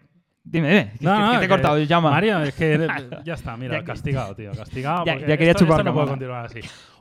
dime, 0.49 0.67
dime, 0.69 0.91
No, 1.01 1.13
que- 1.15 1.21
no, 1.21 1.31
que 1.33 1.37
te 1.39 1.45
he 1.45 1.49
cortado, 1.49 1.77
llama. 1.79 2.11
Mario, 2.11 2.39
es 2.41 2.53
que 2.55 2.87
ya 3.23 3.33
está, 3.33 3.55
mira, 3.57 3.83
castigado, 3.83 4.35
tío, 4.35 4.51
castigado. 4.53 5.05
Ya- 5.05 5.17
quería 5.17 5.51
esto, 5.51 5.59
chupar 5.65 5.79
esto 5.79 5.83
no 5.83 5.91
cámara. 5.91 6.09
continuar 6.09 6.45
así. 6.45 6.59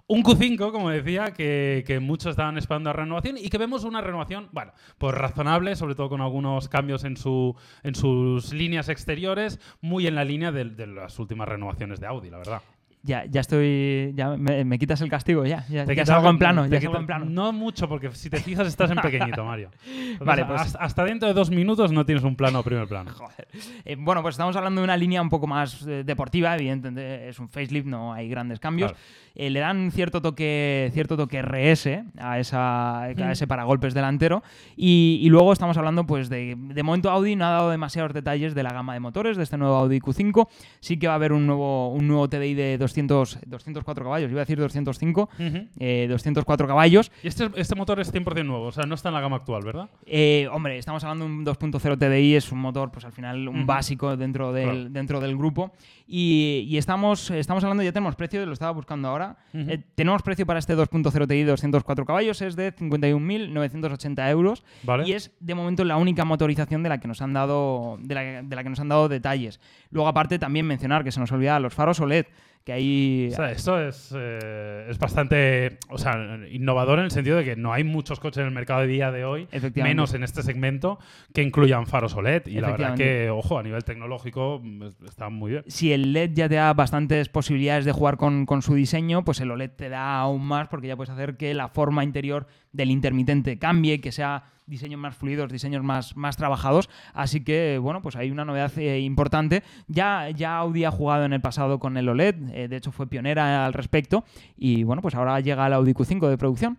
Un 0.09 0.23
Q5, 0.23 0.71
como 0.71 0.91
decía, 0.91 1.33
que, 1.33 1.83
que 1.85 1.99
muchos 1.99 2.31
estaban 2.31 2.57
esperando 2.59 2.91
a 2.91 2.93
renovación 2.93 3.37
y 3.39 3.49
que 3.49 3.59
vemos 3.59 3.83
una 3.83 4.01
renovación, 4.01 4.49
bueno, 4.53 4.71
pues 4.99 5.13
razonable, 5.15 5.75
sobre 5.75 5.97
todo 5.97 6.09
con 6.09 6.21
algunos 6.21 6.69
cambios 6.69 7.03
en, 7.03 7.17
su, 7.17 7.57
en 7.83 7.97
sus 7.97 8.53
líneas 8.53 8.89
exteriores, 8.89 9.59
muy 9.81 10.07
en 10.07 10.15
la 10.15 10.25
línea 10.25 10.53
de, 10.53 10.65
de 10.67 10.87
las 10.87 11.19
últimas 11.19 11.49
renovaciones 11.49 11.99
de 11.99 12.07
Audi, 12.07 12.31
la 12.31 12.39
verdad. 12.39 12.63
Ya, 13.07 13.25
ya 13.25 13.41
estoy. 13.41 14.13
Ya 14.17 14.37
me, 14.37 14.65
me 14.65 14.79
quitas 14.79 15.01
el 15.01 15.09
castigo, 15.09 15.47
ya. 15.47 15.65
Ya, 15.69 15.85
Te 15.87 15.95
ya 15.95 16.03
quita- 16.03 16.15
salgo 16.15 16.29
en 16.29 16.39
plano. 16.39 16.65
te 16.65 16.71
Ya 16.71 16.79
quita- 16.81 16.89
salgo 16.91 17.01
en 17.01 17.07
plano. 17.07 17.25
No 17.27 17.53
mucho, 17.53 17.89
porque 17.89 18.11
si 18.13 18.29
te 18.29 18.39
fijas 18.39 18.67
estás 18.67 18.91
en 18.91 18.99
pequeñito, 18.99 19.45
Mario. 19.45 19.71
Entonces, 19.87 20.27
Vale, 20.27 20.45
pues- 20.45 20.61
hasta, 20.61 20.79
hasta 20.81 21.05
dentro 21.05 21.29
de 21.29 21.35
dos 21.35 21.51
minutos 21.51 21.93
no 21.93 22.05
tienes 22.05 22.25
un 22.25 22.35
plano 22.35 22.61
o 22.61 22.63
primer 22.65 22.89
plano. 22.89 23.11
Joder. 23.15 23.47
Eh, 23.85 23.97
bueno, 23.99 24.23
pues 24.23 24.35
estamos 24.35 24.57
hablando 24.57 24.81
de 24.81 24.85
una 24.85 24.97
línea 24.97 25.23
un 25.23 25.29
poco 25.31 25.47
más 25.47 25.87
eh, 25.87 26.03
deportiva, 26.05 26.55
evidentemente 26.57 27.29
es 27.29 27.39
un 27.39 27.49
facelift, 27.49 27.87
no 27.87 28.13
hay 28.13 28.29
grandes 28.29 28.59
cambios. 28.59 28.91
Claro. 28.93 29.05
Eh, 29.39 29.51
le 29.51 29.61
dan 29.61 29.91
cierto 29.93 30.23
toque, 30.23 30.91
cierto 30.95 31.17
toque 31.17 31.43
RS 31.43 32.03
a, 32.19 32.39
esa, 32.39 33.05
a 33.05 33.09
Mm. 33.15 33.31
ese 33.31 33.47
paragolpes 33.47 33.93
delantero. 33.95 34.43
Y, 34.77 35.19
y 35.23 35.29
luego 35.29 35.53
estamos 35.53 35.77
hablando, 35.77 36.07
pues, 36.07 36.29
de, 36.31 36.57
de 36.57 36.83
momento 36.83 37.11
Audi 37.11 37.37
no 37.37 37.45
ha 37.45 37.51
dado 37.51 37.71
demasiados 37.71 38.15
detalles 38.15 38.55
de 38.55 38.63
la 38.63 38.73
gama 38.73 38.95
de 38.95 39.01
motores 39.01 39.37
de 39.37 39.43
este 39.43 39.59
nuevo 39.59 39.77
Audi 39.77 40.01
Q5. 40.01 40.49
Sí 40.81 40.99
que 40.99 41.07
va 41.07 41.13
a 41.13 41.17
haber 41.17 41.33
un 41.35 41.47
nuevo, 41.47 41.91
un 41.93 42.09
nuevo 42.09 42.29
TDI 42.31 42.55
de 42.55 42.79
200, 42.79 42.96
204 43.03 44.05
caballos, 44.05 44.31
iba 44.31 44.41
a 44.41 44.45
decir 44.45 44.59
205, 44.59 45.29
Ujú. 45.39 45.67
eh, 45.79 46.07
204 46.09 46.67
caballos. 46.67 47.11
Y 47.23 47.29
este, 47.29 47.51
este 47.57 47.75
motor 47.75 48.01
es 48.01 48.13
100% 48.13 48.45
nuevo, 48.45 48.67
o 48.67 48.73
sea, 48.73 48.85
no 48.85 48.95
está 48.95 49.09
en 49.11 49.15
la 49.15 49.21
gama 49.21 49.37
actual, 49.37 49.63
¿verdad? 49.65 49.89
Eh, 50.07 50.49
hombre, 50.53 50.79
estamos 50.79 51.03
hablando 51.05 51.25
de 51.27 51.31
un 51.33 51.45
2.0 51.45 51.99
TDI, 51.99 52.35
es 52.37 52.51
un 52.53 52.59
motor, 52.61 52.91
pues 52.91 53.05
al 53.05 53.13
final, 53.13 53.49
un 53.49 53.67
básico 53.67 54.17
dentro 54.17 54.53
del, 54.53 54.65
Claro. 54.71 54.91
dentro 54.91 55.21
del 55.21 55.37
grupo. 55.37 55.73
Y, 56.09 56.65
y 56.69 56.77
estamos, 56.79 57.31
estamos 57.33 57.63
hablando, 57.65 57.83
ya 57.83 57.93
tenemos 57.93 58.15
precio, 58.15 58.45
lo 58.47 58.53
estaba 58.53 58.71
buscando 58.73 59.09
ahora. 59.09 59.37
Eh, 59.53 59.83
tenemos 59.95 60.23
precio 60.23 60.47
para 60.47 60.59
este 60.61 60.77
2.0 60.77 61.27
TDI 61.27 61.43
204 61.45 62.05
caballos, 62.07 62.41
es 62.43 62.55
de 62.57 62.73
51.980 62.75 64.31
euros. 64.31 64.65
Vale. 64.83 65.09
Y 65.09 65.13
es 65.13 65.33
de 65.41 65.55
momento 65.55 65.85
la 65.85 65.97
única 65.97 66.25
motorización 66.25 66.83
de 66.83 66.89
la 66.89 66.99
que 66.99 67.09
nos 67.09 67.21
han 67.23 67.33
dado, 67.33 67.99
de 68.01 68.15
la, 68.15 68.23
de 68.43 68.57
la 68.57 68.63
que 68.63 68.71
nos 68.71 68.81
han 68.81 68.89
dado 68.89 69.09
detalles. 69.09 69.61
Luego, 69.91 70.09
aparte, 70.09 70.39
también 70.39 70.67
mencionar 70.67 71.05
que 71.05 71.13
se 71.13 71.21
nos 71.21 71.33
olvida 71.33 71.59
los 71.61 71.75
faros 71.75 72.01
OLED, 72.01 72.27
que 72.67 72.73
ahí. 72.73 73.29
O 73.33 73.37
sea, 73.37 73.53
esto 73.53 73.81
es, 73.81 74.13
eh, 74.19 74.87
es 74.91 74.99
bastante 74.99 75.79
o 75.89 75.99
sea, 75.99 76.37
innovador 76.51 76.99
en 76.99 77.05
el 77.05 77.11
sentido 77.13 77.37
de 77.37 77.45
que 77.45 77.55
no 77.55 77.73
hay 77.73 77.85
muchos 77.85 78.19
coches 78.19 78.39
en 78.41 78.47
el 78.47 78.51
mercado 78.51 78.81
de 78.81 78.89
día 78.89 79.13
de 79.13 79.25
hoy, 79.25 79.47
menos 79.85 80.15
en 80.15 80.25
este 80.25 80.43
segmento, 80.43 80.99
que 81.33 81.43
incluyan 81.43 81.87
faros 81.87 82.15
OLED. 82.17 82.49
Y 82.49 82.61
la 82.61 82.73
verdad 82.73 82.97
que, 82.97 83.31
ojo, 83.31 83.57
a 83.59 83.63
nivel 83.63 83.85
tecnológico 83.85 84.61
es- 84.85 85.01
está 85.09 85.29
muy 85.29 85.53
bien. 85.53 85.63
si 85.69 85.93
el 85.93 86.13
LED 86.13 86.33
ya 86.35 86.49
te 86.49 86.57
da 86.57 86.75
bastantes 86.75 87.29
posibilidades 87.29 87.85
de 87.85 87.93
jugar 87.93 88.17
con, 88.17 88.47
con 88.47 88.63
su 88.63 88.75
diseño, 88.75 89.25
pues 89.25 89.41
el 89.41 89.53
OLED 89.53 89.71
te 89.71 89.89
da 89.89 90.19
aún 90.19 90.45
más 90.45 90.67
porque 90.67 90.89
ya 90.89 90.97
puedes 90.97 91.11
hacer 91.11 91.37
que 91.37 91.55
la 91.55 91.69
forma 91.69 92.03
interior 92.03 92.49
del 92.73 92.91
intermitente 92.91 93.61
cambie, 93.61 94.01
que 94.01 94.11
sea 94.11 94.43
diseños 94.67 95.01
más 95.01 95.17
fluidos, 95.17 95.51
diseños 95.51 95.83
más, 95.83 96.17
más 96.17 96.37
trabajados. 96.37 96.89
Así 97.15 97.43
que, 97.45 97.79
bueno, 97.81 98.03
pues 98.03 98.17
hay 98.17 98.31
una 98.31 98.45
novedad 98.45 98.77
eh, 98.79 99.01
importante. 99.01 99.63
Ya, 99.87 100.31
ya 100.31 100.59
Audi 100.59 100.85
ha 100.85 100.91
jugado 100.91 101.25
en 101.25 101.33
el 101.33 101.41
pasado 101.41 101.79
con 101.79 101.97
el 101.97 102.09
OLED, 102.09 102.35
eh, 102.53 102.69
de 102.69 102.77
hecho 102.77 102.93
fue 102.93 103.07
pionera 103.07 103.67
al 103.67 103.73
respecto. 103.73 104.25
Y 104.57 104.83
bueno, 104.85 105.03
pues 105.03 105.15
ahora 105.15 105.39
llega 105.41 105.67
el 105.67 105.73
Audi 105.73 105.93
Q5 105.93 106.29
de 106.29 106.39
producción. 106.39 106.79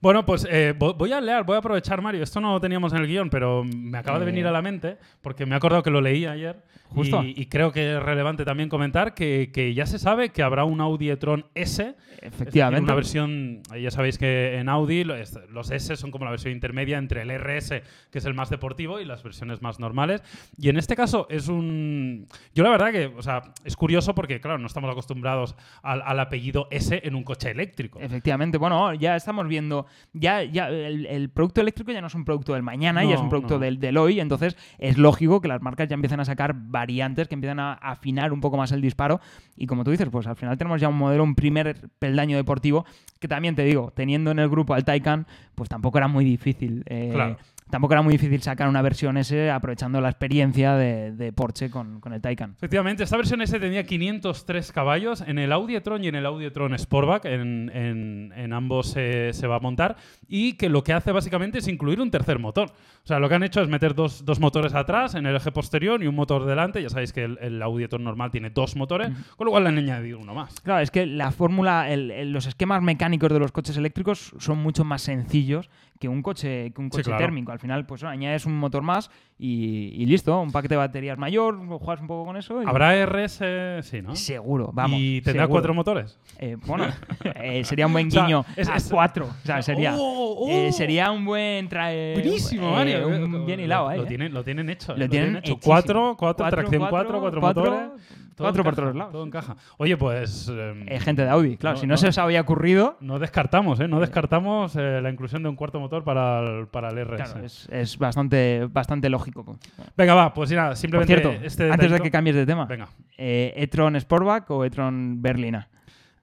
Bueno, 0.00 0.24
pues 0.24 0.46
eh, 0.48 0.74
vo- 0.78 0.96
voy 0.96 1.12
a 1.12 1.20
leer, 1.20 1.42
voy 1.42 1.56
a 1.56 1.58
aprovechar, 1.58 2.00
Mario. 2.02 2.22
Esto 2.22 2.40
no 2.40 2.52
lo 2.52 2.60
teníamos 2.60 2.92
en 2.92 3.00
el 3.00 3.08
guion, 3.08 3.30
pero 3.30 3.64
me 3.64 3.98
acaba 3.98 4.20
de 4.20 4.26
venir 4.26 4.46
a 4.46 4.52
la 4.52 4.62
mente 4.62 4.96
porque 5.22 5.44
me 5.44 5.54
he 5.54 5.56
acordado 5.56 5.82
que 5.82 5.90
lo 5.90 6.00
leí 6.00 6.24
ayer. 6.24 6.62
Justo. 6.88 7.22
Y, 7.22 7.34
y 7.36 7.46
creo 7.46 7.70
que 7.72 7.96
es 7.96 8.02
relevante 8.02 8.44
también 8.44 8.68
comentar 8.68 9.14
que, 9.14 9.50
que 9.52 9.74
ya 9.74 9.86
se 9.86 9.98
sabe 9.98 10.30
que 10.30 10.42
habrá 10.42 10.64
un 10.64 10.80
Audi 10.80 11.10
e-tron 11.10 11.46
S. 11.54 11.94
Efectivamente. 12.20 12.84
una 12.84 12.94
versión, 12.94 13.62
ya 13.80 13.90
sabéis 13.90 14.18
que 14.18 14.58
en 14.58 14.68
Audi 14.68 15.04
los 15.04 15.70
S 15.70 15.96
son 15.96 16.10
como 16.10 16.24
la 16.24 16.30
versión 16.30 16.52
intermedia 16.52 16.98
entre 16.98 17.22
el 17.22 17.30
RS, 17.30 17.82
que 18.10 18.18
es 18.18 18.24
el 18.24 18.34
más 18.34 18.50
deportivo, 18.50 19.00
y 19.00 19.04
las 19.04 19.22
versiones 19.22 19.62
más 19.62 19.78
normales. 19.78 20.22
Y 20.56 20.68
en 20.68 20.76
este 20.78 20.96
caso 20.96 21.26
es 21.30 21.48
un... 21.48 22.26
Yo 22.54 22.64
la 22.64 22.70
verdad 22.70 22.90
que, 22.90 23.06
o 23.06 23.22
sea, 23.22 23.42
es 23.64 23.76
curioso 23.76 24.14
porque, 24.14 24.40
claro, 24.40 24.58
no 24.58 24.66
estamos 24.66 24.90
acostumbrados 24.90 25.54
al, 25.82 26.02
al 26.04 26.18
apellido 26.20 26.68
S 26.70 27.00
en 27.04 27.14
un 27.14 27.22
coche 27.22 27.50
eléctrico. 27.50 28.00
Efectivamente, 28.00 28.58
bueno, 28.58 28.94
ya 28.94 29.14
estamos 29.14 29.46
viendo, 29.46 29.86
ya, 30.12 30.42
ya 30.42 30.68
el, 30.68 31.06
el 31.06 31.30
producto 31.30 31.60
eléctrico 31.60 31.92
ya 31.92 32.00
no 32.00 32.06
es 32.08 32.14
un 32.14 32.24
producto 32.24 32.54
del 32.54 32.62
mañana, 32.62 33.04
ya 33.04 33.14
es 33.14 33.20
un 33.20 33.26
No, 33.26 33.30
producto 33.30 33.54
no. 33.54 33.60
del, 33.60 33.78
del 33.78 33.96
hoy, 33.96 34.20
entonces 34.20 34.56
es 34.78 34.98
lógico 34.98 35.40
que 35.40 35.48
las 35.48 35.62
marcas 35.62 35.88
ya 35.88 35.94
empiecen 35.94 36.20
a 36.20 36.24
sacar 36.24 36.54
variantes, 36.78 37.28
que 37.28 37.34
empiezan 37.34 37.60
a 37.60 37.72
afinar 37.74 38.32
un 38.32 38.40
poco 38.40 38.56
más 38.56 38.72
el 38.72 38.80
disparo 38.80 39.20
y 39.56 39.66
como 39.66 39.84
tú 39.84 39.90
dices, 39.90 40.08
pues 40.10 40.26
al 40.26 40.36
final 40.36 40.56
tenemos 40.56 40.80
ya 40.80 40.88
un 40.88 40.96
modelo, 40.96 41.24
un 41.24 41.34
primer 41.34 41.76
peldaño 41.98 42.36
deportivo, 42.36 42.84
que 43.20 43.28
también 43.28 43.54
te 43.56 43.64
digo, 43.64 43.92
teniendo 43.94 44.30
en 44.30 44.38
el 44.38 44.48
grupo 44.48 44.74
al 44.74 44.84
Taycan, 44.84 45.26
pues 45.54 45.68
tampoco 45.68 45.98
era 45.98 46.08
muy 46.08 46.24
difícil. 46.24 46.84
eh, 46.86 47.10
Claro. 47.12 47.36
Tampoco 47.70 47.92
era 47.94 48.02
muy 48.02 48.12
difícil 48.12 48.40
sacar 48.42 48.68
una 48.68 48.80
versión 48.82 49.16
S 49.18 49.50
aprovechando 49.50 50.00
la 50.00 50.08
experiencia 50.08 50.74
de, 50.74 51.12
de 51.12 51.32
Porsche 51.32 51.70
con, 51.70 52.00
con 52.00 52.12
el 52.12 52.20
Taycan. 52.20 52.52
Efectivamente, 52.56 53.02
esta 53.04 53.16
versión 53.16 53.42
S 53.42 53.58
tenía 53.60 53.84
503 53.84 54.72
caballos 54.72 55.20
en 55.26 55.38
el 55.38 55.52
Audi 55.52 55.76
e-tron 55.76 56.02
y 56.04 56.08
en 56.08 56.14
el 56.14 56.24
Audi 56.26 56.46
e-tron 56.46 56.76
Sportback, 56.78 57.26
en, 57.26 57.70
en- 57.74 58.32
en 58.36 58.52
ambos 58.52 58.90
se, 58.90 59.32
se 59.32 59.46
va 59.46 59.56
a 59.56 59.60
montar, 59.60 59.96
y 60.28 60.54
que 60.54 60.68
lo 60.68 60.82
que 60.82 60.92
hace 60.92 61.12
básicamente 61.12 61.58
es 61.58 61.68
incluir 61.68 62.00
un 62.00 62.10
tercer 62.10 62.38
motor. 62.38 62.70
O 62.70 63.06
sea, 63.06 63.18
lo 63.18 63.28
que 63.28 63.34
han 63.34 63.42
hecho 63.42 63.60
es 63.60 63.68
meter 63.68 63.94
dos, 63.94 64.24
dos 64.24 64.40
motores 64.40 64.74
atrás 64.74 65.14
en 65.14 65.26
el 65.26 65.36
eje 65.36 65.52
posterior 65.52 66.02
y 66.02 66.06
un 66.06 66.14
motor 66.14 66.44
delante. 66.46 66.82
Ya 66.82 66.88
sabéis 66.90 67.12
que 67.12 67.24
el, 67.24 67.38
el 67.40 67.62
Audi 67.62 67.84
e-tron 67.84 68.04
normal 68.04 68.30
tiene 68.30 68.50
dos 68.50 68.76
motores, 68.76 69.10
con 69.36 69.44
lo 69.46 69.50
cual 69.50 69.64
le 69.64 69.68
han 69.70 69.78
añadido 69.78 70.18
uno 70.18 70.34
más. 70.34 70.60
Claro, 70.60 70.80
es 70.80 70.90
que 70.90 71.06
la 71.06 71.30
fórmula, 71.32 71.90
el- 71.90 72.10
el- 72.10 72.32
los 72.32 72.46
esquemas 72.46 72.82
mecánicos 72.82 73.30
de 73.32 73.38
los 73.38 73.52
coches 73.52 73.76
eléctricos 73.76 74.32
son 74.38 74.58
mucho 74.58 74.84
más 74.84 75.02
sencillos 75.02 75.68
que 75.98 76.08
un 76.08 76.22
coche, 76.22 76.70
que 76.72 76.80
un 76.80 76.86
Sí, 76.86 76.90
coche 76.98 77.02
claro. 77.04 77.18
térmico. 77.24 77.50
Al 77.58 77.62
final, 77.62 77.86
pues 77.86 78.04
añades 78.04 78.46
un 78.46 78.56
motor 78.56 78.82
más 78.84 79.10
y, 79.36 79.90
y 80.00 80.06
listo, 80.06 80.40
un 80.40 80.52
paquete 80.52 80.74
de 80.74 80.78
baterías 80.78 81.18
mayor, 81.18 81.58
juegas 81.80 82.00
un 82.00 82.06
poco 82.06 82.24
con 82.26 82.36
eso. 82.36 82.62
y- 82.62 82.66
¿Habrá 82.66 82.94
RS? 83.04 83.82
Sí, 83.82 84.00
¿no? 84.00 84.14
Seguro, 84.14 84.70
vamos. 84.72 84.96
¿Y 85.00 85.20
tendrá 85.22 85.42
seguro. 85.42 85.54
cuatro 85.54 85.74
motores? 85.74 86.20
Eh, 86.38 86.56
bueno, 86.66 86.86
eh, 87.34 87.64
sería 87.64 87.88
un 87.88 87.92
buen 87.94 88.06
O 88.08 88.10
sea, 88.12 88.26
guiño 88.26 88.44
es- 88.54 88.68
a 88.68 88.76
es- 88.76 88.88
cuatro. 88.88 89.26
O 89.26 89.44
sea, 89.46 89.60
sería, 89.60 89.96
¡Oh, 89.96 90.36
oh! 90.38 90.48
eh, 90.48 90.70
sería 90.70 91.10
un 91.10 91.24
buen 91.24 91.68
trae. 91.68 92.14
Buenísimo, 92.14 92.68
eh, 92.68 92.72
Mario. 92.72 93.08
un 93.08 93.44
bien 93.44 93.58
hilado 93.58 93.90
lo, 93.90 93.96
lo 93.96 94.02
eh. 94.04 94.06
tienen, 94.06 94.32
lo 94.32 94.44
tienen 94.44 94.70
hecho. 94.70 94.96
Lo 94.96 95.08
tienen 95.08 95.36
hecho. 95.38 95.58
Cuatro, 95.60 96.14
cuatro, 96.16 96.44
Cuatro, 96.44 96.56
tracción 96.60 96.80
cuatro, 96.88 97.20
cuatro, 97.20 97.20
cuatro, 97.20 97.40
cuatro, 97.40 97.62
motores. 97.64 98.08
Todo 98.38 98.46
cuatro 98.46 98.64
por 98.64 98.74
todos 98.74 98.96
lados. 98.96 99.12
Todo 99.12 99.26
encaja. 99.26 99.56
Oye, 99.76 99.96
pues... 99.96 100.48
em, 100.48 100.86
Eh, 100.88 100.98
gente 101.00 101.22
de 101.24 101.28
Audi, 101.28 101.56
claro. 101.58 101.74
No, 101.76 101.80
si 101.80 101.86
no, 101.86 101.92
no. 101.92 101.98
se 101.98 102.08
os 102.08 102.16
había 102.18 102.40
ocurrido, 102.40 102.96
No 103.00 103.18
descartamos, 103.18 103.78
¿eh? 103.80 103.88
No 103.88 104.00
descartamos 104.00 104.74
eh, 104.76 105.00
la 105.02 105.10
inclusión 105.10 105.42
de 105.42 105.48
un 105.50 105.56
cuarto 105.56 105.78
motor 105.80 106.02
para 106.04 106.40
el, 106.40 106.66
para 106.68 106.88
el 106.88 106.98
RS. 107.04 107.16
claro, 107.32 107.44
es, 107.46 107.68
es 107.70 107.98
bastante, 107.98 108.66
bastante 108.70 109.08
lógico. 109.10 109.44
pues. 109.44 109.58
Venga, 109.96 110.14
va, 110.14 110.32
pues 110.32 110.50
nada, 110.52 110.68
Por 110.68 110.76
simplemente 110.76 111.14
cierto, 111.20 111.44
este 111.44 111.70
antes 111.70 111.90
de 111.90 112.00
que 112.00 112.10
cambies 112.10 112.36
de 112.36 112.46
tema, 112.46 112.64
Venga. 112.66 112.88
eh, 113.18 113.52
¿e-tron 113.56 113.94
Sportback 114.00 114.50
o 114.50 114.64
e-tron 114.64 115.20
Berlina? 115.20 115.68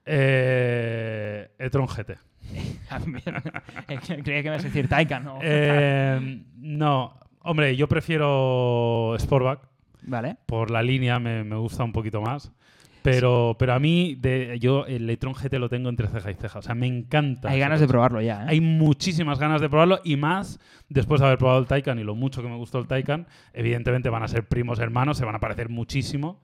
Eh, 0.08 1.50
e-tron 1.60 1.88
GT. 1.88 2.12
Eh, 2.54 2.78
Creía 4.24 4.44
que 4.44 4.50
me 4.50 4.56
ibas 4.56 4.64
a 4.64 4.68
decir 4.68 4.88
Taycan, 4.88 5.24
¿no? 5.24 5.40
Eh, 5.42 6.44
no, 6.58 7.20
hombre, 7.42 7.76
yo 7.76 7.88
prefiero 7.88 9.16
Sportback. 9.20 9.60
Vale. 10.08 10.38
Por 10.46 10.72
la 10.72 10.82
línea 10.82 11.20
me, 11.20 11.44
me 11.44 11.56
gusta 11.56 11.84
un 11.84 11.92
poquito 11.92 12.22
más. 12.22 12.52
Pero, 13.06 13.56
pero 13.60 13.74
a 13.74 13.80
mí, 13.80 14.16
de, 14.16 14.58
yo 14.60 14.88
el 14.88 15.08
e-tron 15.08 15.36
GT 15.36 15.60
lo 15.60 15.70
tengo 15.70 15.90
entre 15.90 16.08
ceja 16.08 16.32
y 16.32 16.34
ceja. 16.34 16.58
O 16.58 16.62
sea, 16.64 16.74
me 16.74 16.88
encanta. 16.88 17.50
Hay 17.50 17.60
ganas 17.60 17.80
de 17.80 17.88
probarlo 17.88 18.20
ya, 18.20 18.44
¿eh? 18.44 18.48
Hay 18.50 18.62
muchísimas 18.62 19.38
ganas 19.38 19.62
de 19.62 19.70
probarlo 19.70 20.00
y 20.04 20.16
más 20.16 20.60
después 20.90 21.22
de 21.22 21.28
haber 21.28 21.38
probado 21.38 21.60
el 21.60 21.68
Taycan 21.68 22.00
y 22.00 22.04
lo 22.04 22.16
mucho 22.16 22.42
que 22.42 22.48
me 22.48 22.56
gustó 22.56 22.80
el 22.80 22.88
Taycan. 22.88 23.28
Evidentemente 23.54 24.10
van 24.10 24.24
a 24.24 24.28
ser 24.28 24.48
primos 24.48 24.80
hermanos, 24.80 25.20
se 25.20 25.26
van 25.26 25.36
a 25.36 25.40
parecer 25.40 25.70
muchísimo. 25.70 26.42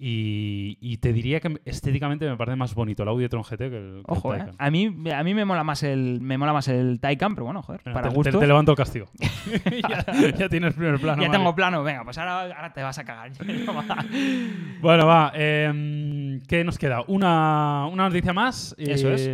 Y, 0.00 0.78
y 0.80 0.98
te 0.98 1.12
diría 1.12 1.40
que 1.40 1.60
estéticamente 1.64 2.28
me 2.30 2.36
parece 2.36 2.54
más 2.54 2.72
bonito 2.72 3.02
el 3.02 3.08
Audi 3.08 3.24
e-tron 3.24 3.42
GT 3.42 3.56
que 3.58 3.76
el, 3.78 4.02
Ojo, 4.06 4.32
¿eh? 4.32 4.46
A 4.56 4.70
mí, 4.70 4.94
a 5.12 5.24
mí 5.24 5.34
me 5.34 5.44
mola 5.44 5.64
más 5.64 5.82
el 5.82 6.20
me 6.20 6.38
mola 6.38 6.52
más 6.52 6.68
el 6.68 7.00
Taycan, 7.00 7.34
pero 7.34 7.46
bueno, 7.46 7.62
joder, 7.62 7.80
Venga, 7.84 7.94
para 7.94 8.08
te, 8.08 8.14
gustos. 8.14 8.34
te- 8.34 8.38
te 8.38 8.46
levanto 8.46 8.70
el 8.70 8.76
castigo. 8.76 9.06
ya, 9.88 10.30
ya 10.38 10.48
tienes 10.48 10.74
primer 10.74 11.00
plano. 11.00 11.20
ya 11.22 11.30
tengo 11.32 11.52
plano, 11.52 11.82
venga, 11.82 12.04
pues 12.04 12.16
ahora, 12.16 12.42
ahora 12.42 12.72
te 12.72 12.80
vas 12.82 12.96
a 12.98 13.04
cagar. 13.04 13.32
Bueno, 14.80 15.06
va. 15.08 15.32
eh, 15.34 16.38
¿Qué 16.46 16.62
nos 16.62 16.78
queda? 16.78 17.02
Una, 17.08 17.86
una 17.90 18.04
noticia 18.08 18.32
más. 18.32 18.76
Eso 18.78 19.12
es. 19.12 19.26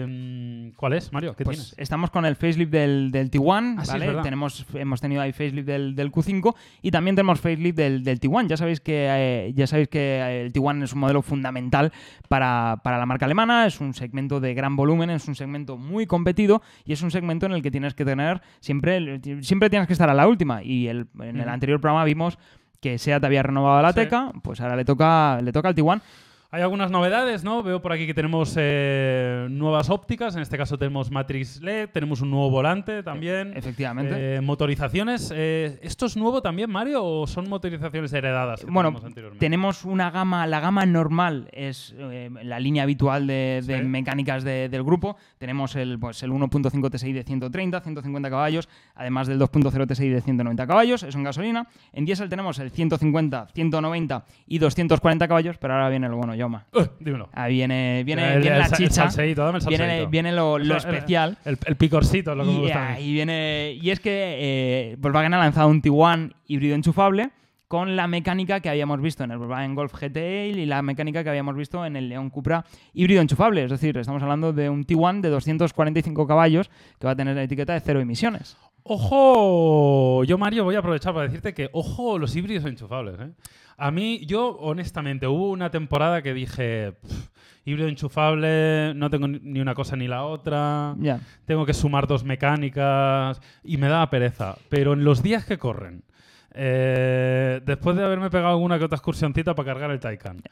Eh, 0.68 0.72
¿Cuál 0.76 0.92
es, 0.94 1.12
Mario? 1.12 1.34
¿Qué 1.36 1.44
Pues 1.44 1.56
tienes? 1.58 1.74
estamos 1.78 2.10
con 2.10 2.24
el 2.24 2.36
facelift 2.36 2.70
del, 2.70 3.10
del 3.10 3.30
Tiguan, 3.30 3.76
Ah, 3.78 3.84
sí, 3.84 3.88
es 3.88 3.92
¿vale? 3.92 4.06
verdad. 4.06 4.22
tenemos, 4.22 4.66
hemos 4.74 5.00
tenido 5.00 5.20
ahí 5.22 5.32
facelift 5.32 5.66
del, 5.66 5.94
del 5.94 6.10
Q5 6.12 6.54
y 6.82 6.90
también 6.90 7.16
tenemos 7.16 7.40
facelift 7.40 7.76
del, 7.76 8.02
del 8.04 8.20
Tiguan. 8.20 8.48
Ya 8.48 8.56
sabéis 8.56 8.80
que 8.80 9.06
eh, 9.08 9.52
ya 9.54 9.66
sabéis 9.66 9.88
que 9.88 10.42
el 10.44 10.52
Tiguan 10.52 10.82
es 10.82 10.92
un 10.92 11.00
modelo 11.00 11.22
fundamental 11.22 11.92
para, 12.28 12.80
para 12.82 12.98
la 12.98 13.06
marca 13.06 13.24
alemana, 13.26 13.66
es 13.66 13.80
un 13.80 13.94
segmento 13.94 14.40
de 14.40 14.54
gran 14.54 14.76
volumen, 14.76 15.10
es 15.10 15.26
un 15.28 15.34
segmento 15.34 15.76
muy 15.76 16.06
competido 16.06 16.62
y 16.84 16.92
es 16.92 17.02
un 17.02 17.10
segmento 17.10 17.46
en 17.46 17.52
el 17.52 17.62
que 17.62 17.70
tienes 17.70 17.94
que 17.94 18.04
tener 18.04 18.40
siempre, 18.60 19.20
siempre 19.42 19.70
tienes 19.70 19.86
que 19.86 19.92
estar 19.94 20.08
a 20.10 20.14
la 20.14 20.26
última. 20.28 20.62
Y 20.62 20.88
el- 20.88 21.06
en 21.20 21.40
el 21.40 21.48
anterior 21.48 21.80
programa 21.80 22.04
vimos 22.04 22.38
que 22.80 22.98
SEAT 22.98 23.24
había 23.24 23.42
renovado 23.42 23.80
la 23.80 23.90
Sí. 23.92 24.00
Teca, 24.00 24.30
pues 24.42 24.60
ahora 24.60 24.76
le 24.76 24.84
toca, 24.84 25.40
le 25.42 25.52
toca 25.52 25.68
al 25.68 25.74
Tiguan. 25.74 26.02
Hay 26.54 26.62
algunas 26.62 26.88
novedades, 26.88 27.42
¿no? 27.42 27.64
Veo 27.64 27.82
por 27.82 27.92
aquí 27.92 28.06
que 28.06 28.14
tenemos 28.14 28.54
eh, 28.56 29.48
nuevas 29.50 29.90
ópticas, 29.90 30.36
en 30.36 30.42
este 30.42 30.56
caso 30.56 30.78
tenemos 30.78 31.10
Matrix 31.10 31.60
LED, 31.60 31.88
tenemos 31.88 32.20
un 32.20 32.30
nuevo 32.30 32.48
volante 32.48 33.02
también. 33.02 33.52
Efectivamente. 33.56 34.36
Eh, 34.36 34.40
motorizaciones, 34.40 35.32
eh, 35.34 35.80
¿esto 35.82 36.06
es 36.06 36.16
nuevo 36.16 36.42
también, 36.42 36.70
Mario, 36.70 37.04
o 37.04 37.26
son 37.26 37.48
motorizaciones 37.48 38.12
heredadas? 38.12 38.64
Bueno, 38.68 38.94
tenemos 39.40 39.84
una 39.84 40.12
gama, 40.12 40.46
la 40.46 40.60
gama 40.60 40.86
normal 40.86 41.48
es 41.50 41.92
la 42.44 42.60
línea 42.60 42.84
habitual 42.84 43.26
de, 43.26 43.60
de 43.66 43.78
Sí. 43.78 43.84
mecánicas 43.84 44.44
de- 44.44 44.68
del 44.68 44.84
grupo. 44.84 45.16
Tenemos 45.38 45.74
el, 45.74 45.98
pues, 45.98 46.22
el 46.22 46.30
1.5 46.30 46.88
TSI 46.88 47.12
de 47.12 47.24
130, 47.24 47.80
150 47.80 48.30
caballos, 48.30 48.68
además 48.94 49.26
del 49.26 49.40
2.0 49.40 49.88
TSI 49.88 50.08
de 50.08 50.20
190 50.20 50.68
caballos, 50.68 51.02
es 51.02 51.16
en 51.16 51.24
gasolina. 51.24 51.66
En 51.92 52.04
diésel 52.04 52.28
tenemos 52.28 52.60
el 52.60 52.70
150, 52.70 53.48
190 53.52 54.24
y 54.46 54.58
240 54.58 55.26
caballos, 55.26 55.58
pero 55.58 55.74
ahora 55.74 55.88
viene 55.88 56.08
lo 56.08 56.16
bueno, 56.16 56.36
Uh, 56.72 56.82
dímelo. 57.00 57.28
Ahí 57.32 57.54
viene, 57.54 58.02
viene, 58.04 58.34
El- 58.34 58.40
viene 58.40 58.56
el 58.56 58.60
la 58.62 58.66
el 58.66 58.72
chicha, 58.72 58.94
salseíto, 59.02 59.44
dame 59.44 59.58
el 59.58 60.06
viene, 60.08 60.32
lo, 60.32 60.58
especial. 60.58 61.38
El, 61.44 61.56
picorcito 61.76 62.32
es 62.32 62.36
lo 62.36 62.44
que 62.44 62.50
me 62.50 62.56
Y, 62.56 62.60
gusta 62.62 62.86
a 62.86 62.90
mí. 62.90 62.96
ahí 62.96 63.12
viene, 63.12 63.78
y 63.80 63.90
es 63.90 64.00
que 64.00 64.10
eh, 64.38 64.96
Volkswagen 64.98 65.34
ha 65.34 65.38
lanzado 65.38 65.68
un 65.68 65.80
Tiguan 65.82 66.34
híbrido 66.46 66.74
enchufable 66.74 67.30
con 67.68 67.96
la 67.96 68.06
mecánica 68.06 68.60
que 68.60 68.68
habíamos 68.68 69.00
visto 69.00 69.24
en 69.24 69.32
el 69.32 69.38
Volkswagen 69.38 69.74
Golf 69.74 69.92
GTE 69.94 70.48
y 70.48 70.66
la 70.66 70.82
mecánica 70.82 71.24
que 71.24 71.30
habíamos 71.30 71.56
visto 71.56 71.84
en 71.84 71.96
el 71.96 72.08
León 72.08 72.30
Cupra 72.30 72.64
híbrido 72.92 73.20
enchufable. 73.22 73.64
Es 73.64 73.70
decir, 73.70 73.96
estamos 73.98 74.22
hablando 74.22 74.52
de 74.52 74.68
un 74.68 74.84
Tiguan 74.84 75.22
de 75.22 75.30
245 75.30 76.26
caballos 76.26 76.70
que 77.00 77.06
va 77.06 77.12
a 77.12 77.16
tener 77.16 77.34
la 77.34 77.42
etiqueta 77.42 77.72
de 77.72 77.80
cero 77.80 78.00
emisiones. 78.00 78.56
Ojo, 78.84 80.24
yo 80.24 80.38
Mario 80.38 80.64
voy 80.64 80.74
a 80.74 80.80
aprovechar 80.80 81.14
para 81.14 81.26
decirte 81.26 81.54
que 81.54 81.68
ojo 81.72 82.18
los 82.18 82.34
híbridos 82.36 82.64
enchufables. 82.66 83.14
¿eh? 83.18 83.30
A 83.76 83.90
mí, 83.90 84.24
yo 84.26 84.56
honestamente, 84.58 85.26
hubo 85.26 85.50
una 85.50 85.70
temporada 85.70 86.22
que 86.22 86.32
dije, 86.34 86.92
"Pff, 87.02 87.28
híbrido 87.64 87.88
enchufable, 87.88 88.92
no 88.94 89.10
tengo 89.10 89.26
ni- 89.26 89.60
una 89.60 89.74
cosa 89.74 89.96
ni 89.96 90.06
la 90.06 90.24
otra, 90.24 90.94
tengo 91.46 91.64
que 91.66 91.74
sumar 91.74 92.06
dos 92.06 92.22
mecánicas 92.24 93.40
y 93.64 93.76
me 93.78 93.88
daba 93.88 94.10
pereza. 94.10 94.56
Pero 94.68 94.92
en 94.92 95.02
los 95.04 95.22
días 95.22 95.44
que 95.44 95.58
corren, 95.58 96.02
eh, 96.52 97.60
después 97.64 97.96
de 97.96 98.04
haberme 98.04 98.30
pegado 98.30 98.50
alguna 98.50 98.78
que 98.78 98.84
otra 98.84 98.96
excursioncita 98.96 99.54
para 99.54 99.66
cargar 99.72 99.90
el 99.90 99.98
Taycan, 100.00 100.42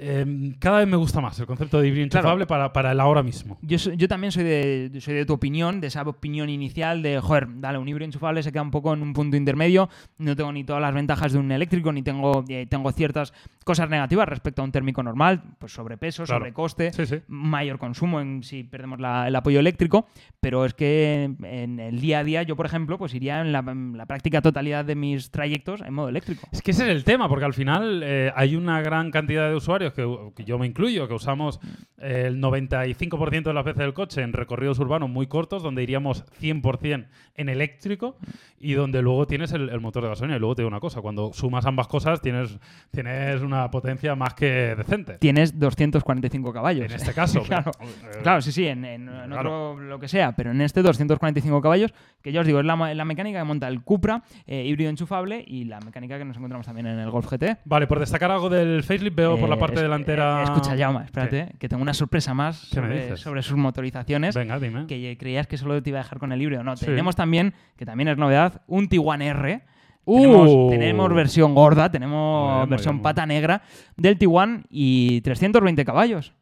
eh, 0.00 0.54
cada 0.58 0.78
vez 0.78 0.88
me 0.88 0.96
gusta 0.96 1.20
más 1.20 1.38
el 1.38 1.46
concepto 1.46 1.80
de 1.80 1.88
híbrido 1.88 2.08
Claro. 2.08 2.20
enchufable 2.28 2.46
para, 2.46 2.72
para 2.72 2.92
el 2.92 3.00
ahora 3.00 3.22
mismo. 3.22 3.58
Yo, 3.62 3.76
yo 3.76 4.08
también 4.08 4.32
soy 4.32 4.44
de, 4.44 4.90
soy 5.00 5.14
de 5.14 5.26
tu 5.26 5.34
opinión, 5.34 5.80
de 5.80 5.88
esa 5.88 6.02
opinión 6.02 6.48
inicial 6.48 7.02
de, 7.02 7.20
joder, 7.20 7.46
dale, 7.60 7.78
un 7.78 7.86
híbrido 7.88 8.06
enchufable 8.06 8.42
se 8.42 8.50
queda 8.52 8.62
un 8.62 8.70
poco 8.70 8.92
en 8.94 9.02
un 9.02 9.12
punto 9.12 9.36
intermedio, 9.36 9.88
no 10.18 10.34
tengo 10.34 10.52
ni 10.52 10.64
todas 10.64 10.80
las 10.82 10.94
ventajas 10.94 11.32
de 11.32 11.38
un 11.38 11.52
eléctrico, 11.52 11.92
ni 11.92 12.02
tengo, 12.02 12.44
eh, 12.48 12.66
tengo 12.68 12.90
ciertas 12.92 13.32
cosas 13.64 13.88
negativas 13.90 14.28
respecto 14.28 14.62
a 14.62 14.64
un 14.64 14.72
térmico 14.72 15.02
normal, 15.02 15.42
pues 15.58 15.72
sobrepeso, 15.72 16.24
Claro. 16.24 16.40
sobrecoste, 16.40 16.92
Sí, 16.92 17.06
sí. 17.06 17.16
mayor 17.28 17.78
consumo 17.78 18.20
en 18.20 18.42
si 18.42 18.64
perdemos 18.64 18.98
la- 19.00 19.28
el 19.28 19.36
apoyo 19.36 19.60
eléctrico, 19.60 20.06
pero 20.40 20.64
es 20.64 20.74
que 20.74 21.30
en 21.42 21.78
el 21.78 22.00
día 22.00 22.20
a 22.20 22.24
día 22.24 22.42
yo, 22.42 22.56
por 22.56 22.66
ejemplo, 22.66 22.96
pues 22.98 23.14
iría 23.14 23.40
en 23.40 23.52
la, 23.52 23.58
en 23.60 23.96
la 23.96 24.06
práctica 24.06 24.40
totalidad 24.40 24.84
de 24.84 24.94
mis 24.94 25.30
trayectos 25.30 25.80
en 25.82 25.92
modo 25.94 26.08
eléctrico. 26.08 26.48
Es 26.52 26.62
que 26.62 26.70
ese 26.70 26.84
es 26.84 26.90
el 26.90 27.04
tema, 27.04 27.28
porque 27.28 27.44
al 27.44 27.54
final 27.54 28.02
eh, 28.02 28.32
hay 28.34 28.56
una 28.56 28.80
gran 28.80 29.10
cantidad 29.10 29.48
de 29.48 29.54
usuarios, 29.54 29.89
que, 29.92 30.06
que 30.36 30.44
yo 30.44 30.58
me 30.58 30.66
incluyo, 30.66 31.06
que 31.08 31.14
usamos 31.14 31.60
el 31.98 32.40
95% 32.40 33.42
de 33.44 33.54
las 33.54 33.64
veces 33.64 33.78
del 33.80 33.92
coche 33.94 34.22
en 34.22 34.32
recorridos 34.32 34.78
urbanos 34.78 35.08
muy 35.10 35.26
cortos, 35.26 35.62
donde 35.62 35.82
iríamos 35.82 36.24
100% 36.40 37.06
en 37.36 37.48
eléctrico 37.48 38.16
y 38.58 38.72
donde 38.74 39.02
luego 39.02 39.26
tienes 39.26 39.52
el, 39.52 39.68
el 39.70 39.80
motor 39.80 40.02
de 40.02 40.08
gasolina. 40.10 40.36
Y 40.36 40.40
luego 40.40 40.54
te 40.54 40.62
digo 40.62 40.68
una 40.68 40.80
cosa, 40.80 41.00
cuando 41.00 41.32
sumas 41.32 41.66
ambas 41.66 41.88
cosas 41.88 42.20
tienes, 42.20 42.58
tienes 42.90 43.40
una 43.42 43.70
potencia 43.70 44.14
más 44.14 44.34
que 44.34 44.74
decente. 44.76 45.18
Tienes 45.18 45.58
245 45.58 46.52
caballos. 46.52 46.86
En 46.86 46.92
este 46.96 47.12
caso. 47.12 47.42
claro. 47.46 47.70
pero, 47.78 47.90
eh, 47.90 48.18
Claro, 48.22 48.40
sí, 48.42 48.52
sí, 48.52 48.66
en, 48.66 48.84
en- 48.84 49.08
en 49.08 49.30
Claro. 49.30 49.70
otro 49.72 49.82
lo 49.84 49.98
que 49.98 50.08
sea, 50.08 50.32
pero 50.36 50.50
en 50.50 50.60
este 50.60 50.82
245 50.82 51.60
caballos, 51.60 51.92
que 52.22 52.32
ya 52.32 52.40
os 52.40 52.46
digo, 52.46 52.60
es 52.60 52.66
la, 52.66 52.94
la 52.94 53.04
mecánica 53.04 53.38
que 53.38 53.44
monta 53.44 53.68
el 53.68 53.82
Cupra 53.82 54.22
eh, 54.46 54.64
híbrido 54.66 54.90
enchufable 54.90 55.42
y 55.46 55.64
la 55.64 55.80
mecánica 55.80 56.18
que 56.18 56.24
nos 56.24 56.36
encontramos 56.36 56.66
también 56.66 56.86
en 56.86 56.98
el 56.98 57.10
Golf 57.10 57.30
GT. 57.30 57.58
Vale, 57.64 57.86
por 57.86 57.98
destacar 57.98 58.30
algo 58.30 58.48
del 58.48 58.82
facelift, 58.82 59.16
veo 59.16 59.38
por 59.38 59.48
la 59.48 59.54
Eh, 59.56 59.58
parte 59.80 59.90
delantera... 59.90 60.40
eh, 60.40 60.44
escucha, 60.44 60.76
Jaume, 60.76 61.04
espérate, 61.04 61.54
que 61.58 61.68
tengo 61.68 61.82
una 61.82 61.94
sorpresa 61.94 62.34
más 62.34 62.68
¿Qué 62.72 62.80
me 62.80 63.16
sobre, 63.16 63.42
sus 63.42 63.56
motorizaciones. 63.56 64.34
Venga, 64.34 64.58
dime. 64.58 64.86
Que 64.86 65.16
creías 65.18 65.46
que 65.46 65.56
solo 65.56 65.82
te 65.82 65.90
iba 65.90 66.00
a 66.00 66.02
dejar 66.02 66.18
con 66.18 66.32
el 66.32 66.40
híbrido. 66.40 66.62
No, 66.62 66.76
Sí. 66.76 66.86
tenemos 66.86 67.16
también, 67.16 67.54
que 67.76 67.86
también 67.86 68.08
es 68.08 68.16
novedad, 68.16 68.62
un 68.66 68.88
Tiguan 68.88 69.22
R. 69.22 69.62
Uh. 70.06 70.20
Tenemos, 70.20 70.70
tenemos 70.70 71.14
versión 71.14 71.54
gorda, 71.54 71.90
tenemos 71.90 72.56
bien, 72.60 72.70
versión 72.70 72.94
bien, 72.96 73.02
pata 73.02 73.26
negra 73.26 73.62
del 73.96 74.18
Tiguan 74.18 74.64
y 74.70 75.20
320 75.20 75.84
caballos. 75.84 76.32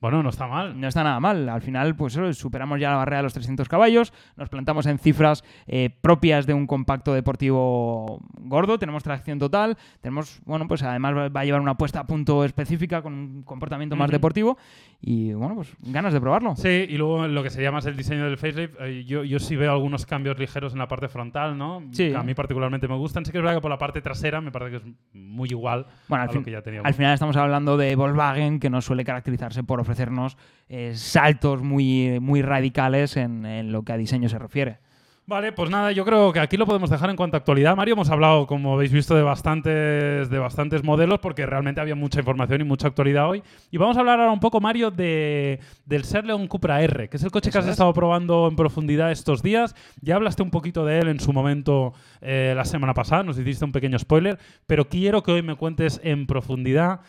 Bueno, 0.00 0.22
no 0.22 0.28
está 0.28 0.46
mal. 0.46 0.80
No 0.80 0.86
está 0.86 1.02
nada 1.02 1.18
mal. 1.18 1.48
Al 1.48 1.60
final, 1.60 1.96
pues 1.96 2.12
superamos 2.32 2.78
ya 2.80 2.90
la 2.90 2.96
barrera 2.98 3.16
de 3.18 3.22
los 3.24 3.34
300 3.34 3.68
caballos, 3.68 4.12
nos 4.36 4.48
plantamos 4.48 4.86
en 4.86 4.98
cifras 4.98 5.42
eh, 5.66 5.90
propias 6.00 6.46
de 6.46 6.54
un 6.54 6.66
compacto 6.68 7.12
deportivo 7.14 8.20
gordo, 8.40 8.78
tenemos 8.78 9.02
tracción 9.02 9.38
total, 9.38 9.76
tenemos, 10.00 10.40
bueno, 10.44 10.68
pues 10.68 10.82
además 10.82 11.14
va- 11.14 11.40
a 11.40 11.44
llevar 11.44 11.60
una 11.60 11.76
puesta 11.76 12.00
a 12.00 12.06
punto 12.06 12.44
específica 12.44 13.02
con 13.02 13.12
un 13.12 13.42
comportamiento 13.42 13.96
más 13.96 14.06
Ujú. 14.08 14.12
deportivo 14.12 14.58
y, 15.00 15.32
bueno, 15.32 15.54
pues 15.56 15.74
ganas 15.80 16.12
de 16.12 16.20
probarlo. 16.20 16.54
Sí, 16.56 16.68
y 16.88 16.96
luego 16.96 17.26
lo 17.26 17.42
que 17.42 17.50
sería 17.50 17.72
más 17.72 17.86
el 17.86 17.96
diseño 17.96 18.24
del 18.24 18.38
facelift, 18.38 18.76
eh, 18.80 19.04
yo, 19.04 19.24
yo 19.24 19.38
sí 19.38 19.56
veo 19.56 19.72
algunos 19.72 20.06
cambios 20.06 20.38
ligeros 20.38 20.72
en 20.72 20.78
la 20.78 20.88
parte 20.88 21.08
frontal, 21.08 21.56
¿no? 21.58 21.82
Sí. 21.92 22.10
Que 22.10 22.16
a 22.16 22.22
mí 22.22 22.34
particularmente 22.34 22.86
me 22.88 22.96
gustan. 22.96 23.24
Sí 23.24 23.32
que 23.32 23.38
es 23.38 23.42
verdad 23.42 23.56
que 23.56 23.62
por 23.62 23.70
la 23.70 23.78
parte 23.78 24.00
trasera 24.00 24.40
me 24.40 24.50
parece 24.52 24.70
que 24.70 24.76
es 24.88 24.94
muy 25.12 25.48
igual 25.50 25.86
Bueno, 26.08 26.20
a 26.22 26.22
al, 26.22 26.26
lo 26.28 26.32
fin- 26.34 26.44
que 26.44 26.50
ya 26.52 26.62
teníamos. 26.62 26.86
al 26.86 26.94
final 26.94 27.14
estamos 27.14 27.36
hablando 27.36 27.76
de 27.76 27.96
Volkswagen, 27.96 28.60
que 28.60 28.70
no 28.70 28.80
suele 28.80 29.04
caracterizarse 29.04 29.62
por 29.64 29.80
ofrecernos 29.88 30.36
eh, 30.68 30.92
saltos 30.94 31.62
muy, 31.62 32.20
muy 32.20 32.42
radicales 32.42 33.16
en, 33.16 33.46
en 33.46 33.72
lo 33.72 33.82
que 33.82 33.92
a 33.92 33.96
diseño 33.96 34.28
se 34.28 34.38
refiere. 34.38 34.78
Vale, 35.28 35.52
pues 35.52 35.68
nada, 35.68 35.92
yo 35.92 36.06
creo 36.06 36.32
que 36.32 36.40
aquí 36.40 36.56
lo 36.56 36.64
podemos 36.64 36.88
dejar 36.88 37.10
en 37.10 37.16
cuanto 37.16 37.36
a 37.36 37.40
actualidad. 37.40 37.76
Mario, 37.76 37.92
hemos 37.92 38.08
hablado, 38.08 38.46
como 38.46 38.72
habéis 38.72 38.90
visto, 38.90 39.14
de 39.14 39.22
bastantes, 39.22 40.30
de 40.30 40.38
bastantes 40.38 40.82
modelos 40.82 41.18
porque 41.18 41.44
realmente 41.44 41.82
había 41.82 41.94
mucha 41.94 42.20
información 42.20 42.62
y 42.62 42.64
mucha 42.64 42.88
actualidad 42.88 43.28
hoy. 43.28 43.42
Y 43.70 43.76
vamos 43.76 43.98
a 43.98 44.00
hablar 44.00 44.20
ahora 44.20 44.32
un 44.32 44.40
poco, 44.40 44.58
Mario, 44.58 44.90
de, 44.90 45.60
del 45.84 46.04
Ser 46.04 46.24
León 46.24 46.48
Cupra 46.48 46.80
R, 46.80 47.10
que 47.10 47.18
es 47.18 47.22
el 47.24 47.30
coche 47.30 47.50
que 47.50 47.58
has 47.58 47.66
es. 47.66 47.72
estado 47.72 47.92
probando 47.92 48.48
en 48.48 48.56
profundidad 48.56 49.12
estos 49.12 49.42
días. 49.42 49.74
Ya 50.00 50.16
hablaste 50.16 50.42
un 50.42 50.50
poquito 50.50 50.86
de 50.86 51.00
él 51.00 51.08
en 51.08 51.20
su 51.20 51.34
momento 51.34 51.92
eh, 52.22 52.54
la 52.56 52.64
semana 52.64 52.94
pasada, 52.94 53.22
nos 53.22 53.38
hiciste 53.38 53.66
un 53.66 53.72
pequeño 53.72 53.98
spoiler, 53.98 54.38
pero 54.66 54.88
quiero 54.88 55.22
que 55.22 55.32
hoy 55.32 55.42
me 55.42 55.56
cuentes 55.56 56.00
en 56.04 56.26
profundidad 56.26 57.00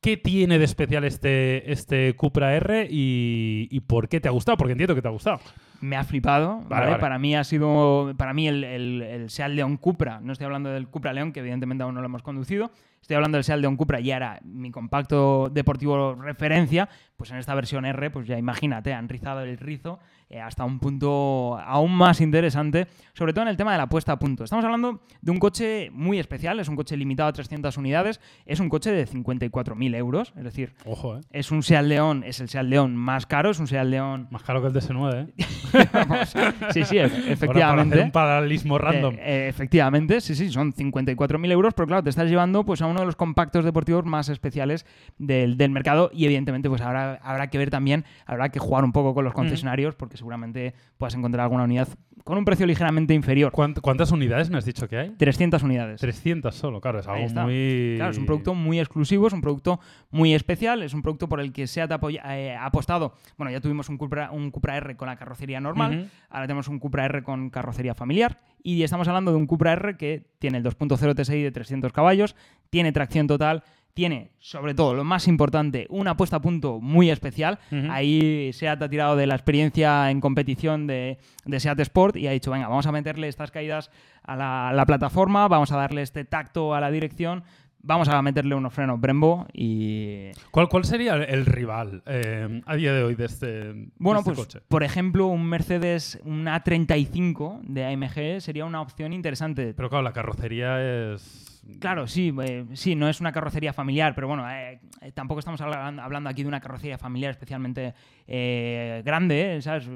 ¿Qué 0.00 0.16
tiene 0.16 0.58
de 0.58 0.64
especial 0.64 1.04
este, 1.04 1.70
este 1.70 2.14
Cupra 2.16 2.54
R 2.54 2.88
y, 2.90 3.68
y 3.70 3.80
por 3.80 4.08
qué 4.08 4.18
te 4.18 4.28
ha 4.28 4.30
gustado? 4.30 4.56
Porque 4.56 4.72
entiendo 4.72 4.94
que 4.94 5.02
te 5.02 5.08
ha 5.08 5.10
gustado. 5.10 5.40
me 5.82 5.96
ha 5.96 6.04
flipado. 6.04 6.62
¿vale? 6.68 6.86
vale. 6.86 6.98
Para 6.98 7.18
mí 7.18 7.36
ha 7.36 7.44
sido, 7.44 8.14
para 8.16 8.32
mí 8.32 8.48
el, 8.48 8.64
el, 8.64 9.02
el 9.02 9.30
Seat 9.30 9.50
León 9.50 9.76
Cupra, 9.76 10.20
no 10.20 10.32
estoy 10.32 10.46
hablando 10.46 10.70
del 10.70 10.88
Cupra 10.88 11.12
León, 11.12 11.32
que 11.32 11.40
evidentemente 11.40 11.84
aún 11.84 11.94
no 11.94 12.00
lo 12.00 12.06
hemos 12.06 12.22
conducido, 12.22 12.70
estoy 13.02 13.16
hablando 13.16 13.36
del 13.36 13.44
Seat 13.44 13.60
León 13.60 13.76
Cupra 13.76 14.00
y 14.00 14.10
ahora 14.10 14.40
mi 14.42 14.70
compacto 14.70 15.50
deportivo 15.50 16.14
referencia, 16.14 16.88
pues 17.18 17.30
en 17.30 17.36
esta 17.36 17.54
versión 17.54 17.84
R, 17.84 18.10
pues 18.10 18.26
ya 18.26 18.38
imagínate, 18.38 18.94
han 18.94 19.06
rizado 19.06 19.40
el 19.40 19.58
rizo 19.58 19.98
eh, 20.30 20.40
hasta 20.40 20.64
un 20.64 20.78
punto 20.78 21.58
aún 21.58 21.92
más 21.92 22.20
interesante, 22.20 22.86
sobre 23.14 23.32
todo 23.32 23.42
en 23.42 23.48
el 23.48 23.56
tema 23.56 23.72
de 23.72 23.78
la 23.78 23.88
puesta 23.88 24.12
a 24.12 24.18
punto. 24.18 24.44
Estamos 24.44 24.64
hablando 24.64 25.02
de 25.20 25.30
un 25.32 25.38
coche 25.40 25.90
muy 25.92 26.20
especial, 26.20 26.60
es 26.60 26.68
un 26.68 26.76
coche 26.76 26.96
limitado 26.96 27.28
a 27.28 27.32
300 27.32 27.76
unidades, 27.76 28.20
es 28.46 28.60
un 28.60 28.68
coche 28.68 28.92
de 28.92 29.08
54.000 29.08 29.96
euros, 29.96 30.32
es 30.36 30.44
decir, 30.44 30.74
Ojo, 30.84 31.16
¿eh? 31.16 31.20
es 31.30 31.50
un 31.50 31.64
Seat 31.64 31.84
León, 31.84 32.22
es 32.24 32.38
el 32.40 32.48
Seat 32.48 32.64
León 32.64 32.94
más 32.94 33.26
caro, 33.26 33.50
es 33.50 33.58
un 33.58 33.66
Seat 33.66 33.86
León 33.86 34.28
Más 34.30 34.44
caro 34.44 34.62
que 34.62 34.68
el 34.68 34.72
DS9, 34.72 35.26
¿eh? 35.26 35.88
Vamos, 35.92 36.28
sí, 36.72 36.84
sí, 36.84 36.98
Ahora, 36.98 37.08
para 37.10 37.22
hacer 37.22 37.32
efectivamente. 37.32 38.00
un 38.00 38.10
paralelismo 38.12 38.78
random. 38.78 39.14
Eh, 39.14 39.20
eh, 39.22 39.48
efectivamente, 39.48 40.20
sí, 40.20 40.36
sí, 40.36 40.48
son 40.50 40.72
54.000 40.72 41.50
euros, 41.50 41.74
pero 41.74 41.88
claro, 41.88 42.04
te 42.04 42.10
estás 42.10 42.28
llevando 42.30 42.64
pues, 42.64 42.82
a 42.82 42.86
uno 42.86 43.00
de 43.00 43.06
los 43.06 43.16
compactos 43.16 43.64
deportivos 43.64 44.04
más 44.04 44.28
especiales 44.28 44.86
del, 45.18 45.56
del 45.56 45.70
mercado 45.72 46.10
y 46.12 46.24
evidentemente 46.24 46.68
pues 46.68 46.82
ahora 46.82 47.18
habrá 47.22 47.48
que 47.48 47.58
ver 47.58 47.70
también, 47.70 48.04
habrá 48.26 48.50
que 48.50 48.60
jugar 48.60 48.84
un 48.84 48.92
poco 48.92 49.12
con 49.12 49.24
los 49.24 49.34
concesionarios 49.34 49.96
porque 49.96 50.19
seguramente 50.20 50.74
puedas 50.96 51.14
encontrar 51.16 51.42
alguna 51.42 51.64
unidad 51.64 51.88
con 52.22 52.38
un 52.38 52.44
precio 52.44 52.66
ligeramente 52.66 53.14
inferior. 53.14 53.50
¿Cuánt- 53.52 53.80
¿Cuántas 53.80 54.12
unidades 54.12 54.50
me 54.50 54.58
has 54.58 54.64
dicho 54.64 54.86
que 54.88 54.96
hay? 54.98 55.10
300 55.10 55.62
unidades. 55.62 56.00
300 56.00 56.54
solo, 56.54 56.80
claro, 56.80 57.00
es 57.00 57.08
algo 57.08 57.24
muy... 57.44 57.94
Claro, 57.96 58.12
es 58.12 58.18
un 58.18 58.26
producto 58.26 58.54
muy 58.54 58.78
exclusivo, 58.78 59.26
es 59.26 59.32
un 59.32 59.40
producto 59.40 59.80
muy 60.10 60.34
especial, 60.34 60.82
es 60.82 60.94
un 60.94 61.02
producto 61.02 61.28
por 61.28 61.40
el 61.40 61.52
que 61.52 61.66
SEAT 61.66 61.90
apoya- 61.90 62.22
eh, 62.36 62.54
ha 62.54 62.66
apostado. 62.66 63.14
Bueno, 63.36 63.50
ya 63.50 63.60
tuvimos 63.60 63.88
un 63.88 63.96
Cupra, 63.98 64.30
un 64.30 64.50
Cupra 64.50 64.76
R 64.76 64.96
con 64.96 65.08
la 65.08 65.16
carrocería 65.16 65.60
normal, 65.60 66.10
ahora 66.28 66.46
tenemos 66.46 66.68
un 66.68 66.78
Cupra 66.78 67.06
R 67.06 67.22
con 67.22 67.50
carrocería 67.50 67.94
familiar 67.94 68.38
y 68.62 68.82
estamos 68.82 69.08
hablando 69.08 69.30
de 69.32 69.38
un 69.38 69.46
Cupra 69.46 69.72
R 69.72 69.96
que 69.96 70.30
tiene 70.38 70.58
el 70.58 70.64
2.0 70.64 71.14
TSI 71.14 71.42
de 71.42 71.50
300 71.50 71.90
caballos, 71.92 72.36
tiene 72.68 72.92
tracción 72.92 73.26
total, 73.26 73.64
tiene, 73.94 74.32
sobre 74.38 74.74
todo, 74.74 74.94
lo 74.94 75.04
más 75.04 75.28
importante, 75.28 75.86
una 75.90 76.16
puesta 76.16 76.36
a 76.36 76.40
punto 76.40 76.80
muy 76.80 77.10
especial. 77.10 77.58
Ujú. 77.70 77.86
Ahí 77.90 78.52
SEAT 78.52 78.82
ha 78.82 78.88
tirado 78.88 79.16
de 79.16 79.26
la 79.26 79.34
experiencia 79.34 80.10
en 80.10 80.20
competición 80.20 80.86
de, 80.86 81.18
de 81.44 81.60
SEAT 81.60 81.80
Sport 81.80 82.16
y 82.16 82.26
ha 82.26 82.32
dicho, 82.32 82.50
venga, 82.50 82.68
vamos 82.68 82.86
a 82.86 82.92
meterle 82.92 83.28
estas 83.28 83.50
caídas 83.50 83.90
a 84.22 84.36
la, 84.36 84.72
la 84.74 84.86
plataforma, 84.86 85.48
vamos 85.48 85.72
a 85.72 85.76
darle 85.76 86.02
este 86.02 86.24
tacto 86.24 86.74
a 86.74 86.80
la 86.80 86.90
dirección 86.90 87.44
vamos 87.82 88.08
a 88.08 88.20
meterle 88.22 88.54
unos 88.54 88.72
frenos 88.72 89.00
Brembo 89.00 89.46
y... 89.52 90.30
¿Cuál, 90.50 90.68
cuál 90.68 90.84
sería 90.84 91.14
el, 91.14 91.46
rival 91.46 92.02
eh, 92.06 92.62
a 92.66 92.76
día 92.76 92.92
de 92.92 93.02
hoy 93.02 93.14
de 93.14 93.24
este, 93.24 93.46
de 93.46 93.88
Bueno, 93.98 94.20
este 94.20 94.30
pues 94.30 94.46
coche? 94.46 94.60
por 94.68 94.82
ejemplo, 94.82 95.26
un 95.26 95.46
Mercedes, 95.46 96.20
un 96.24 96.46
A35 96.46 97.60
de 97.62 97.84
AMG 97.86 98.40
sería 98.40 98.64
una 98.64 98.80
opción 98.80 99.12
interesante. 99.12 99.74
Pero 99.74 99.88
claro, 99.88 100.02
la 100.02 100.12
carrocería 100.12 101.14
es... 101.14 101.49
Claro, 101.78 102.06
sí, 102.06 102.34
eh, 102.42 102.64
sí, 102.72 102.94
no 102.94 103.08
es 103.08 103.20
una 103.20 103.32
carrocería 103.32 103.72
familiar, 103.72 104.14
pero 104.14 104.26
bueno, 104.26 104.50
eh, 104.50 104.80
eh, 105.02 105.12
tampoco 105.12 105.40
estamos 105.40 105.60
hablan- 105.60 106.00
hablando 106.00 106.30
aquí 106.30 106.42
de 106.42 106.48
una 106.48 106.60
carrocería 106.60 106.96
familiar 106.98 107.30
especialmente 107.32 107.94
eh, 108.26 109.02
grande, 109.04 109.60
¿sabes? 109.60 109.88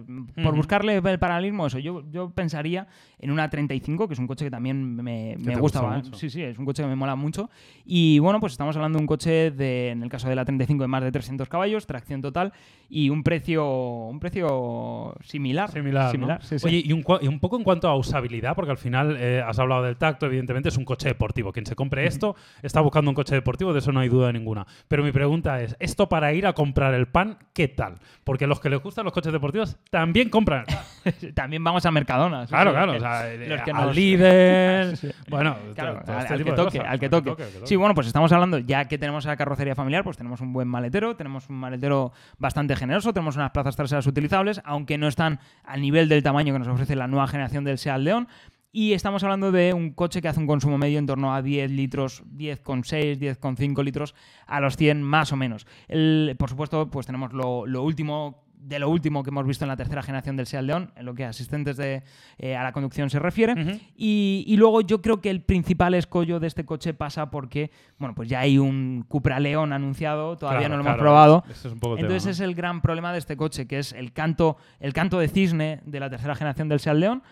Por 0.42 0.54
buscarle 0.54 0.96
el 1.02 1.18
paralelismo, 1.18 1.66
eso, 1.66 1.78
yo, 1.78 2.04
yo 2.10 2.30
pensaría 2.30 2.86
en 3.18 3.30
una 3.30 3.48
35, 3.48 4.06
que 4.06 4.12
es 4.14 4.20
un 4.20 4.26
coche 4.26 4.44
que 4.44 4.50
también 4.50 4.94
me, 4.96 5.36
me 5.38 5.56
gusta, 5.56 5.80
gusta 5.80 5.96
mucho. 5.96 6.14
sí, 6.18 6.28
sí, 6.28 6.42
es 6.42 6.58
un 6.58 6.64
coche 6.66 6.82
que 6.82 6.88
me 6.88 6.96
mola 6.96 7.16
mucho. 7.16 7.48
Y 7.86 8.18
bueno, 8.18 8.40
pues 8.40 8.52
estamos 8.52 8.76
hablando 8.76 8.98
de 8.98 9.02
un 9.02 9.06
coche 9.06 9.50
de, 9.50 9.90
en 9.90 10.02
el 10.02 10.10
caso 10.10 10.28
de 10.28 10.36
la 10.36 10.44
35, 10.44 10.82
de 10.84 10.88
más 10.88 11.02
de 11.02 11.12
300 11.12 11.48
caballos, 11.48 11.86
tracción 11.86 12.20
total 12.20 12.52
y 12.90 13.08
un 13.08 13.22
precio, 13.22 13.66
un 14.08 14.20
precio 14.20 15.14
similar. 15.22 15.70
Similar, 15.70 16.18
¿no? 16.18 16.40
sí, 16.42 16.58
sí. 16.58 16.66
Oye, 16.66 16.82
y 16.84 16.92
un, 16.92 17.02
y 17.22 17.28
un 17.28 17.40
poco 17.40 17.56
en 17.56 17.64
cuanto 17.64 17.88
a 17.88 17.96
usabilidad, 17.96 18.54
porque 18.54 18.70
al 18.72 18.78
final 18.78 19.16
has 19.46 19.58
hablado 19.58 19.82
del 19.84 19.96
tacto, 19.96 20.26
evidentemente 20.26 20.68
es 20.68 20.76
un 20.76 20.84
coche 20.84 21.08
deportivo. 21.08 21.52
Quien 21.54 21.64
se 21.66 21.74
compre 21.76 22.04
esto 22.06 22.34
está 22.62 22.80
buscando 22.80 23.10
un 23.10 23.14
coche 23.14 23.34
deportivo, 23.34 23.72
de 23.72 23.78
eso 23.78 23.92
no 23.92 24.00
hay 24.00 24.08
duda 24.10 24.30
ninguna. 24.32 24.66
Pero 24.88 25.02
mi 25.04 25.12
pregunta 25.12 25.60
es, 25.62 25.76
¿esto 25.78 26.08
para 26.08 26.32
ir 26.34 26.46
a 26.46 26.52
comprar 26.52 26.92
el 26.94 27.06
pan, 27.06 27.38
qué 27.54 27.68
tal? 27.68 27.94
Porque 28.24 28.46
los 28.46 28.58
que 28.60 28.68
les 28.68 28.82
gustan 28.82 29.04
los 29.04 29.14
coches 29.14 29.32
deportivos 29.32 29.76
también 29.90 30.28
compran. 30.30 30.64
También 31.34 31.62
vamos 31.62 31.84
a 31.86 31.90
Mercadona. 31.90 32.46
Claro, 32.46 32.70
sí. 32.70 32.74
claro. 32.76 32.92
O 32.96 33.00
sea, 33.00 33.34
Los 33.46 33.62
que 33.62 33.70
al 33.70 33.86
nos- 33.86 33.96
líder. 33.96 34.98
Bueno, 35.28 35.56
Claro, 35.74 35.98
to- 36.00 36.04
todo 36.06 36.16
al, 36.16 36.22
este 36.22 36.32
al 36.34 36.38
tipo 36.38 36.50
que 36.50 36.56
de 36.56 36.56
toque, 36.64 36.78
cosas. 36.78 36.92
al 36.92 36.98
que 37.00 37.08
toque. 37.08 37.30
al 37.30 37.36
que 37.36 37.44
toque. 37.44 37.66
Sí, 37.66 37.76
bueno, 37.76 37.94
pues 37.94 38.06
estamos 38.06 38.32
hablando, 38.32 38.58
ya 38.58 38.86
que 38.86 38.98
tenemos 38.98 39.24
la 39.24 39.36
carrocería 39.36 39.74
familiar, 39.74 40.02
pues 40.04 40.16
tenemos 40.16 40.40
un 40.40 40.52
buen 40.52 40.66
maletero, 40.68 41.14
tenemos 41.16 41.48
un 41.50 41.56
maletero 41.56 42.12
bastante 42.38 42.74
generoso, 42.76 43.12
tenemos 43.12 43.36
unas 43.36 43.50
plazas 43.52 43.76
traseras 43.76 44.06
utilizables, 44.06 44.60
aunque 44.64 44.98
no 44.98 45.06
están 45.08 45.38
al 45.64 45.80
nivel 45.80 46.08
del 46.08 46.22
tamaño 46.22 46.52
que 46.52 46.58
nos 46.58 46.68
ofrece 46.68 46.96
la 46.96 47.06
nueva 47.06 47.26
generación 47.26 47.64
del 47.64 47.78
Seat 47.78 48.00
León. 48.00 48.28
Y 48.76 48.92
estamos 48.92 49.22
hablando 49.22 49.52
de 49.52 49.72
un 49.72 49.92
coche 49.92 50.20
que 50.20 50.26
hace 50.26 50.40
un 50.40 50.48
consumo 50.48 50.78
medio 50.78 50.98
en 50.98 51.06
torno 51.06 51.32
a 51.32 51.42
10 51.42 51.70
litros, 51.70 52.24
10,6, 52.36 53.18
10,5 53.18 53.84
litros 53.84 54.16
a 54.48 54.58
los 54.58 54.76
100 54.76 55.00
más 55.00 55.30
o 55.32 55.36
menos. 55.36 55.64
El- 55.86 56.34
por 56.36 56.50
supuesto, 56.50 56.90
pues 56.90 57.06
tenemos 57.06 57.32
lo, 57.32 57.66
lo 57.66 57.84
último 57.84 58.42
de 58.56 58.78
lo 58.78 58.88
último 58.88 59.22
que 59.22 59.28
hemos 59.28 59.46
visto 59.46 59.66
en 59.66 59.68
la 59.68 59.76
tercera 59.76 60.02
generación 60.02 60.36
del 60.38 60.46
Seat 60.46 60.64
León, 60.64 60.90
en 60.96 61.04
lo 61.04 61.14
que 61.14 61.26
a 61.26 61.28
asistentes 61.28 61.76
de, 61.76 62.02
eh, 62.38 62.56
a 62.56 62.62
la 62.62 62.72
conducción 62.72 63.10
se 63.10 63.18
refiere. 63.18 63.78
Y, 63.94 64.42
y 64.46 64.56
luego 64.56 64.80
yo 64.80 65.02
creo 65.02 65.20
que 65.20 65.28
el 65.28 65.42
principal 65.42 65.92
escollo 65.92 66.40
de 66.40 66.46
este 66.46 66.64
coche 66.64 66.94
pasa 66.94 67.28
porque, 67.30 67.70
bueno, 67.98 68.14
pues 68.14 68.26
ya 68.30 68.40
hay 68.40 68.56
un 68.56 69.04
Cupra 69.06 69.38
León 69.38 69.74
anunciado, 69.74 70.38
todavía 70.38 70.60
Claro, 70.60 70.76
no 70.76 70.78
lo 70.78 70.82
claro, 70.84 70.96
hemos 70.96 71.02
probado. 71.02 71.44
ese 71.50 71.68
es 71.68 71.74
un 71.74 71.78
poco 71.78 71.94
el 71.96 72.00
Entonces 72.00 72.22
tema, 72.22 72.30
¿no? 72.30 72.32
es 72.32 72.40
el 72.40 72.54
gran 72.54 72.80
problema 72.80 73.12
de 73.12 73.18
este 73.18 73.36
coche, 73.36 73.66
que 73.66 73.78
es 73.78 73.92
el 73.92 74.14
canto, 74.14 74.56
el 74.80 74.94
canto 74.94 75.18
de 75.18 75.28
cisne 75.28 75.80
de 75.84 76.00
la 76.00 76.08
tercera 76.08 76.34
generación 76.34 76.70
del 76.70 76.80
Seat 76.80 76.96
León. 76.96 77.22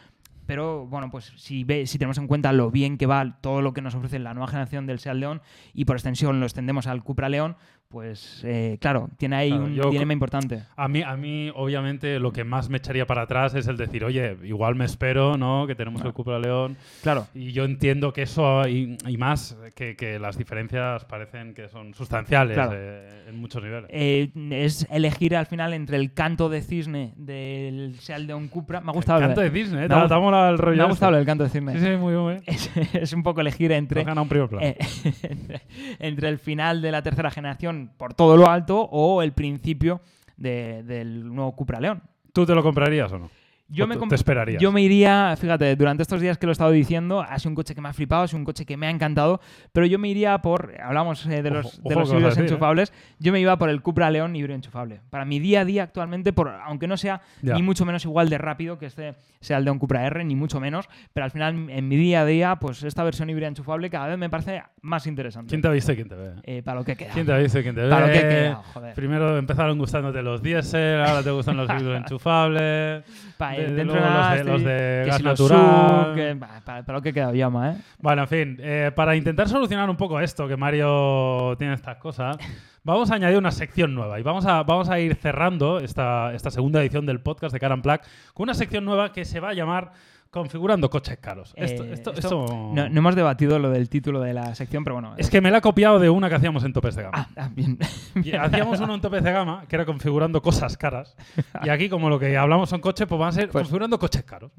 Pero 0.46 0.86
bueno, 0.86 1.10
pues 1.10 1.32
si, 1.36 1.64
ve, 1.64 1.86
si 1.86 1.98
tenemos 1.98 2.18
en 2.18 2.26
cuenta 2.26 2.52
lo 2.52 2.70
bien 2.70 2.98
que 2.98 3.06
va 3.06 3.38
todo 3.40 3.62
lo 3.62 3.72
que 3.72 3.82
nos 3.82 3.94
ofrece 3.94 4.18
la 4.18 4.34
nueva 4.34 4.48
generación 4.48 4.86
del 4.86 4.98
Seat 4.98 5.16
León 5.16 5.42
y 5.72 5.84
por 5.84 5.96
extensión 5.96 6.40
lo 6.40 6.46
extendemos 6.46 6.86
al 6.86 7.02
Cupra 7.02 7.28
León, 7.28 7.56
pues 7.92 8.40
eh, 8.44 8.78
claro, 8.80 9.08
tiene 9.18 9.36
ahí 9.36 9.48
Claro, 9.50 9.64
un 9.66 9.74
yo- 9.74 9.90
dilema 9.90 10.12
importante. 10.14 10.62
A 10.76 10.88
mí, 10.88 11.02
a 11.02 11.14
mí, 11.16 11.52
obviamente, 11.54 12.18
lo 12.18 12.32
que 12.32 12.42
más 12.44 12.68
me 12.70 12.78
echaría 12.78 13.06
para 13.06 13.22
atrás 13.22 13.54
es 13.54 13.66
el 13.68 13.76
decir, 13.76 14.04
oye, 14.04 14.36
igual 14.42 14.74
me 14.74 14.84
espero, 14.86 15.36
¿no? 15.36 15.66
Que 15.66 15.74
tenemos 15.74 16.02
el 16.04 16.12
Cupra 16.12 16.38
León. 16.38 16.76
Claro. 17.02 17.26
Y 17.34 17.52
yo 17.52 17.64
entiendo 17.64 18.12
que 18.12 18.22
eso, 18.22 18.66
y, 18.66 18.96
y 19.06 19.16
más, 19.18 19.56
que, 19.74 19.94
que 19.94 20.18
las 20.18 20.36
diferencias 20.38 21.04
parecen 21.04 21.54
que 21.54 21.68
son 21.68 21.92
sustanciales 21.94 22.54
Claro. 22.54 22.72
eh, 22.74 23.24
en 23.28 23.36
muchos 23.38 23.62
niveles. 23.62 23.88
Eh, 23.92 24.30
es 24.50 24.86
elegir 24.90 25.36
al 25.36 25.46
final 25.46 25.72
entre 25.74 25.96
el 25.98 26.12
canto 26.14 26.48
de 26.48 26.62
cisne 26.62 27.12
del 27.16 27.96
Seat 28.00 28.20
León 28.22 28.48
Cupra. 28.48 28.80
Me 28.80 28.90
ha 28.90 28.94
gustado 28.94 29.18
El 29.20 29.26
canto 29.26 29.40
de- 29.42 29.50
de 29.50 29.58
Disney, 29.58 29.84
¿eh? 29.84 29.88
me 29.88 29.94
ha 29.94 30.08
te 30.08 30.14
el 30.14 30.58
rollo 30.58 30.76
Me 30.76 30.82
ha 30.82 30.84
este. 30.84 30.90
gustado 30.90 31.10
lo 31.12 31.16
del 31.18 31.26
canto 31.26 31.44
de 31.44 31.50
cisne. 31.50 31.72
Sí, 31.74 31.80
sí, 31.84 31.90
muy 31.96 32.14
bien. 32.14 32.42
Es, 32.46 32.70
es 32.94 33.12
un 33.12 33.22
poco 33.22 33.40
elegir 33.42 33.70
entre, 33.72 34.02
ganado 34.04 34.22
un 34.22 34.28
primer 34.28 34.48
entre, 35.22 35.60
entre 35.98 36.28
el 36.28 36.38
final 36.38 36.80
de 36.82 36.90
la 36.92 37.02
tercera 37.02 37.30
generación 37.30 37.81
por 37.88 38.14
todo 38.14 38.36
lo 38.36 38.48
alto 38.48 38.80
o 38.80 39.22
el 39.22 39.32
principio 39.32 40.00
de- 40.36 40.82
del 40.82 41.32
nuevo 41.34 41.52
Cupra 41.56 41.80
León. 41.80 42.02
¿Tú 42.32 42.46
te 42.46 42.54
lo 42.54 42.62
comprarías 42.62 43.12
o 43.12 43.18
no? 43.18 43.30
Yo 43.72 43.84
¿O 43.84 43.88
me, 43.88 43.96
te- 43.96 44.14
esperarías? 44.14 44.60
yo 44.60 44.70
me 44.70 44.82
iría, 44.82 45.34
fíjate, 45.38 45.74
durante 45.76 46.02
estos 46.02 46.20
días 46.20 46.36
que 46.38 46.46
lo 46.46 46.50
he 46.50 46.52
estado 46.52 46.70
diciendo, 46.70 47.22
ha 47.22 47.38
sido 47.38 47.50
un 47.50 47.54
coche 47.54 47.74
que 47.74 47.80
me 47.80 47.88
ha 47.88 47.92
flipado, 47.92 48.22
ha 48.24 48.28
sido 48.28 48.38
un 48.38 48.44
coche 48.44 48.66
que 48.66 48.76
me 48.76 48.86
ha 48.86 48.90
encantado, 48.90 49.40
pero 49.72 49.86
yo 49.86 49.98
me 49.98 50.08
iría 50.08 50.38
por, 50.38 50.74
hablamos 50.80 51.24
eh, 51.26 51.42
de 51.42 51.50
los, 51.50 51.78
ojo 51.78 51.88
de 51.88 51.94
lo 51.94 52.00
los 52.00 52.08
híbridos 52.10 52.30
decir, 52.34 52.42
¿eh? 52.44 52.46
enchufables, 52.48 52.92
yo 53.18 53.32
me 53.32 53.40
iba 53.40 53.56
por 53.56 53.70
el 53.70 53.80
Cupra 53.82 54.10
León 54.10 54.36
híbrido 54.36 54.54
enchufable. 54.56 55.00
Para 55.10 55.24
mi 55.24 55.38
día 55.40 55.62
a 55.62 55.64
día 55.64 55.84
actualmente, 55.84 56.32
por, 56.32 56.48
aunque 56.50 56.86
no 56.86 56.96
sea 56.96 57.22
Ya. 57.40 57.54
ni 57.54 57.62
mucho 57.62 57.84
menos 57.86 58.04
igual 58.04 58.28
de 58.28 58.38
rápido 58.38 58.78
que 58.78 58.86
este 58.86 59.14
sea 59.40 59.56
el 59.58 59.64
de 59.64 59.70
un 59.70 59.78
Cupra 59.78 60.04
R, 60.06 60.22
ni 60.24 60.36
mucho 60.36 60.60
menos, 60.60 60.88
pero 61.12 61.24
al 61.24 61.30
final 61.30 61.70
en 61.70 61.88
mi 61.88 61.96
día 61.96 62.20
a 62.20 62.26
día, 62.26 62.56
pues 62.56 62.82
esta 62.82 63.02
versión 63.04 63.30
híbrida 63.30 63.48
enchufable 63.48 63.88
cada 63.90 64.06
vez 64.08 64.18
me 64.18 64.28
parece 64.28 64.62
más 64.82 65.06
interesante. 65.06 65.48
¿Quién 65.48 65.62
te 65.62 65.76
y 65.76 65.80
quién 65.80 66.08
te 66.08 66.14
ve? 66.14 66.32
Eh, 66.42 66.62
para 66.62 66.78
lo 66.78 66.84
que 66.84 66.94
queda. 66.96 67.12
¿Quién 67.14 67.26
te 67.26 67.42
y 67.42 67.48
quién 67.48 67.74
te 67.74 67.80
ve? 67.82 67.88
Para 67.88 68.06
lo 68.06 68.12
que 68.12 68.20
queda, 68.20 68.54
joder. 68.74 68.94
Primero 68.94 69.38
empezaron 69.38 69.78
gustándote 69.78 70.22
los 70.22 70.42
diésel, 70.42 71.00
ahora 71.00 71.22
te 71.22 71.30
gustan 71.30 71.56
los 71.56 71.68
híbridos 71.70 71.96
enchufables. 72.02 73.04
Pa- 73.36 73.56
de- 73.62 73.68
de 73.68 73.74
dentro 73.74 73.94
de 73.96 74.00
los 74.02 74.28
de- 74.38 74.44
los 74.44 74.64
de 74.64 75.04
gas 75.06 75.16
si 75.16 75.22
natural. 75.22 76.14
que- 76.14 76.34
bah, 76.34 76.60
para, 76.64 76.82
para 76.84 76.98
lo 76.98 77.02
que 77.02 77.08
he 77.10 77.12
quedado 77.12 77.34
llama, 77.34 77.70
¿eh? 77.72 77.76
Bueno, 77.98 78.22
en 78.22 78.28
fin, 78.28 78.56
eh, 78.60 78.90
para 78.94 79.16
intentar 79.16 79.48
solucionar 79.48 79.88
un 79.90 79.96
poco 79.96 80.20
esto, 80.20 80.46
que 80.48 80.56
Mario 80.56 81.54
tiene 81.58 81.74
estas 81.74 81.96
cosas, 81.98 82.36
vamos 82.84 83.10
a 83.10 83.14
añadir 83.14 83.38
una 83.38 83.50
sección 83.50 83.94
nueva 83.94 84.18
y 84.18 84.22
vamos 84.22 84.44
a, 84.46 84.62
vamos 84.62 84.88
a 84.90 84.98
ir 85.00 85.14
cerrando 85.14 85.78
esta, 85.78 86.32
esta 86.34 86.50
segunda 86.50 86.80
edición 86.80 87.06
del 87.06 87.20
podcast 87.20 87.52
de 87.52 87.60
Caran 87.60 87.82
Black 87.82 88.04
con 88.34 88.44
una 88.44 88.54
sección 88.54 88.84
nueva 88.84 89.12
que 89.12 89.24
se 89.24 89.40
va 89.40 89.50
a 89.50 89.54
llamar 89.54 89.92
Configurando 90.32 90.88
coches 90.88 91.18
caros. 91.18 91.52
Esto, 91.58 91.84
Eh, 91.84 91.92
esto- 91.92 92.10
esto- 92.14 92.44
esto- 92.46 92.70
No, 92.74 92.88
no 92.88 92.98
hemos 92.98 93.14
debatido 93.14 93.58
lo 93.58 93.68
del 93.68 93.90
título 93.90 94.18
de 94.18 94.32
la 94.32 94.54
sección, 94.54 94.82
pero 94.82 94.94
bueno. 94.94 95.12
Es 95.18 95.28
que 95.28 95.42
me 95.42 95.50
la 95.50 95.58
he 95.58 95.60
copiado 95.60 95.98
de 95.98 96.08
una 96.08 96.30
que 96.30 96.36
hacíamos 96.36 96.64
en 96.64 96.72
topes 96.72 96.94
de 96.96 97.02
gama. 97.02 97.12
Ah, 97.18 97.28
ah, 97.36 97.50
bien. 97.54 97.76
Hacíamos 98.40 98.80
uno 98.80 98.94
en 98.94 99.02
topes 99.02 99.22
de 99.22 99.30
gama 99.30 99.64
que 99.68 99.76
era 99.76 99.84
configurando 99.84 100.40
cosas 100.40 100.78
caras. 100.78 101.14
Y 101.62 101.68
aquí, 101.68 101.90
como 101.90 102.08
lo 102.08 102.18
que 102.18 102.34
hablamos 102.38 102.70
son 102.70 102.80
coches, 102.80 103.06
pues 103.06 103.18
van 103.18 103.28
a 103.28 103.32
ser 103.32 103.50
Pues- 103.50 103.64
configurando 103.64 103.98
coches 103.98 104.22
caros. 104.24 104.52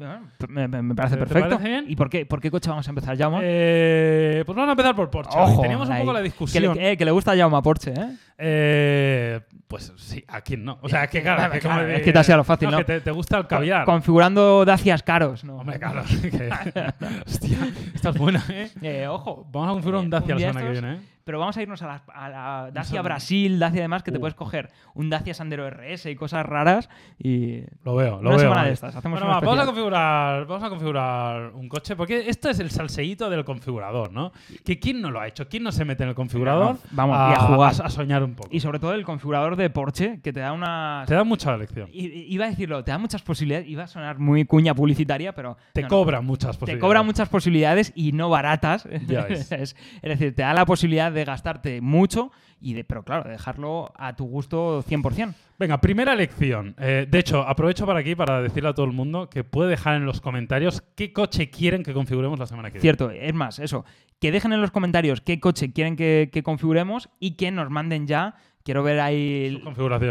Me, 0.48 0.94
parece 0.94 1.16
¿Te 1.16 1.20
perfecto. 1.26 1.50
parece 1.58 1.68
bien? 1.68 1.86
¿Y 1.88 1.96
por 1.96 2.08
qué, 2.08 2.28
por 2.28 2.40
qué 2.40 2.52
coche 2.52 2.70
vamos 2.70 2.88
a 2.88 2.92
empezar, 2.92 3.18
Jaume? 3.18 3.40
Eh, 3.42 4.44
pues 4.46 4.56
vamos 4.56 4.70
a 4.70 4.72
empezar 4.74 4.96
por 4.96 5.10
Porsche. 5.10 5.40
Ojo, 5.40 5.60
Teníamos 5.64 5.90
un 5.90 5.98
poco 5.98 6.14
la 6.14 6.20
que, 6.20 6.24
discusión. 6.26 6.76
le, 6.78 6.92
eh, 6.92 6.98
que 6.98 7.06
le 7.06 7.12
gusta 7.12 7.36
Jaume 7.36 7.58
a 7.58 7.62
Porsche, 7.64 7.94
¿eh? 7.94 8.10
Eh, 8.38 9.40
pues 9.68 9.94
sí, 9.98 10.24
¿a 10.28 10.42
quién 10.42 10.64
no? 10.66 10.78
O 10.82 10.90
sea, 10.90 11.06
es 11.06 11.10
que 11.10 11.22
claro, 11.24 11.38
Claro, 11.38 11.54
es 11.54 11.60
que, 11.62 11.68
claro, 11.68 11.88
es 11.90 12.02
que 12.02 12.14
te 12.14 12.20
ha 12.20 12.24
sido 12.24 12.38
lo 12.38 12.44
fácil, 12.44 12.70
¿no? 12.72 12.78
que 12.78 12.84
te, 12.84 13.02
te 13.02 13.12
gusta 13.12 13.38
el 13.38 13.48
caviar. 13.48 13.86
Configurando 13.86 14.66
Dacias 14.66 15.04
caros, 15.04 15.44
¿no? 15.44 15.58
Hombre, 15.58 15.80
claro. 15.80 16.04
que- 16.22 16.50
Hostia, 17.26 17.58
esta 17.94 18.10
es 18.10 18.18
buena, 18.18 18.44
¿eh? 18.50 18.70
Eh, 18.82 19.08
ojo. 19.08 19.48
Vamos 19.52 19.70
a 19.70 19.72
configurar 19.74 20.02
un 20.04 20.10
Dacia 20.10 20.36
la 20.36 20.40
semana 20.42 20.62
que 20.62 20.72
viene, 20.72 20.94
¿eh? 20.94 21.00
Pero 21.26 21.40
vamos 21.40 21.56
a 21.58 21.62
irnos 21.62 21.82
a 21.82 21.88
la, 21.88 22.04
a 22.14 22.30
la 22.30 22.72
Dacia 22.72 22.96
Eso- 23.00 23.04
Brasil, 23.04 23.60
Dacia 23.60 23.80
además, 23.82 24.04
que 24.04 24.12
te 24.12 24.18
Uh. 24.18 24.22
puedes 24.22 24.36
coger 24.36 24.70
un 24.94 25.10
Dacia 25.10 25.34
Sandero 25.34 25.66
RS 25.70 26.08
y 26.12 26.16
cosas 26.16 26.46
raras 26.46 26.90
y... 27.18 27.62
Lo 27.84 27.96
veo, 27.96 28.16
lo 28.22 28.30
Una 28.30 28.30
veo. 28.32 28.40
semana 28.40 28.64
de 28.66 28.72
estas, 28.74 28.96
hacemos 28.96 29.20
Bueno, 29.20 29.28
una 29.32 29.40
va, 29.40 29.46
vamos 29.46 29.64
a 29.64 29.66
configurar, 29.66 30.46
vamos 30.46 30.64
a 30.64 30.70
configurar 30.70 31.52
un 31.54 31.70
coche, 31.70 31.96
porque 31.96 32.30
esto 32.30 32.50
es 32.50 32.60
el 32.60 32.72
salseíto 32.72 33.30
del 33.30 33.46
configurador, 33.46 34.12
¿no? 34.12 34.32
Que 34.66 34.80
quién 34.80 35.02
no 35.02 35.12
lo 35.12 35.20
ha 35.20 35.28
hecho, 35.28 35.48
quién 35.48 35.64
no 35.64 35.72
se 35.72 35.86
mete 35.86 36.04
en 36.04 36.10
el 36.10 36.16
configurador, 36.16 36.78
Vamos, 36.92 37.16
y 37.18 37.34
a 37.34 37.40
jugar. 37.40 37.74
a, 37.84 37.90
soñar 37.90 38.24
un 38.24 38.36
poco. 38.36 38.50
Y 38.52 38.60
sobre 38.60 38.80
todo 38.80 38.94
el 38.94 39.04
configurador 39.06 39.56
de 39.56 39.70
Porsche, 39.70 40.20
que 40.22 40.34
te 40.34 40.40
da 40.42 40.52
unas... 40.52 41.08
Te 41.08 41.16
da 41.16 41.24
mucha 41.24 41.54
elección. 41.56 41.90
I- 41.94 42.06
i- 42.08 42.34
Iba 42.34 42.46
a 42.46 42.50
decirlo, 42.50 42.84
te 42.84 42.92
da 42.92 42.98
muchas 42.98 43.22
posibilidades, 43.22 43.68
iba 43.70 43.84
a 43.84 43.88
sonar 43.88 44.20
muy 44.20 44.46
cuña 44.46 44.74
publicitaria, 44.74 45.34
pero... 45.34 45.58
Te 45.74 45.82
no, 45.84 45.88
no. 45.88 45.90
cobra 45.90 46.22
muchas 46.22 46.52
Te 46.58 46.60
posibilidades. 46.60 46.82
cobra 46.82 47.04
muchas 47.04 47.30
posibilidades 47.30 47.94
y 47.96 48.12
no 48.12 48.30
baratas. 48.30 48.88
Ya 49.08 49.26
ves. 49.26 49.52
es, 49.52 49.76
es 50.02 50.02
decir, 50.02 50.36
te 50.36 50.42
da 50.42 50.54
la 50.54 50.66
posibilidad 50.66 51.13
de 51.14 51.26
gastarte 51.26 51.82
mucho, 51.82 52.32
y 52.60 52.74
de, 52.74 52.84
pero 52.84 53.04
claro, 53.04 53.24
de 53.26 53.32
dejarlo 53.32 53.92
a 53.96 54.16
tu 54.16 54.26
gusto 54.26 54.84
100%. 54.84 55.34
Venga, 55.60 55.80
primera 55.80 56.16
lección. 56.16 56.76
Eh, 56.80 57.08
de 57.10 57.20
hecho, 57.20 57.42
aprovecho 57.48 57.86
para 57.86 58.00
aquí 58.00 58.16
para 58.16 58.42
decirle 58.42 58.70
a 58.70 58.74
todo 58.74 58.86
el 58.86 58.92
mundo 58.92 59.30
que 59.30 59.44
puede 59.44 59.70
dejar 59.70 59.96
en 59.96 60.06
los 60.06 60.22
comentarios 60.22 60.82
qué 60.96 61.14
coche 61.14 61.50
quieren 61.50 61.84
que 61.84 61.94
configuremos 61.94 62.40
la 62.40 62.48
semana 62.48 62.70
que 62.70 62.80
viene. 62.80 62.82
Cierto, 62.82 63.12
es 63.12 63.34
más, 63.34 63.60
eso, 63.60 63.86
que 64.20 64.32
dejen 64.32 64.54
en 64.54 64.62
los 64.62 64.72
comentarios 64.72 65.22
qué 65.22 65.40
coche 65.40 65.72
quieren 65.72 65.96
que, 65.96 66.30
que 66.32 66.44
configuremos 66.44 67.10
y 67.20 67.36
que 67.36 67.52
nos 67.52 67.70
manden 67.70 68.08
ya 68.08 68.36
Quiero 68.64 68.82
ver 68.82 69.02
ahí 69.02 69.62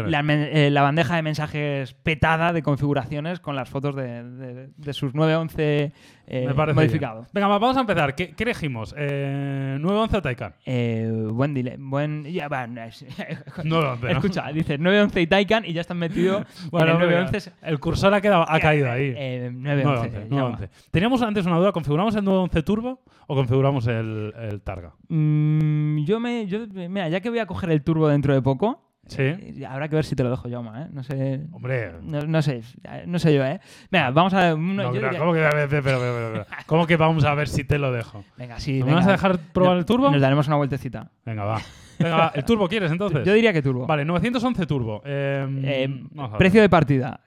la, 0.07 0.19
eh, 0.29 0.69
la 0.69 0.81
bandeja 0.83 1.15
de 1.15 1.23
mensajes 1.23 1.93
petada 1.95 2.53
de 2.53 2.61
configuraciones 2.61 3.39
con 3.39 3.55
las 3.55 3.67
fotos 3.67 3.95
de, 3.95 4.23
de- 4.23 4.67
de 4.77 4.93
sus 4.93 5.15
911 5.15 5.91
eh, 6.27 6.53
modificados. 6.75 7.27
Venga, 7.33 7.47
va, 7.47 7.57
vamos 7.57 7.75
a 7.77 7.81
empezar. 7.81 8.13
¿Qué, 8.13 8.35
qué 8.35 8.43
elegimos? 8.43 8.93
Eh, 8.95 9.77
¿911 9.81 10.13
o 10.17 10.21
Taycan? 10.21 10.53
Eh, 10.67 11.11
buen 11.31 11.55
dile, 11.55 11.77
buen. 11.79 12.25
Ya, 12.25 12.47
va, 12.47 12.67
no, 12.67 12.83
es- 12.83 13.03
911, 13.63 14.05
¿no? 14.05 14.09
Escucha, 14.11 14.51
dices 14.51 14.79
911 14.79 15.21
y 15.21 15.27
Taycan 15.27 15.65
y 15.65 15.73
ya 15.73 15.81
están 15.81 15.97
metidos 15.97 16.43
Bueno, 16.71 16.85
en 16.95 17.01
el 17.01 17.07
venga, 17.07 17.21
911. 17.23 17.51
el 17.63 17.79
cursor 17.79 18.13
ha, 18.13 18.21
quedado, 18.21 18.45
ha 18.47 18.59
caído 18.59 18.91
ahí. 18.91 19.13
Eh, 19.17 19.49
911. 19.51 20.09
911, 20.09 20.19
llama. 20.29 20.41
911. 20.51 20.69
Teníamos 20.91 21.21
antes 21.23 21.45
una 21.47 21.57
duda. 21.57 21.71
¿Configuramos 21.71 22.15
el 22.15 22.23
911 22.23 22.61
Turbo 22.61 23.01
o 23.25 23.35
configuramos 23.35 23.87
el, 23.87 24.31
el 24.37 24.61
Targa? 24.61 24.93
Mm, 25.09 26.03
yo 26.05 26.19
me. 26.19 26.45
Yo, 26.45 26.59
mira, 26.67 27.09
ya 27.09 27.19
que 27.19 27.31
voy 27.31 27.39
a 27.39 27.47
coger 27.47 27.71
el 27.71 27.81
turbo 27.83 28.07
dentro 28.07 28.33
de 28.33 28.42
poco, 28.43 28.79
Sí. 29.07 29.21
eh, 29.21 29.65
habrá 29.67 29.89
que 29.89 29.95
ver 29.95 30.05
si 30.05 30.15
te 30.15 30.23
lo 30.23 30.29
dejo 30.29 30.47
yo, 30.47 30.61
¿eh? 30.61 30.87
No 30.91 31.03
sé. 31.03 31.41
Hombre. 31.51 31.91
No, 32.01 32.21
no 32.21 32.41
sé, 32.41 32.61
no 33.05 33.19
sé 33.19 33.33
yo, 33.33 33.43
¿eh? 33.45 33.59
Venga, 33.91 34.11
vamos 34.11 34.33
a. 34.33 34.55
no, 34.55 34.91
diría- 34.93 35.17
¿cómo, 35.17 35.33
que, 35.33 35.39
pero, 35.39 35.67
pero, 35.69 35.83
pero, 35.83 35.99
pero, 35.99 36.31
pero, 36.33 36.45
¿cómo 36.65 36.87
que 36.87 36.95
vamos 36.95 37.25
a 37.25 37.33
ver 37.35 37.49
si 37.49 37.63
te 37.65 37.77
lo 37.79 37.91
dejo? 37.91 38.23
Venga, 38.37 38.59
sí. 38.59 38.73
¿Me 38.79 38.83
venga. 38.85 38.95
vas 38.97 39.07
a 39.07 39.11
dejar 39.11 39.39
probar 39.51 39.73
No- 39.73 39.79
el 39.79 39.85
turbo? 39.85 40.09
Nos 40.11 40.21
daremos 40.21 40.47
una 40.47 40.55
vueltecita. 40.57 41.11
Venga, 41.25 41.43
va. 41.43 41.59
Venga, 41.99 42.15
va. 42.15 42.31
¿El 42.33 42.45
turbo 42.45 42.67
quieres 42.69 42.91
entonces? 42.91 43.25
Yo 43.25 43.33
diría 43.33 43.51
que 43.53 43.61
turbo. 43.61 43.85
Vale, 43.87 44.05
911 44.05 44.65
turbo. 44.65 45.01
Eh, 45.05 45.47
Eh, 45.63 46.03
precio 46.37 46.61
de 46.61 46.69
partida. 46.69 47.19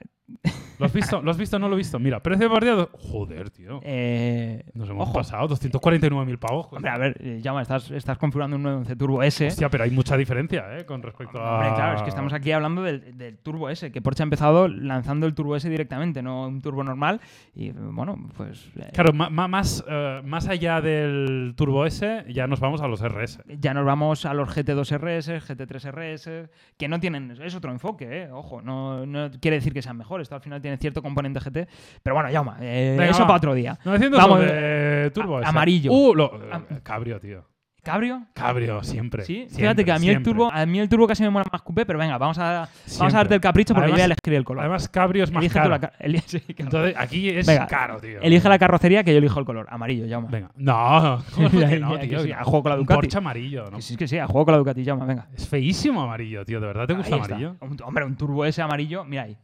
¿Lo 0.78 0.86
has 0.86 0.92
visto? 0.92 1.22
¿Lo 1.22 1.30
has 1.30 1.36
visto? 1.36 1.58
No 1.58 1.68
lo 1.68 1.74
he 1.74 1.78
visto. 1.78 1.98
Mira, 1.98 2.20
precio 2.20 2.48
de 2.48 2.54
partida. 2.54 2.88
Joder, 3.10 3.50
tío. 3.50 3.80
Eh, 3.82 4.62
Nos 4.74 4.88
hemos 4.90 5.08
ojo. 5.08 5.18
pasado. 5.18 5.48
249.000 5.48 6.38
pavos. 6.38 6.68
Hombre, 6.70 6.90
a 6.90 6.98
ver, 6.98 7.16
eh, 7.20 7.40
llama, 7.42 7.62
estás, 7.62 7.90
estás 7.90 8.18
configurando 8.18 8.56
un 8.56 8.62
911 8.62 8.96
Turbo 8.96 9.22
S. 9.22 9.46
Hostia, 9.46 9.68
pero 9.70 9.84
hay 9.84 9.90
mucha 9.90 10.16
diferencia, 10.16 10.78
¿eh? 10.78 10.84
Con 10.84 11.02
respecto 11.02 11.40
a. 11.40 11.54
Hombre, 11.54 11.74
claro, 11.74 11.96
es 11.96 12.02
que 12.02 12.08
estamos 12.10 12.32
aquí 12.32 12.52
hablando 12.52 12.82
del, 12.82 13.16
del 13.16 13.38
Turbo 13.38 13.68
S, 13.70 13.90
que 13.90 14.00
Porsche 14.02 14.22
ha 14.22 14.24
empezado 14.24 14.68
lanzando 14.68 15.26
el 15.26 15.34
Turbo 15.34 15.56
S 15.56 15.68
directamente, 15.68 16.22
no 16.22 16.46
un 16.48 16.60
Turbo 16.60 16.84
normal. 16.84 17.20
Y 17.54 17.70
bueno, 17.70 18.18
pues 18.36 18.70
eh, 18.76 18.90
Claro, 18.92 19.12
más, 19.12 19.84
eh, 19.88 20.20
más 20.24 20.48
allá 20.48 20.80
del 20.80 21.54
Turbo 21.56 21.86
S, 21.86 22.24
ya 22.28 22.46
nos 22.46 22.60
vamos 22.60 22.80
a 22.82 22.88
los 22.88 23.00
RS. 23.02 23.40
ya 23.60 23.72
nos 23.74 23.84
vamos 23.84 24.24
a 24.26 24.34
los 24.34 24.48
GT2 24.54 24.98
RS, 24.98 25.28
GT3 25.48 25.90
RS, 25.92 26.50
que 26.76 26.88
no 26.88 27.00
tienen, 27.00 27.30
es 27.42 27.54
otro 27.54 27.70
enfoque, 27.72 28.22
eh, 28.24 28.30
ojo, 28.30 28.60
no, 28.62 29.06
no 29.06 29.30
quiere 29.40 29.56
decir 29.56 29.72
que 29.72 29.82
sean 29.82 29.96
mejores, 29.96 30.26
esto 30.26 30.34
al 30.34 30.40
final 30.40 30.60
tiene 30.66 30.76
cierto 30.78 31.00
componente 31.02 31.38
GT, 31.40 31.68
pero 32.02 32.14
bueno, 32.14 32.28
Yauma, 32.30 32.56
eh, 32.60 32.96
eso 33.08 33.20
va. 33.20 33.26
para 33.28 33.36
otro 33.38 33.54
día. 33.54 33.78
900 33.84 34.20
Vamos, 34.20 34.40
de 34.40 35.10
Turbo 35.14 35.38
a- 35.38 35.48
amarillo. 35.48 35.92
Uh, 35.92 36.14
lo- 36.14 36.40
Am- 36.52 36.64
cabrio, 36.82 37.20
tío. 37.20 37.44
¿Cabrio? 37.82 38.26
Cabrio, 38.34 38.82
siempre. 38.82 39.24
Sí, 39.24 39.34
siempre, 39.34 39.56
fíjate 39.58 39.84
que 39.84 39.92
a 39.92 39.98
mí 40.00 40.08
el 40.08 40.20
turbo, 40.20 40.50
a 40.52 40.66
mí 40.66 40.80
el 40.80 40.88
turbo 40.88 41.06
casi 41.06 41.22
me 41.22 41.30
mola 41.30 41.44
más 41.52 41.62
coupé, 41.62 41.86
pero 41.86 42.00
venga, 42.00 42.18
vamos 42.18 42.36
a, 42.36 42.68
vamos 42.98 43.14
a 43.14 43.16
darte 43.18 43.34
el 43.36 43.40
capricho 43.40 43.74
porque 43.74 43.84
Además- 43.84 43.98
voy 43.98 44.02
a 44.02 44.04
elegir 44.06 44.34
el 44.34 44.42
color. 44.44 44.62
Además, 44.64 44.88
cabrio 44.88 45.22
es 45.22 45.30
más 45.30 45.40
Elige 45.40 45.54
caro. 45.56 45.70
la 45.70 45.78
ca- 45.78 45.92
eli- 46.00 46.18
sí, 46.26 46.40
claro. 46.40 46.54
Entonces, 46.64 46.94
aquí 46.98 47.28
es 47.30 47.46
Venga, 47.46 47.68
caro, 47.68 48.00
tío. 48.00 48.20
Elige 48.22 48.48
la 48.48 48.58
carrocería 48.58 49.04
que 49.04 49.12
yo 49.12 49.18
elijo 49.18 49.38
el 49.38 49.46
color, 49.46 49.68
amarillo, 49.70 50.04
llama. 50.06 50.26
Venga. 50.28 50.50
No, 50.56 51.22
¿cómo 51.32 51.48
que 51.48 51.56
no, 51.78 51.96
tío? 52.00 52.18
sí, 52.24 52.32
a 52.32 52.42
juego 52.42 52.62
con 52.64 52.70
la 52.70 52.74
Un 52.76 52.82
Ducati. 52.82 52.96
Porsche 53.02 53.18
amarillo, 53.18 53.64
¿no? 53.70 53.76
Que 53.76 53.82
sí, 53.82 53.92
es 53.94 53.98
que 54.00 54.08
sí, 54.08 54.18
a 54.18 54.26
juego 54.26 54.46
con 54.46 54.52
la 54.52 54.58
Ducati, 54.58 54.82
llama, 54.82 55.04
venga. 55.06 55.28
Es 55.32 55.46
feísimo 55.46 56.02
amarillo, 56.02 56.44
tío. 56.44 56.60
¿De 56.60 56.66
verdad 56.66 56.88
te 56.88 56.94
gusta 56.94 57.14
amarillo? 57.14 57.54
Un- 57.60 57.76
hombre, 57.84 58.04
un 58.04 58.16
turbo 58.16 58.44
ese 58.44 58.62
amarillo, 58.62 59.04
mira 59.04 59.22
ahí. 59.22 59.36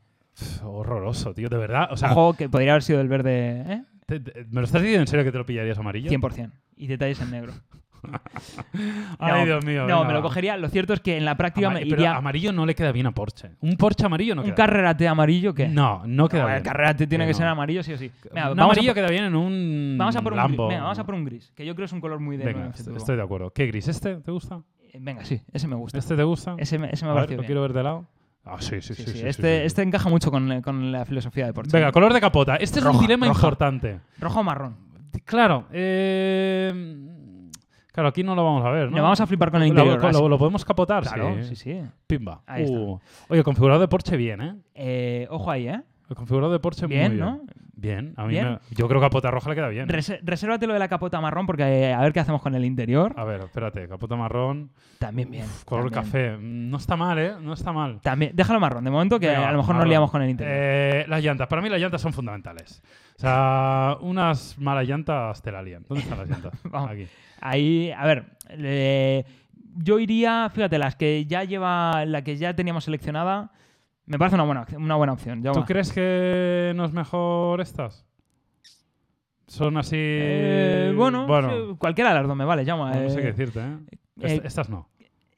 Horroroso, 0.63 1.35
tío. 1.35 1.49
De 1.49 1.57
verdad. 1.59 1.89
O 1.91 1.97
sea, 1.97 2.13
Ojo, 2.13 2.35
que 2.35 2.49
podría 2.49 2.73
haber 2.73 2.83
sido 2.83 3.01
el 3.01 3.09
verde, 3.09 3.61
¿eh? 3.67 3.83
te- 4.07 4.21
te- 4.21 4.45
¿me 4.51 4.61
lo 4.61 4.65
estás 4.65 4.83
diciendo 4.83 5.03
en 5.03 5.07
serio 5.07 5.25
que 5.25 5.33
te 5.33 5.39
lo 5.39 5.47
pillarías 5.47 5.79
amarillo? 5.79 6.11
100%. 6.11 6.51
Y 6.77 6.87
detalles 6.87 7.21
en 7.21 7.31
negro. 7.31 7.53
Ay, 9.19 9.33
No, 9.41 9.45
Dios 9.47 9.65
mío. 9.65 9.83
No, 9.87 9.99
venga, 9.99 10.05
me 10.09 10.13
lo 10.15 10.23
cogería. 10.23 10.57
Lo 10.57 10.69
cierto 10.69 10.93
es 10.93 11.01
que 11.01 11.17
en 11.17 11.25
la 11.25 11.37
práctica 11.37 11.71
me 11.71 11.81
pero 11.83 11.95
iría 11.97 12.17
amarillo 12.17 12.53
no 12.53 12.67
le 12.67 12.75
queda 12.75 12.91
bien 12.91 13.07
a 13.07 13.13
Porsche. 13.13 13.51
Un 13.61 13.77
Porsche 13.77 14.07
amarillo 14.07 14.35
no 14.35 14.41
un 14.43 14.47
queda 14.47 14.57
Carrera 14.57 14.97
T 14.97 15.07
amarillo 15.07 15.53
bien. 15.53 15.73
No, 15.75 16.03
no 16.07 16.29
queda 16.29 16.41
No, 16.43 16.47
bien. 16.49 16.57
el 16.59 16.63
Carrera 16.65 16.97
T 16.97 17.07
tiene 17.07 17.25
Eh, 17.25 17.27
que 17.29 17.33
no. 17.33 17.39
ser 17.39 17.47
amarillo 17.47 17.83
sí 17.85 17.93
o 17.93 17.99
sí. 17.99 18.11
Venga, 18.33 18.51
un 18.51 18.57
vamos, 18.57 18.73
amarillo 18.77 18.91
por- 18.91 18.95
queda 19.03 19.09
bien 19.11 19.25
en 19.25 19.37
un 19.37 19.95
vamos 19.99 20.17
a 20.17 20.23
por 20.23 20.33
un 20.33 20.39
gris. 20.47 20.59
Venga, 20.59 20.83
vamos 20.83 20.99
a 20.99 21.05
por 21.05 21.15
un 21.15 21.25
gris, 21.25 21.53
que 21.55 21.65
yo 21.65 21.75
creo 21.75 21.85
que 21.85 21.87
es 21.87 21.93
un 21.93 22.01
color 22.01 22.19
muy 22.19 22.37
de 22.37 22.45
Venga, 22.45 22.59
911 22.61 22.79
est- 22.81 22.85
turbo. 22.87 22.99
estoy 22.99 23.17
de 23.17 23.23
acuerdo. 23.23 23.51
¿Qué 23.53 23.67
gris? 23.67 23.87
¿Este 23.87 24.17
te 24.17 24.31
gusta? 24.33 24.63
Eh, 24.93 24.99
Venga, 25.01 25.25
sí, 25.25 25.41
ese 25.53 25.69
me 25.69 25.77
gusta. 25.77 25.99
¿Este 25.99 26.17
te 26.17 26.25
gusta? 26.25 26.57
Ese 26.59 26.79
me, 26.79 26.91
ese 26.91 27.05
me 27.05 27.13
a 27.13 27.15
ver, 27.15 27.23
lo 27.23 27.37
bien. 27.37 27.47
quiero 27.47 27.63
ver 27.63 27.73
de 27.73 27.83
lado. 27.85 28.07
Ah, 28.45 28.57
sí, 28.61 28.81
sí, 28.83 28.95
sí. 28.95 29.23
Este, 29.25 29.65
este 29.65 29.83
encaja 29.83 30.09
mucho 30.09 30.31
con, 30.31 30.63
con 30.63 30.91
la 30.91 31.05
filosofía 31.05 31.47
de 31.47 31.53
Porsche. 31.53 31.77
Venga, 31.77 31.93
color 31.93 32.13
de 32.13 32.21
capota. 32.21 32.57
Este 32.57 32.81
es 32.81 32.85
un 32.85 32.99
dilema 32.99 33.27
roja. 33.27 33.39
importante. 33.39 34.01
Rojo 34.19 34.41
o 34.41 34.43
marrón. 34.43 34.77
Claro, 35.25 35.67
eh, 35.73 36.73
claro, 37.93 38.09
aquí 38.09 38.23
no 38.25 38.35
lo 38.35 38.45
vamos 38.45 38.65
a 38.65 38.71
ver, 38.71 38.91
¿no? 38.91 38.97
No, 38.97 39.03
vamos 39.05 39.21
a 39.21 39.27
flipar 39.27 39.51
con 39.51 39.63
el 39.63 39.69
Lo- 39.69 39.75
interior. 39.75 40.01
Lo, 40.03 40.09
así. 40.09 40.21
lo- 40.21 40.29
lo 40.29 40.39
podemos 40.39 40.65
capotar, 40.65 41.03
Claro, 41.05 41.37
sí. 41.43 41.49
sí, 41.51 41.57
sí. 41.57 41.81
Pimba. 42.07 42.43
Ahí 42.47 42.65
está. 42.65 42.77
Uh. 42.79 43.01
Oye, 43.29 43.43
configurador 43.45 43.81
de 43.81 43.89
Porsche 43.89 44.17
bien, 44.17 44.41
¿eh? 44.41 44.55
Eh, 44.75 45.27
ojo 45.31 45.51
ahí, 45.51 45.69
¿eh? 45.69 45.81
El 46.09 46.17
configurador 46.17 46.53
de 46.53 46.59
Porsche 46.61 46.87
muy 46.87 46.97
Bien, 46.97 47.13
bien. 47.13 47.21
¿no? 47.21 47.41
Bien, 47.75 48.15
a 48.17 48.25
mí 48.25 48.31
Bien. 48.35 48.45
me- 48.53 48.59
yo 48.77 48.87
creo 48.87 49.01
que 49.01 49.07
capota 49.07 49.31
roja 49.31 49.49
le 49.51 49.57
queda 49.57 49.69
bien. 49.69 49.89
¿eh? 49.91 49.93
Rese- 49.93 50.21
resérvate 50.23 50.67
lo 50.69 50.73
de 50.75 50.79
la 50.79 50.87
capota 50.89 51.21
marrón 51.21 51.47
porque 51.47 51.63
eh, 51.65 51.93
a 51.93 52.01
ver 52.01 52.13
qué 52.13 52.21
hacemos 52.21 52.41
con 52.43 52.55
el 52.55 52.65
interior. 52.65 53.13
A 53.17 53.25
ver, 53.25 53.41
espérate, 53.41 53.89
capota 53.89 54.15
marrón, 54.15 54.71
También 54.99 55.31
bien. 55.31 55.47
color 55.65 55.91
también. 55.91 56.05
café. 56.05 56.37
Mm, 56.37 56.71
No 56.71 56.77
está 56.77 56.97
mal, 56.97 57.19
¿eh? 57.19 57.33
No 57.41 57.55
está 57.55 57.73
mal. 57.73 58.01
También, 58.03 58.33
déjalo 58.35 58.61
marrón, 58.61 58.85
de 58.85 58.91
momento 58.91 59.19
que 59.19 59.27
Venga, 59.29 59.49
a 59.49 59.53
lo 59.53 59.59
mejor 59.59 59.71
nos 59.75 59.79
marrón. 59.81 59.89
liamos 59.89 60.11
con 60.13 60.23
el 60.23 60.31
interior. 60.31 60.55
Eh, 60.57 61.05
las 61.09 61.25
llantas, 61.25 61.49
para 61.49 61.61
mí 61.63 61.69
las 61.71 61.81
llantas 61.81 62.01
son 62.01 62.13
fundamentales. 62.13 62.83
O 63.17 63.21
sea, 63.21 63.97
unas 64.01 64.57
malas 64.59 64.87
llantas 64.87 65.43
te 65.43 65.51
la 65.51 65.63
lían. 65.63 65.85
¿Dónde 65.89 66.03
están 66.05 66.19
las 66.19 66.29
llantas? 66.29 66.53
Vamos. 66.65 66.91
Aquí. 66.91 67.07
Ahí, 67.41 67.91
a 67.91 68.05
ver, 68.07 68.27
yo 69.77 69.99
iría, 69.99 70.51
fíjate, 70.55 70.79
las 70.79 70.95
que 70.97 71.25
ya 71.27 71.43
lleva, 71.45 72.05
la 72.05 72.23
que 72.23 72.37
ya 72.37 72.55
teníamos 72.55 72.85
seleccionada, 72.85 73.51
me 74.07 74.19
parece 74.19 74.35
una 74.35 74.45
buena, 74.45 74.67
una 74.77 74.95
buena 74.97 75.13
opción. 75.13 75.43
¿Tú 75.43 75.65
crees 75.65 75.93
que 75.93 76.73
no 76.77 76.85
es 76.85 76.93
mejor 76.93 77.61
estas? 77.61 78.05
Son 79.47 79.77
así. 79.77 79.97
Eh, 79.99 80.93
bueno, 80.97 81.27
bueno, 81.27 81.77
cualquiera 81.79 82.11
de 82.11 82.17
las 82.21 82.27
dos 82.27 82.37
me 82.37 82.45
vale, 82.45 82.65
llama. 82.65 82.93
no 82.95 83.09
sé 83.11 83.17
qué 83.21 83.27
decirte, 83.33 83.61
¿eh? 83.61 83.77
Est- 84.21 84.45
estas 84.45 84.71
no. 84.71 84.89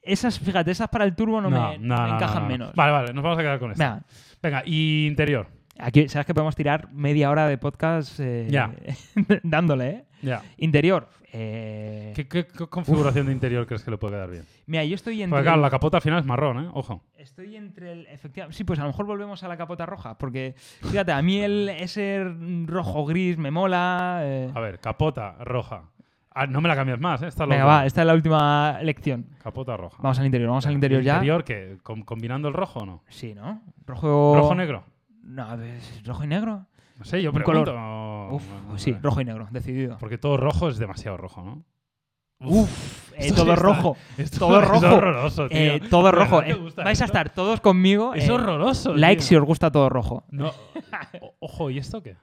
esas, 0.01 0.39
fíjate, 0.39 0.71
esas 0.71 0.87
para 0.89 1.03
el 1.05 1.15
turbo 1.15 1.41
no, 1.41 1.49
me, 1.49 1.57
no, 1.57 1.69
me 1.69 1.77
no, 1.79 2.15
encajan 2.15 2.35
no, 2.35 2.41
no. 2.41 2.47
menos. 2.47 2.75
Vale, 2.75 2.91
vale, 2.91 3.13
nos 3.13 3.23
vamos 3.23 3.37
a 3.39 3.41
quedar 3.41 3.59
con 3.59 3.71
esto. 3.71 3.83
Venga, 3.83 4.03
Venga, 4.41 4.63
y 4.65 5.07
interior. 5.07 5.47
Aquí 5.79 6.07
sabes 6.09 6.25
que 6.25 6.33
podemos 6.33 6.55
tirar 6.55 6.91
media 6.91 7.29
hora 7.29 7.47
de 7.47 7.57
podcast 7.57 8.19
eh, 8.19 8.47
dándole, 9.43 10.05
¿eh? 10.21 10.39
Interior. 10.57 11.07
eh, 11.31 12.13
¿Qué, 12.15 12.27
qué- 12.27 12.47
qué 12.47 12.67
configuración 12.67 13.27
de 13.27 13.33
interior 13.33 13.67
crees 13.67 13.83
que 13.83 13.91
le 13.91 13.97
puede 13.97 14.13
quedar 14.15 14.29
bien? 14.31 14.43
Mira, 14.67 14.83
yo 14.85 14.95
estoy 14.95 15.21
entre. 15.21 15.35
Porque 15.37 15.43
claro, 15.43 15.61
la 15.61 15.69
capota 15.69 15.97
al 15.97 16.01
final 16.03 16.19
es 16.19 16.25
marrón, 16.25 16.65
¿eh? 16.65 16.69
Ojo. 16.73 17.03
Estoy 17.17 17.55
entre 17.57 17.91
el. 17.91 18.07
Efectivamente. 18.07 18.57
Sí, 18.57 18.63
pues 18.63 18.79
a 18.79 18.83
lo 18.83 18.87
mejor 18.89 19.05
volvemos 19.05 19.43
a 19.43 19.47
la 19.47 19.57
capota 19.57 19.85
roja. 19.85 20.17
Porque, 20.17 20.55
fíjate, 20.57 21.11
a 21.11 21.21
mí 21.21 21.39
el, 21.39 21.69
ese 21.69 22.23
rojo-gris 22.65 23.37
me 23.37 23.51
mola. 23.51 24.21
eh. 24.23 24.49
A 24.55 24.59
ver, 24.59 24.79
capota 24.79 25.35
roja. 25.43 25.83
Ah, 26.37 26.47
no 26.47 26.59
me 26.59 26.67
la 26.67 26.75
cambias 26.75 26.99
más, 26.99 27.21
¿eh? 27.21 27.27
Esta 27.27 27.43
es 27.43 27.49
Venga, 27.49 27.63
va, 27.65 27.85
esta 27.85 28.01
es 28.01 28.07
la 28.07 28.13
última 28.13 28.79
lección. 28.81 29.27
Capota 29.41 29.77
roja. 29.77 29.97
Vamos 30.01 30.19
al 30.19 30.25
interior, 30.25 30.49
vamos 30.49 30.65
al 30.67 30.73
interior 30.73 31.01
ya. 31.01 31.13
¿Interior 31.13 31.43
qué? 31.45 31.77
¿Com- 31.83 32.01
¿Combinando 32.01 32.47
el 32.49 32.53
rojo 32.53 32.79
o 32.79 32.85
no? 32.85 33.03
Sí, 33.09 33.33
¿no? 33.33 33.61
Rojo. 33.85 34.33
¿Rojo-negro? 34.35 34.83
No, 35.25 35.43
a 35.43 35.55
ver, 35.55 35.81
¿rojo 36.05 36.23
y 36.23 36.27
negro? 36.27 36.65
No 36.97 37.03
sé, 37.05 37.21
yo 37.21 37.31
Un 37.31 37.35
pregunto. 37.35 37.73
Uf, 38.31 38.43
no 38.67 38.77
sí, 38.77 38.93
rojo 39.01 39.19
y 39.21 39.25
negro, 39.25 39.47
decidido. 39.51 39.97
Porque 39.97 40.17
todo 40.17 40.37
rojo 40.37 40.69
es 40.69 40.77
demasiado 40.77 41.17
rojo, 41.17 41.43
¿no? 41.43 41.63
Uf, 42.39 43.11
eh, 43.15 43.31
todo 43.35 43.55
sí 43.55 43.61
rojo. 43.61 43.97
esto 44.17 44.39
todo 44.39 44.61
es 44.61 44.67
rojo. 44.67 44.95
horroroso, 44.95 45.49
tío. 45.49 45.57
Eh, 45.57 45.81
todo 45.89 46.05
¿De 46.05 46.11
rojo. 46.11 46.41
eh, 46.43 46.57
vais 46.77 47.01
a 47.01 47.05
estar 47.05 47.29
todos 47.33 47.59
conmigo. 47.59 48.13
Es 48.13 48.27
eh, 48.27 48.31
horroroso. 48.31 48.93
Like 48.95 49.19
tío. 49.21 49.27
si 49.27 49.35
os 49.35 49.43
gusta 49.43 49.71
todo 49.71 49.89
rojo. 49.89 50.23
No. 50.29 50.51
Ojo, 51.39 51.69
¿y 51.69 51.79
esto 51.79 52.01
qué? 52.01 52.17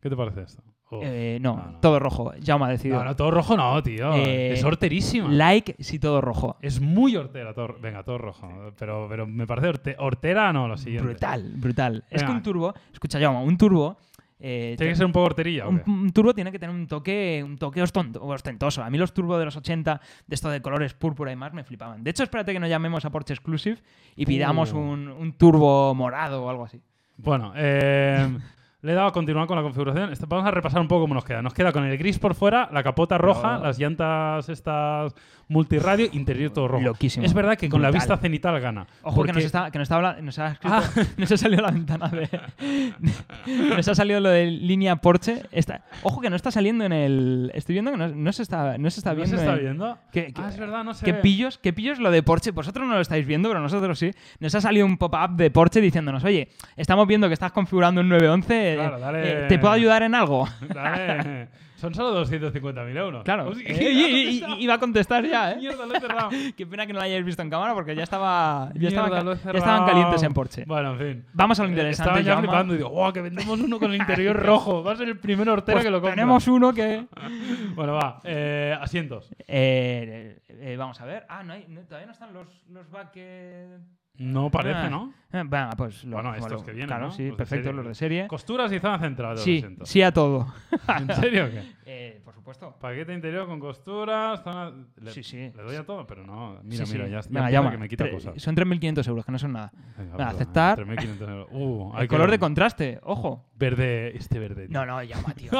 ¿Qué 0.00 0.08
te 0.08 0.16
parece 0.16 0.42
esto? 0.42 0.62
Eh, 0.90 1.38
no, 1.40 1.56
no, 1.56 1.70
no. 1.72 1.80
todo 1.80 1.98
rojo. 1.98 2.32
Jaume 2.44 2.64
ha 2.64 2.68
decidido. 2.68 2.98
No, 2.98 3.04
no, 3.04 3.16
todo 3.16 3.30
rojo 3.30 3.56
no, 3.56 3.82
tío. 3.82 4.14
Eh, 4.14 4.52
es 4.54 4.64
horterísima. 4.64 5.28
Like 5.30 5.76
si 5.80 5.98
todo 5.98 6.20
rojo. 6.20 6.56
Es 6.62 6.80
muy 6.80 7.14
hortera. 7.16 7.52
Todo, 7.54 7.76
venga, 7.80 8.02
todo 8.02 8.18
rojo. 8.18 8.48
Pero, 8.78 9.06
pero 9.08 9.26
me 9.26 9.46
parece 9.46 9.68
horte- 9.68 9.96
hortera, 9.98 10.52
no, 10.52 10.66
lo 10.68 10.76
siguiente. 10.78 11.08
Brutal, 11.10 11.52
brutal. 11.56 12.04
Es 12.10 12.22
que 12.22 12.30
un 12.30 12.42
turbo, 12.42 12.72
escucha, 12.92 13.20
Jaume, 13.20 13.40
un 13.44 13.58
turbo. 13.58 13.98
eh, 14.40 14.74
Tiene 14.78 14.92
que 14.92 14.96
ser 14.96 15.04
un 15.06 15.12
poco 15.12 15.26
horterilla. 15.26 15.66
¿o 15.66 15.70
un, 15.70 16.10
turbo 16.12 16.32
tiene 16.32 16.50
que 16.52 16.58
tener 16.58 16.74
un 16.74 16.86
toque, 16.86 17.42
un 17.44 17.58
toque 17.58 17.82
ostentoso. 17.82 18.82
A 18.82 18.88
mí 18.88 18.96
los 18.96 19.12
turbos 19.12 19.38
de 19.38 19.44
los 19.46 19.56
80, 19.56 20.00
de 20.26 20.34
esto 20.34 20.48
de 20.48 20.62
colores 20.62 20.94
púrpura 20.94 21.32
y 21.32 21.36
más, 21.36 21.52
me 21.52 21.64
flipaban. 21.64 22.02
De 22.04 22.10
hecho, 22.10 22.22
espérate 22.22 22.52
que 22.52 22.60
nos 22.60 22.68
llamemos 22.70 23.04
a 23.04 23.10
Porsche 23.10 23.34
Exclusive 23.34 23.78
y 24.16 24.24
pidamos 24.26 24.72
Uh. 24.72 24.78
un, 24.78 25.08
un 25.08 25.32
turbo 25.32 25.94
morado 25.94 26.44
o 26.44 26.50
algo 26.50 26.64
así. 26.64 26.80
Bueno, 27.16 27.52
eh, 27.56 28.28
Le 28.80 28.92
he 28.92 28.94
dado 28.94 29.08
a 29.08 29.12
continuar 29.12 29.48
con 29.48 29.56
la 29.56 29.62
configuración. 29.62 30.12
Vamos 30.28 30.46
a 30.46 30.52
repasar 30.52 30.80
un 30.80 30.86
poco 30.86 31.02
cómo 31.02 31.14
nos 31.14 31.24
queda. 31.24 31.42
Nos 31.42 31.52
queda 31.52 31.72
con 31.72 31.84
el 31.84 31.98
gris 31.98 32.20
por 32.20 32.36
fuera, 32.36 32.68
la 32.72 32.84
capota 32.84 33.18
roja, 33.18 33.58
las 33.58 33.76
llantas 33.76 34.48
estas 34.48 35.14
multiradio, 35.48 36.08
interior 36.12 36.52
todo 36.52 36.68
rojo. 36.68 36.84
Loquísimo. 36.84 37.24
Es 37.26 37.32
verdad 37.34 37.56
que 37.56 37.68
con 37.68 37.82
la 37.82 37.88
Brutal. 37.88 38.00
vista 38.08 38.16
cenital 38.18 38.60
gana. 38.60 38.86
Ojo 39.02 39.16
porque- 39.16 39.32
que 39.32 39.36
nos 39.38 39.44
está, 39.44 39.70
que 39.70 39.78
nos 39.78 39.86
está 39.86 39.96
habla- 39.96 40.18
nos 40.20 40.38
ha 40.38 40.52
escrito- 40.52 40.74
Ah. 40.76 40.82
nos 41.16 41.32
ha 41.32 41.36
salido 41.36 41.62
la 41.62 41.70
ventana 41.70 42.08
de. 42.08 42.28
nos 43.76 43.88
ha 43.88 43.94
salido 43.94 44.20
lo 44.20 44.28
de 44.30 44.46
línea 44.46 44.96
Porsche. 44.96 45.42
Está, 45.52 45.82
ojo 46.02 46.20
que 46.20 46.30
no 46.30 46.36
está 46.36 46.50
saliendo 46.50 46.84
en 46.84 46.92
el. 46.92 47.50
Estoy 47.54 47.74
viendo 47.74 47.90
que 47.90 47.96
no, 47.96 48.08
no 48.08 48.32
se 48.32 48.42
está, 48.42 48.78
no 48.78 48.90
se 48.90 49.00
está 49.00 49.10
¿No 49.10 49.16
viendo. 49.16 49.36
se 49.36 49.42
está 49.42 49.54
en- 49.56 49.60
viendo? 49.60 49.98
¿Qué- 50.12 50.32
qué- 50.32 50.42
ah, 50.42 50.48
es 50.48 50.58
verdad, 50.58 50.84
no 50.84 50.94
se 50.94 51.04
¿Qué 51.04 51.12
ve. 51.12 51.20
pillos, 51.20 51.58
¿Qué 51.58 51.72
pillos 51.72 51.98
lo 51.98 52.10
de 52.10 52.22
Porsche? 52.22 52.50
Vosotros 52.50 52.86
no 52.86 52.94
lo 52.94 53.00
estáis 53.00 53.26
viendo, 53.26 53.48
pero 53.48 53.60
nosotros 53.60 53.98
sí. 53.98 54.10
Nos 54.40 54.54
ha 54.54 54.60
salido 54.60 54.86
un 54.86 54.96
pop-up 54.98 55.36
de 55.36 55.50
Porsche 55.50 55.80
diciéndonos, 55.80 56.24
oye, 56.24 56.48
estamos 56.76 57.06
viendo 57.06 57.26
que 57.28 57.34
estás 57.34 57.52
configurando 57.52 58.00
un 58.00 58.08
911. 58.08 58.72
eh, 58.72 58.76
Claro, 58.76 58.98
dale. 58.98 59.44
eh, 59.44 59.48
¿Te 59.48 59.58
puedo 59.58 59.72
ayudar 59.72 60.02
en 60.02 60.14
algo? 60.14 60.48
Dale. 60.74 61.48
Son 61.78 61.94
solo 61.94 62.24
250.000 62.24 62.96
euros. 62.96 63.22
Claro. 63.24 63.52
Eh, 63.64 63.90
y- 63.92 64.44
y- 64.44 64.62
iba 64.64 64.74
a 64.74 64.78
contestar 64.78 65.24
ya, 65.24 65.52
¿eh? 65.52 65.56
Mierda, 65.58 65.86
lo 65.86 65.94
he 65.94 66.00
cerrado. 66.00 66.30
Qué 66.56 66.66
pena 66.66 66.86
que 66.86 66.92
no 66.92 66.98
lo 66.98 67.04
hayáis 67.04 67.24
visto 67.24 67.40
en 67.40 67.50
cámara 67.50 67.72
porque 67.72 67.94
ya 67.94 68.02
estaba 68.02 68.70
ya, 68.74 68.80
Mierda, 68.80 69.06
estaban, 69.06 69.26
ya 69.44 69.50
estaban 69.58 69.86
calientes 69.86 70.22
en 70.24 70.34
Porsche. 70.34 70.64
Bueno, 70.66 70.92
en 70.94 70.98
fin. 70.98 71.24
Vamos 71.34 71.60
a 71.60 71.62
lo 71.62 71.68
Eh, 71.68 71.72
interesante, 71.72 72.10
Estaba 72.20 72.20
ya 72.20 72.40
flipando 72.40 72.74
y 72.74 72.78
digo, 72.78 72.90
wow, 72.90 73.12
que 73.12 73.20
vendemos 73.22 73.60
uno 73.60 73.78
con 73.78 73.90
el 73.92 73.96
interior 73.96 74.34
rojo. 74.44 74.82
Va 74.82 74.92
a 74.92 74.96
ser 74.96 75.08
el 75.08 75.18
primer 75.20 75.48
hortera 75.48 75.76
Pues 75.76 75.84
que 75.84 75.90
lo 75.92 75.98
compra. 76.00 76.14
tenemos 76.16 76.48
uno 76.48 76.72
que... 76.74 77.06
Bueno, 77.76 77.94
va. 77.94 78.20
Eh, 78.24 78.76
asientos. 78.80 79.30
Eh, 79.46 80.40
eh, 80.48 80.76
vamos 80.76 81.00
a 81.00 81.04
ver. 81.04 81.26
Ah, 81.28 81.44
no 81.44 81.52
hay, 81.52 81.64
no- 81.68 81.82
todavía 81.82 82.06
no 82.06 82.12
están 82.12 82.32
los, 82.34 82.48
los 82.70 82.90
back... 82.90 83.16
eh, 84.18 84.24
No 84.24 84.50
parece, 84.50 84.78
ah, 84.80 84.90
¿no? 84.90 85.12
eh, 85.32 85.42
venga, 85.46 85.70
pues... 85.76 86.04
lo- 86.04 86.16
Bueno, 86.16 86.34
estos 86.34 86.48
bueno, 86.50 86.64
que 86.64 86.72
vienen, 86.72 86.88
Claro, 86.88 87.06
¿no? 87.06 87.10
sí, 87.12 87.28
Los 87.28 87.36
perfecto, 87.36 87.72
los 87.72 87.86
de 87.86 87.94
serie. 87.94 88.26
Costuras 88.28 88.72
y 88.72 88.78
zona 88.80 88.98
central 88.98 89.38
Sí, 89.38 89.64
sí 89.84 90.02
a 90.02 90.12
todo. 90.12 90.46
¿En 90.98 91.14
serio 91.14 91.46
o 91.46 91.50
qué? 91.50 91.62
Eh, 91.90 92.20
por 92.22 92.34
supuesto. 92.34 92.76
Paquete 92.78 93.14
interior 93.14 93.46
con 93.46 93.58
costuras, 93.58 94.42
zona... 94.44 94.70
Le, 95.00 95.10
Sí, 95.10 95.22
sí. 95.22 95.36
Le 95.38 95.62
doy 95.62 95.74
a 95.76 95.86
todo, 95.86 96.06
pero 96.06 96.22
no. 96.22 96.58
Mira, 96.62 96.84
Sí, 96.84 96.92
mira, 96.92 97.06
sí. 97.06 97.10
ya, 97.12 97.20
ya 97.22 97.28
Venga, 97.30 97.50
llama. 97.50 97.70
que 97.70 97.78
me 97.78 97.88
quita 97.88 98.04
Tre- 98.04 98.12
cosas. 98.12 98.42
Son 98.42 98.54
3.500 98.54 99.08
euros, 99.08 99.24
que 99.24 99.32
no 99.32 99.38
son 99.38 99.52
nada. 99.54 99.72
Venga, 99.96 100.28
aceptar. 100.28 100.78
3.500 100.78 101.28
euros. 101.30 101.48
Uh, 101.50 101.92
El 101.98 102.08
color 102.08 102.30
de 102.30 102.38
contraste, 102.38 103.00
ojo. 103.04 103.46
Verde, 103.56 104.14
este 104.18 104.38
verde. 104.38 104.68
tío. 104.68 104.78
No, 104.78 104.84
no, 104.84 105.02
llama, 105.02 105.32
tío. 105.34 105.50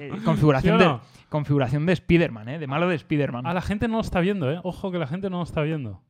Eh, 0.00 0.10
configuración, 0.24 0.78
de, 0.78 0.98
configuración 1.28 1.86
de 1.86 1.92
Spider-Man, 1.92 2.48
¿eh? 2.48 2.58
De 2.58 2.66
malo 2.66 2.88
de 2.88 2.96
Spider-Man. 2.96 3.46
Ah, 3.46 3.54
la 3.54 3.62
gente 3.62 3.86
no 3.86 3.94
lo 3.96 4.00
está 4.00 4.18
viendo, 4.20 4.50
¿eh? 4.50 4.58
Ojo 4.64 4.90
que 4.90 4.98
la 4.98 5.06
gente 5.06 5.30
no 5.30 5.38
lo 5.38 5.44
está 5.44 5.62
viendo. 5.62 6.02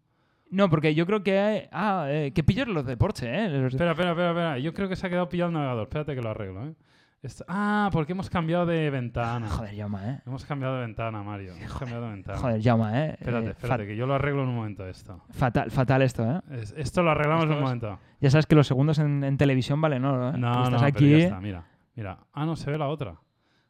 No, 0.51 0.71
porque 0.71 0.95
yo 0.95 1.07
creo 1.07 1.23
que... 1.23 1.39
hay- 1.39 1.69
Ah, 1.73 2.07
eh, 2.09 2.33
que 2.35 2.45
pillos 2.45 2.69
los 2.69 2.87
de 2.87 2.97
Porsche, 2.97 3.27
¿eh? 3.29 3.67
Espera, 3.67 3.91
espera, 3.93 4.11
espera, 4.11 4.31
espera. 4.31 4.59
Yo 4.59 4.73
creo 4.75 4.89
que 4.89 4.97
se 4.97 5.07
ha 5.07 5.11
quedado 5.11 5.29
pillado 5.29 5.49
el 5.49 5.55
navegador. 5.55 5.83
Espérate 5.85 6.15
que 6.15 6.23
lo 6.23 6.31
arreglo, 6.31 6.67
¿eh? 6.67 6.75
Esto- 7.23 7.45
Ah, 7.49 7.89
porque 7.93 8.13
hemos 8.13 8.31
cambiado 8.31 8.67
de 8.67 8.89
ventana. 8.91 9.49
Joder, 9.49 9.75
llama, 9.75 10.09
¿eh? 10.13 10.21
Hemos 10.27 10.45
cambiado 10.45 10.77
de 10.77 10.83
ventana, 10.83 11.23
Mario. 11.25 11.55
Hemos 11.57 11.77
cambiado 11.77 12.05
de 12.05 12.11
ventana. 12.13 12.39
Joder, 12.39 12.61
llama, 12.61 13.05
¿eh? 13.05 13.17
Espérate, 13.19 13.47
Eh, 13.49 13.51
espérate, 13.51 13.87
que 13.87 13.97
yo 13.97 14.07
lo 14.07 14.15
arreglo 14.15 14.43
en 14.45 14.49
un 14.51 14.55
momento 14.55 14.87
esto. 14.87 15.19
fa- 15.31 15.35
fatal, 15.47 15.71
fatal 15.73 16.03
esto, 16.03 16.23
¿eh? 16.31 16.41
Es- 16.53 16.75
esto 16.77 17.03
lo 17.03 17.11
arreglamos 17.11 17.45
en 17.47 17.51
un 17.51 17.57
es- 17.57 17.63
momento. 17.63 17.99
Ya 18.21 18.31
sabes 18.31 18.47
que 18.47 18.55
los 18.55 18.67
segundos 18.69 18.99
en, 19.01 19.25
en 19.25 19.37
televisión 19.39 19.81
valen 19.81 20.05
oro, 20.05 20.29
¿eh? 20.29 20.39
No, 20.39 20.53
Tú 20.53 20.59
no, 20.59 20.65
estás 20.65 20.83
pero 20.83 20.87
aquí... 20.97 21.11
ya 21.11 21.17
está, 21.19 21.41
mira. 21.41 21.65
Mira. 21.97 22.19
Ah, 22.33 22.45
no, 22.47 22.55
se 22.55 22.71
ve 22.71 22.79
la 22.79 22.87
otra. 22.89 23.17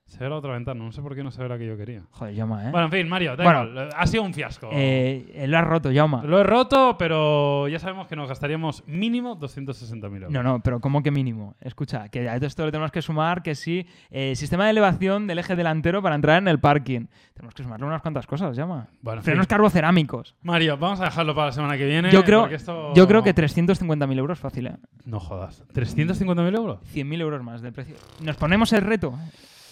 Se 0.06 0.22
ve 0.22 0.30
la 0.30 0.36
otra 0.36 0.52
ventana. 0.52 0.82
No 0.84 0.92
sé 0.92 1.02
por 1.02 1.16
qué 1.16 1.24
no 1.24 1.32
se 1.32 1.42
ve 1.42 1.48
la 1.48 1.58
que 1.58 1.66
yo 1.66 1.76
quería. 1.76 2.02
Joder, 2.12 2.32
llama, 2.34 2.68
¿eh? 2.68 2.70
Bueno, 2.70 2.86
en 2.86 2.92
fin, 2.92 3.08
Mario, 3.08 3.34
da 3.36 3.42
Bueno. 3.42 3.64
igual. 3.68 3.88
Ha 3.96 4.06
sido 4.06 4.22
un 4.22 4.32
fiasco. 4.32 4.70
Eh, 4.72 5.32
eh, 5.34 5.48
lo 5.48 5.58
has 5.58 5.64
roto, 5.66 5.90
llama. 5.90 6.22
Lo 6.24 6.38
he 6.38 6.44
roto, 6.44 6.96
pero 6.96 7.66
ya 7.66 7.80
sabemos 7.80 8.06
que 8.06 8.14
nos 8.14 8.28
gastaríamos 8.28 8.84
mínimo 8.86 9.36
260.000 9.38 10.14
euros. 10.14 10.30
No, 10.30 10.42
no, 10.44 10.60
pero 10.60 10.78
¿cómo 10.80 11.02
que 11.02 11.10
mínimo? 11.10 11.56
Escucha, 11.60 12.08
que 12.08 12.28
a 12.28 12.36
esto 12.36 12.64
le 12.64 12.70
tenemos 12.70 12.92
que 12.92 13.02
sumar 13.02 13.42
que 13.42 13.56
sí, 13.56 13.84
eh, 14.10 14.36
sistema 14.36 14.64
de 14.66 14.70
elevación 14.70 15.26
del 15.26 15.40
eje 15.40 15.56
delantero 15.56 16.00
para 16.02 16.14
entrar 16.14 16.38
en 16.40 16.46
el 16.48 16.60
parking. 16.60 17.06
Tenemos 17.34 17.54
que 17.54 17.64
sumarle 17.64 17.84
unas 17.86 18.00
cuantas 18.00 18.26
cosas. 18.28 18.56
Bueno, 18.56 18.86
en 19.20 19.22
Frenos 19.24 19.48
carbocerámicos. 19.48 20.36
Mario, 20.42 20.76
vamos 20.78 21.00
a 21.00 21.06
dejarlo 21.06 21.34
para 21.34 21.46
la 21.48 21.52
semana 21.52 21.76
que 21.76 21.84
viene. 21.84 22.10
Yo 22.12 22.22
creo, 22.24 22.46
esto- 22.46 22.94
yo 22.94 23.08
creo 23.08 23.24
que 23.24 23.34
350.000 23.34 24.16
euros 24.18 24.38
fácil, 24.38 24.68
¿eh? 24.68 24.76
No 25.04 25.18
jodas. 25.18 25.64
¿350.000 25.74 26.54
euros? 26.54 26.78
100.000 26.94 27.20
euros 27.20 27.42
más 27.42 27.60
del 27.60 27.72
precio. 27.72 27.96
Nos 28.22 28.36
ponemos 28.36 28.72
el 28.72 28.82
reto. 28.82 29.12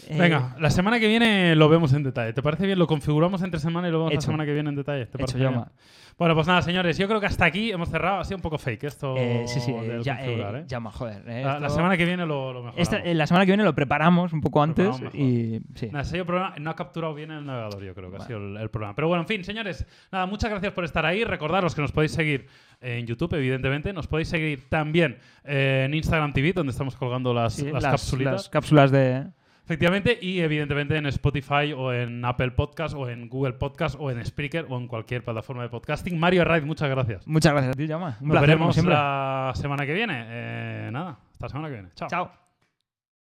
Eh, 0.08 0.16
Venga, 0.18 0.54
la 0.58 0.70
semana 0.70 0.98
que 1.00 1.08
viene 1.08 1.54
lo 1.56 1.68
vemos 1.68 1.92
en 1.92 2.02
detalle. 2.02 2.32
¿Te 2.32 2.42
parece 2.42 2.66
bien? 2.66 2.78
Lo 2.78 2.86
configuramos 2.86 3.42
entre 3.42 3.60
semana 3.60 3.88
y 3.88 3.90
lo 3.90 3.98
vemos 3.98 4.12
la 4.12 4.16
Hecho. 4.16 4.26
semana 4.26 4.44
que 4.44 4.52
viene 4.54 4.68
en 4.70 4.76
detalle. 4.76 5.06
¿Te 5.06 5.22
Hecho, 5.22 5.38
bien? 5.38 5.50
llama. 5.50 5.72
Bueno, 6.16 6.36
pues 6.36 6.46
nada, 6.46 6.62
señores, 6.62 6.96
yo 6.96 7.08
creo 7.08 7.18
que 7.18 7.26
hasta 7.26 7.44
aquí 7.44 7.72
hemos 7.72 7.88
cerrado. 7.88 8.20
Ha 8.20 8.24
sido 8.24 8.36
un 8.36 8.42
poco 8.42 8.56
fake 8.56 8.84
esto 8.84 9.16
Eh, 9.16 9.42
sí, 9.48 9.58
sí, 9.58 9.72
eh, 9.72 9.80
del 9.82 10.02
ya, 10.04 10.16
configurar, 10.16 10.54
eh, 10.56 10.58
¿eh? 10.60 10.64
llama, 10.68 10.92
joder. 10.92 11.22
eh, 11.26 11.42
La, 11.44 11.58
la 11.58 11.68
semana 11.70 11.96
que 11.96 12.04
viene 12.04 12.24
lo, 12.24 12.52
lo 12.52 12.62
mejoramos. 12.62 12.78
esta- 12.80 13.14
la 13.14 13.26
semana 13.26 13.44
que 13.46 13.50
viene 13.50 13.64
lo 13.64 13.74
preparamos 13.74 14.32
un 14.32 14.40
poco 14.40 14.62
antes 14.62 14.96
y 15.12 15.60
sí. 15.74 15.88
Nada, 15.90 16.04
problema 16.24 16.54
no 16.60 16.70
ha 16.70 16.76
capturado 16.76 17.14
bien 17.14 17.32
el 17.32 17.44
navegador, 17.44 17.82
yo 17.82 17.94
creo 17.96 18.10
que 18.12 18.18
ha 18.18 18.20
sido 18.20 18.38
el, 18.38 18.56
el 18.58 18.70
problema. 18.70 18.94
Pero 18.94 19.08
bueno, 19.08 19.22
en 19.22 19.26
fin, 19.28 19.42
señores, 19.42 19.86
nada, 20.12 20.26
muchas 20.26 20.50
gracias 20.50 20.72
por 20.72 20.84
estar 20.84 21.04
ahí. 21.04 21.24
Recordaros 21.24 21.74
que 21.74 21.80
nos 21.80 21.90
podéis 21.90 22.12
seguir 22.12 22.46
en 22.80 23.06
YouTube, 23.06 23.34
evidentemente. 23.34 23.92
Nos 23.92 24.06
podéis 24.06 24.28
seguir 24.28 24.68
también 24.68 25.18
en 25.42 25.92
Instagram 25.94 26.32
TV, 26.32 26.52
donde 26.52 26.70
estamos 26.70 26.94
colgando 26.94 27.34
las, 27.34 27.54
Sí, 27.54 27.64
las, 27.72 27.82
las, 27.82 27.90
capsulitas. 27.92 28.32
las 28.34 28.48
cápsulas 28.50 28.90
de... 28.92 29.24
Efectivamente, 29.64 30.18
y 30.20 30.40
evidentemente 30.40 30.96
en 30.96 31.06
Spotify 31.06 31.72
o 31.74 31.90
en 31.92 32.22
Apple 32.24 32.50
Podcast 32.50 32.94
o 32.94 33.08
en 33.08 33.30
Google 33.30 33.54
Podcast 33.54 33.96
o 33.98 34.10
en 34.10 34.24
Spreaker 34.24 34.66
o 34.68 34.76
en 34.76 34.86
cualquier 34.86 35.24
plataforma 35.24 35.62
de 35.62 35.70
podcasting. 35.70 36.18
Mario 36.18 36.44
Raid, 36.44 36.64
muchas 36.64 36.90
gracias. 36.90 37.26
Muchas 37.26 37.52
gracias 37.52 37.72
a 37.72 37.76
ti, 37.76 37.86
llama. 37.86 38.18
Un 38.20 38.28
Nos 38.28 38.34
placer, 38.34 38.48
veremos 38.48 38.84
la 38.84 39.52
semana 39.54 39.86
que 39.86 39.94
viene. 39.94 40.24
Eh, 40.28 40.90
nada, 40.92 41.18
hasta 41.32 41.46
la 41.46 41.48
semana 41.48 41.68
que 41.68 41.74
viene. 41.74 41.88
Chao. 41.94 42.08
Chao. 42.08 42.43